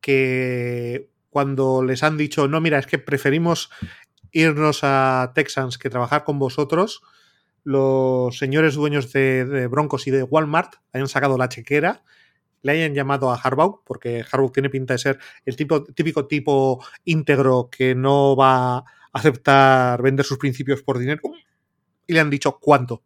que 0.00 1.10
cuando 1.28 1.82
les 1.82 2.02
han 2.02 2.16
dicho, 2.16 2.48
no, 2.48 2.60
mira, 2.60 2.78
es 2.78 2.86
que 2.86 2.98
preferimos 2.98 3.70
irnos 4.32 4.80
a 4.82 5.32
Texans 5.34 5.76
que 5.76 5.90
trabajar 5.90 6.24
con 6.24 6.38
vosotros, 6.38 7.02
los 7.64 8.36
señores 8.38 8.74
dueños 8.74 9.12
de, 9.12 9.66
Broncos 9.70 10.06
y 10.06 10.10
de 10.10 10.22
Walmart 10.22 10.74
hayan 10.92 11.08
sacado 11.08 11.38
la 11.38 11.48
chequera, 11.48 12.02
le 12.62 12.72
hayan 12.72 12.94
llamado 12.94 13.30
a 13.30 13.36
Harbaugh, 13.36 13.82
porque 13.84 14.24
Harbaugh 14.30 14.52
tiene 14.52 14.70
pinta 14.70 14.94
de 14.94 14.98
ser 14.98 15.18
el 15.44 15.56
tipo, 15.56 15.84
típico 15.84 16.26
tipo 16.26 16.84
íntegro 17.04 17.68
que 17.70 17.94
no 17.94 18.36
va 18.36 18.84
aceptar 19.12 20.00
vender 20.02 20.24
sus 20.24 20.38
principios 20.38 20.82
por 20.82 20.98
dinero, 20.98 21.22
y 22.06 22.12
le 22.12 22.20
han 22.20 22.30
dicho 22.30 22.58
cuánto. 22.60 23.02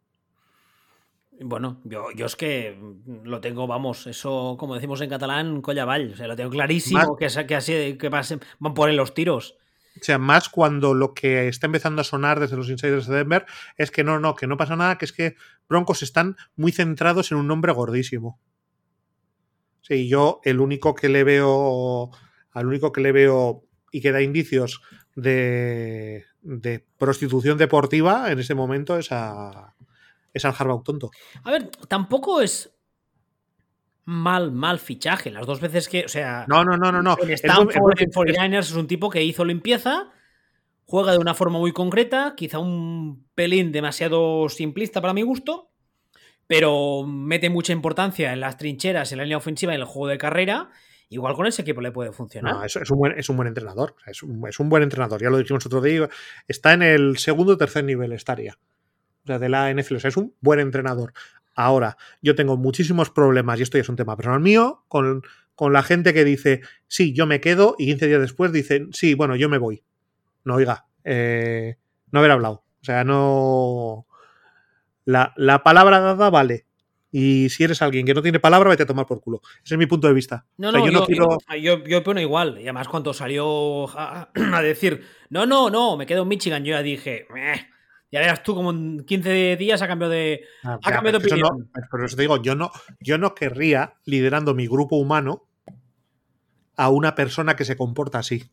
Bueno, 1.39 1.81
yo, 1.83 2.07
yo 2.15 2.25
es 2.25 2.35
que 2.35 2.77
lo 3.23 3.39
tengo, 3.41 3.67
vamos, 3.67 4.07
eso 4.07 4.55
como 4.57 4.73
decimos 4.73 5.01
en 5.01 5.09
catalán, 5.09 5.61
collavall, 5.61 6.13
o 6.13 6.15
sea, 6.15 6.27
lo 6.27 6.35
tengo 6.35 6.49
clarísimo 6.49 7.15
que, 7.15 7.27
que, 7.45 7.55
así, 7.55 7.97
que 7.97 8.09
van 8.09 8.73
por 8.73 8.91
los 8.91 9.13
tiros. 9.13 9.55
O 9.99 10.03
sea, 10.03 10.17
más 10.17 10.49
cuando 10.49 10.93
lo 10.93 11.13
que 11.13 11.47
está 11.47 11.65
empezando 11.65 12.01
a 12.01 12.05
sonar 12.05 12.39
desde 12.39 12.55
los 12.55 12.69
insiders 12.69 13.07
de 13.07 13.17
Denver 13.17 13.45
es 13.77 13.91
que 13.91 14.03
no, 14.03 14.19
no, 14.19 14.35
que 14.35 14.47
no 14.47 14.57
pasa 14.57 14.75
nada, 14.75 14.97
que 14.97 15.05
es 15.05 15.13
que 15.13 15.35
Broncos 15.67 16.03
están 16.03 16.37
muy 16.55 16.71
centrados 16.71 17.31
en 17.31 17.37
un 17.37 17.47
nombre 17.47 17.71
gordísimo. 17.71 18.39
Sí, 19.81 20.07
yo 20.07 20.39
el 20.43 20.59
único 20.59 20.95
que 20.95 21.09
le 21.09 21.23
veo, 21.23 22.11
al 22.51 22.67
único 22.67 22.91
que 22.91 23.01
le 23.01 23.11
veo 23.11 23.63
y 23.91 24.01
que 24.01 24.11
da 24.11 24.21
indicios 24.21 24.81
de, 25.17 26.25
de 26.43 26.85
prostitución 26.97 27.57
deportiva 27.57 28.31
en 28.31 28.37
ese 28.39 28.53
momento 28.53 28.97
es 28.97 29.11
a, 29.11 29.73
es 30.31 30.45
al 30.45 30.53
Harbaugh 30.57 30.83
tonto. 30.83 31.09
A 31.43 31.51
ver, 31.51 31.69
tampoco 31.87 32.39
es 32.39 32.71
mal, 34.05 34.51
mal 34.51 34.77
fichaje. 34.77 35.31
Las 35.31 35.47
dos 35.47 35.59
veces 35.59 35.89
que, 35.89 36.05
o 36.05 36.07
sea, 36.07 36.45
no, 36.47 36.63
no, 36.63 36.77
no, 36.77 36.91
no, 36.91 37.01
no. 37.01 37.17
En 37.19 37.31
Stanford, 37.31 37.99
en 37.99 38.11
49ers 38.11 38.59
es 38.59 38.73
un 38.73 38.87
tipo 38.87 39.09
que 39.09 39.23
hizo 39.23 39.43
limpieza, 39.43 40.11
juega 40.85 41.13
de 41.13 41.17
una 41.17 41.33
forma 41.33 41.57
muy 41.57 41.73
concreta, 41.73 42.35
quizá 42.37 42.59
un 42.59 43.25
pelín 43.33 43.71
demasiado 43.71 44.47
simplista 44.49 45.01
para 45.01 45.13
mi 45.13 45.23
gusto, 45.23 45.71
pero 46.45 47.05
mete 47.07 47.49
mucha 47.49 47.73
importancia 47.73 48.33
en 48.33 48.39
las 48.39 48.57
trincheras, 48.57 49.11
en 49.11 49.17
la 49.17 49.23
línea 49.23 49.37
ofensiva 49.37 49.73
y 49.73 49.75
en 49.75 49.81
el 49.81 49.87
juego 49.87 50.09
de 50.09 50.19
carrera. 50.19 50.69
Igual 51.09 51.35
con 51.35 51.47
ese 51.47 51.61
equipo 51.61 51.79
le 51.81 51.91
puede 51.91 52.11
funcionar. 52.11 52.55
No, 52.55 52.63
es, 52.63 52.75
un, 52.75 52.97
buen, 52.97 53.47
entrenador. 53.47 53.95
Es 54.05 54.23
un, 54.23 54.69
buen 54.69 54.83
entrenador. 54.83 55.21
Ya 55.21 55.29
lo 55.29 55.37
dijimos 55.37 55.65
otro 55.65 55.81
día. 55.81 56.09
Está 56.47 56.73
en 56.73 56.81
el 56.81 57.17
segundo 57.17 57.53
o 57.53 57.57
tercer 57.57 57.85
nivel, 57.85 58.11
estaría 58.11 58.57
de 59.23 59.49
la 59.49 59.73
NFL. 59.73 59.95
O 59.95 59.99
sea, 59.99 60.09
es 60.09 60.17
un 60.17 60.33
buen 60.41 60.59
entrenador. 60.59 61.13
Ahora, 61.55 61.97
yo 62.21 62.35
tengo 62.35 62.55
muchísimos 62.55 63.09
problemas, 63.09 63.59
y 63.59 63.63
esto 63.63 63.77
ya 63.77 63.81
es 63.81 63.89
un 63.89 63.95
tema 63.95 64.15
personal 64.15 64.39
mío, 64.39 64.83
con, 64.87 65.23
con 65.55 65.73
la 65.73 65.81
gente 65.81 66.13
que 66.13 66.23
dice, 66.23 66.61
sí, 66.87 67.13
yo 67.13 67.25
me 67.25 67.41
quedo, 67.41 67.75
y 67.79 67.87
15 67.87 68.07
días 68.07 68.21
después 68.21 68.51
dicen, 68.51 68.89
sí, 68.93 69.15
bueno, 69.15 69.35
yo 69.35 69.49
me 69.49 69.57
voy. 69.57 69.83
No, 70.43 70.55
oiga, 70.55 70.85
eh, 71.03 71.77
no 72.11 72.19
haber 72.19 72.31
hablado. 72.31 72.63
O 72.81 72.85
sea, 72.85 73.03
no. 73.03 74.07
La, 75.03 75.33
la, 75.35 75.63
palabra 75.63 75.99
dada 75.99 76.29
vale. 76.29 76.66
Y 77.11 77.49
si 77.49 77.63
eres 77.63 77.81
alguien 77.81 78.05
que 78.05 78.13
no 78.13 78.21
tiene 78.21 78.39
palabra, 78.39 78.69
vete 78.69 78.83
a 78.83 78.85
tomar 78.85 79.05
por 79.05 79.21
culo. 79.21 79.41
Ese 79.63 79.75
es 79.75 79.77
mi 79.77 79.85
punto 79.85 80.07
de 80.07 80.13
vista. 80.13 80.45
No, 80.57 80.71
no, 80.71 80.85
yo, 80.85 80.91
no 80.91 81.05
quiero... 81.05 81.37
yo, 81.61 81.83
yo, 81.83 81.99
opino 81.99 82.19
igual. 82.19 82.57
Y 82.59 82.63
además, 82.63 82.87
cuando 82.87 83.13
salió 83.13 83.89
a, 83.97 84.29
a, 84.53 84.61
decir, 84.61 85.03
no, 85.29 85.45
no, 85.45 85.69
no, 85.69 85.95
me 85.97 86.05
quedo 86.05 86.23
en 86.23 86.27
Michigan, 86.27 86.63
yo 86.63 86.71
ya 86.71 86.83
dije, 86.83 87.25
Meh 87.33 87.77
ya 88.11 88.21
verás 88.21 88.41
tú 88.43 88.55
como 88.55 88.71
en 88.71 89.05
15 89.05 89.57
días 89.57 89.81
ha 89.81 89.87
cambiado 89.87 90.13
de, 90.13 90.45
ah, 90.63 90.79
ha 90.81 90.91
cambiado 90.91 91.19
de 91.19 91.25
opinión. 91.25 91.69
No, 91.73 91.81
por 91.89 92.05
eso 92.05 92.15
te 92.15 92.21
digo, 92.21 92.41
yo 92.41 92.55
no, 92.55 92.71
yo 92.99 93.17
no 93.17 93.35
querría, 93.35 93.95
liderando 94.05 94.53
mi 94.53 94.67
grupo 94.67 94.95
humano, 94.95 95.47
a 96.77 96.89
una 96.89 97.15
persona 97.15 97.55
que 97.55 97.65
se 97.65 97.75
comporta 97.75 98.19
así. 98.19 98.49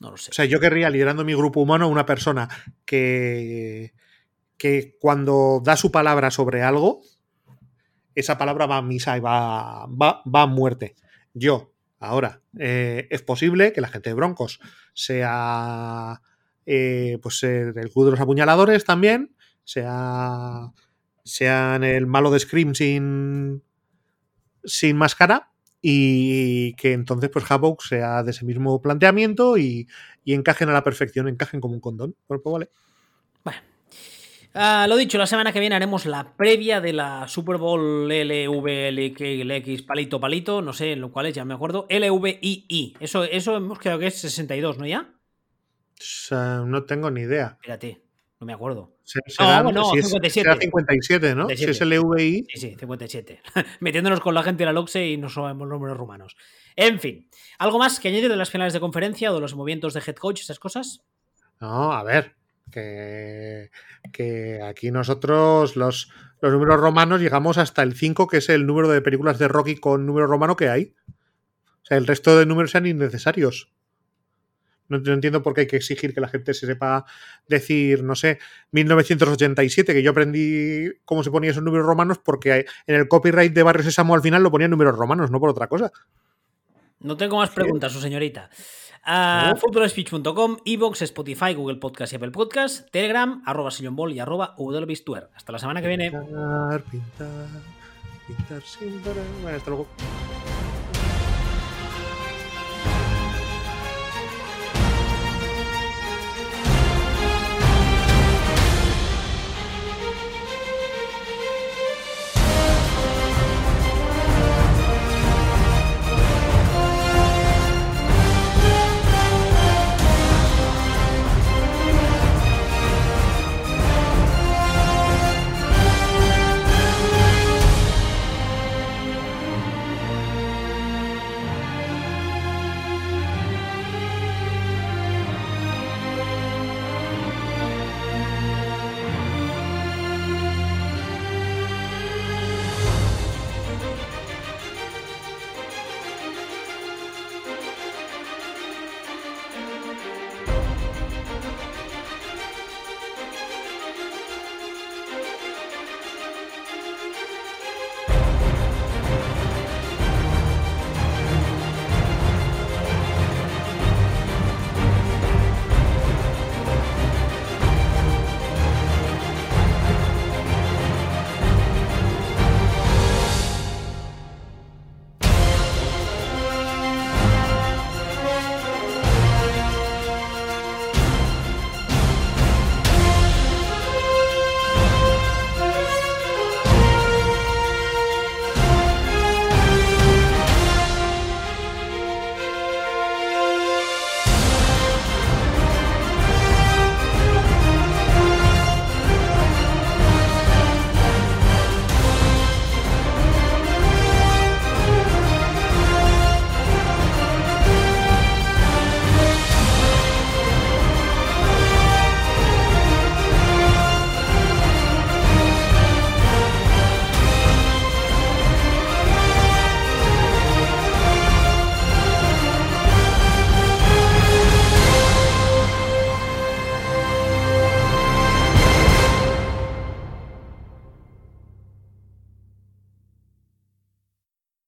No 0.00 0.10
lo 0.10 0.16
sé. 0.16 0.30
O 0.30 0.34
sea, 0.34 0.44
yo 0.44 0.60
querría, 0.60 0.90
liderando 0.90 1.24
mi 1.24 1.34
grupo 1.34 1.60
humano, 1.60 1.84
a 1.84 1.88
una 1.88 2.06
persona 2.06 2.48
que, 2.84 3.92
que 4.58 4.96
cuando 5.00 5.62
da 5.64 5.76
su 5.76 5.90
palabra 5.90 6.30
sobre 6.30 6.62
algo, 6.62 7.00
esa 8.14 8.36
palabra 8.36 8.66
va 8.66 8.78
a 8.78 8.82
misa 8.82 9.16
y 9.16 9.20
va, 9.20 9.86
va, 9.86 10.22
va 10.26 10.42
a 10.42 10.46
muerte. 10.46 10.96
Yo, 11.32 11.72
ahora, 12.00 12.42
eh, 12.58 13.06
es 13.10 13.22
posible 13.22 13.72
que 13.72 13.80
la 13.80 13.88
gente 13.88 14.10
de 14.10 14.14
Broncos 14.14 14.60
sea 14.92 16.20
eh, 16.66 17.18
pues 17.22 17.42
el 17.44 17.72
club 17.92 18.06
de 18.06 18.10
los 18.10 18.20
apuñaladores 18.20 18.84
también, 18.84 19.36
sea, 19.62 20.72
sean 21.24 21.84
el 21.84 22.06
malo 22.06 22.30
de 22.30 22.40
Scream 22.40 22.74
sin, 22.74 23.62
sin 24.64 24.96
máscara 24.96 25.52
y 25.80 26.74
que 26.74 26.92
entonces 26.92 27.30
pues 27.30 27.48
Havoc 27.48 27.82
sea 27.82 28.24
de 28.24 28.32
ese 28.32 28.44
mismo 28.44 28.82
planteamiento 28.82 29.56
y, 29.56 29.86
y 30.24 30.34
encajen 30.34 30.68
a 30.70 30.72
la 30.72 30.82
perfección, 30.82 31.28
encajen 31.28 31.60
como 31.60 31.74
un 31.74 31.80
condón. 31.80 32.16
Pues, 32.26 32.40
pues 32.42 32.52
vale. 32.52 32.70
Bueno. 33.44 33.77
Uh, 34.58 34.88
lo 34.88 34.96
dicho, 34.96 35.18
la 35.18 35.26
semana 35.28 35.52
que 35.52 35.60
viene 35.60 35.76
haremos 35.76 36.04
la 36.04 36.32
previa 36.36 36.80
de 36.80 36.92
la 36.92 37.28
Super 37.28 37.58
Bowl 37.58 38.08
LVLX 38.08 39.82
palito 39.82 40.18
palito, 40.18 40.60
no 40.62 40.72
sé 40.72 40.96
lo 40.96 41.12
cual 41.12 41.26
es, 41.26 41.36
ya 41.36 41.44
me 41.44 41.54
acuerdo. 41.54 41.86
LVII. 41.88 42.96
Eso, 42.98 43.22
eso 43.22 43.56
hemos 43.56 43.78
quedado 43.78 44.00
que 44.00 44.08
es 44.08 44.20
62, 44.20 44.78
¿no 44.78 44.86
ya? 44.86 45.14
no 46.66 46.82
tengo 46.86 47.08
ni 47.12 47.20
idea. 47.20 47.56
Espérate, 47.60 48.02
no 48.40 48.48
me 48.48 48.52
acuerdo. 48.52 48.96
Será, 49.04 49.62
no, 49.62 49.70
no, 49.70 49.92
57. 49.92 50.58
57, 50.62 51.36
¿no? 51.36 51.48
Si 51.50 51.64
es 51.64 51.80
el 51.80 51.92
EVI. 51.92 52.44
Sí, 52.52 52.58
sí, 52.58 52.76
57. 52.76 53.40
Metiéndonos 53.78 54.18
con 54.18 54.34
la 54.34 54.42
gente 54.42 54.62
de 54.62 54.66
la 54.66 54.72
LOXE 54.72 55.06
y 55.06 55.16
no 55.18 55.28
sabemos 55.28 55.68
números 55.68 55.96
rumanos. 55.96 56.36
En 56.74 56.98
fin, 56.98 57.30
¿algo 57.60 57.78
más 57.78 58.00
que 58.00 58.08
añadir 58.08 58.28
de 58.28 58.36
las 58.36 58.50
finales 58.50 58.72
de 58.72 58.80
conferencia 58.80 59.30
o 59.30 59.36
de 59.36 59.40
los 59.40 59.54
movimientos 59.54 59.94
de 59.94 60.02
head 60.04 60.16
coach, 60.16 60.40
esas 60.40 60.58
cosas? 60.58 61.04
No, 61.60 61.92
a 61.92 62.02
ver, 62.02 62.37
que, 62.70 63.70
que 64.12 64.60
aquí 64.62 64.90
nosotros 64.90 65.76
los, 65.76 66.10
los 66.40 66.52
números 66.52 66.80
romanos 66.80 67.20
llegamos 67.20 67.58
hasta 67.58 67.82
el 67.82 67.94
5, 67.94 68.26
que 68.26 68.38
es 68.38 68.48
el 68.48 68.66
número 68.66 68.88
de 68.88 69.02
películas 69.02 69.38
de 69.38 69.48
Rocky 69.48 69.76
con 69.76 70.06
número 70.06 70.26
romano 70.26 70.56
que 70.56 70.68
hay. 70.68 70.94
O 71.08 71.86
sea, 71.88 71.96
el 71.96 72.06
resto 72.06 72.38
de 72.38 72.46
números 72.46 72.70
sean 72.70 72.86
innecesarios. 72.86 73.72
No, 74.88 74.96
entiendo 75.12 75.42
por 75.42 75.52
qué 75.52 75.62
hay 75.62 75.66
que 75.66 75.76
exigir 75.76 76.14
que 76.14 76.20
la 76.20 76.28
gente 76.28 76.54
se 76.54 76.66
sepa 76.66 77.04
decir, 77.46 78.02
no 78.02 78.14
sé, 78.14 78.38
1987, 78.72 79.92
que 79.92 80.02
yo 80.02 80.12
aprendí 80.12 80.90
cómo 81.04 81.22
se 81.22 81.30
ponían 81.30 81.50
esos 81.50 81.62
números 81.62 81.86
romanos 81.86 82.18
porque 82.24 82.64
en 82.86 82.94
el 82.94 83.06
copyright 83.06 83.52
de 83.52 83.62
Barrio 83.62 83.84
Sésamo 83.84 84.14
al 84.14 84.22
final 84.22 84.42
lo 84.42 84.50
ponían 84.50 84.70
números 84.70 84.96
romanos, 84.96 85.30
no 85.30 85.40
por 85.40 85.50
otra 85.50 85.66
cosa. 85.66 85.92
No 87.00 87.16
tengo 87.16 87.36
más 87.36 87.50
preguntas, 87.50 87.92
su 87.92 88.00
señorita. 88.00 88.48
Uh, 89.08 89.56
Footballspeech.com, 89.56 90.58
Evox, 90.66 91.00
Spotify, 91.00 91.54
Google 91.54 91.76
Podcast 91.76 92.12
y 92.12 92.16
Apple 92.16 92.30
Podcast, 92.30 92.90
Telegram, 92.90 93.42
arroba 93.46 93.70
Ball 93.90 94.12
y 94.12 94.20
arroba 94.20 94.54
Hasta 95.34 95.52
la 95.52 95.58
semana 95.58 95.80
que 95.80 95.88
viene. 95.88 96.10
Pintar, 96.10 96.82
pintar, 96.82 97.46
pintar 98.26 98.62
sin 98.62 99.00
Hasta 99.48 99.70
luego. 99.70 99.86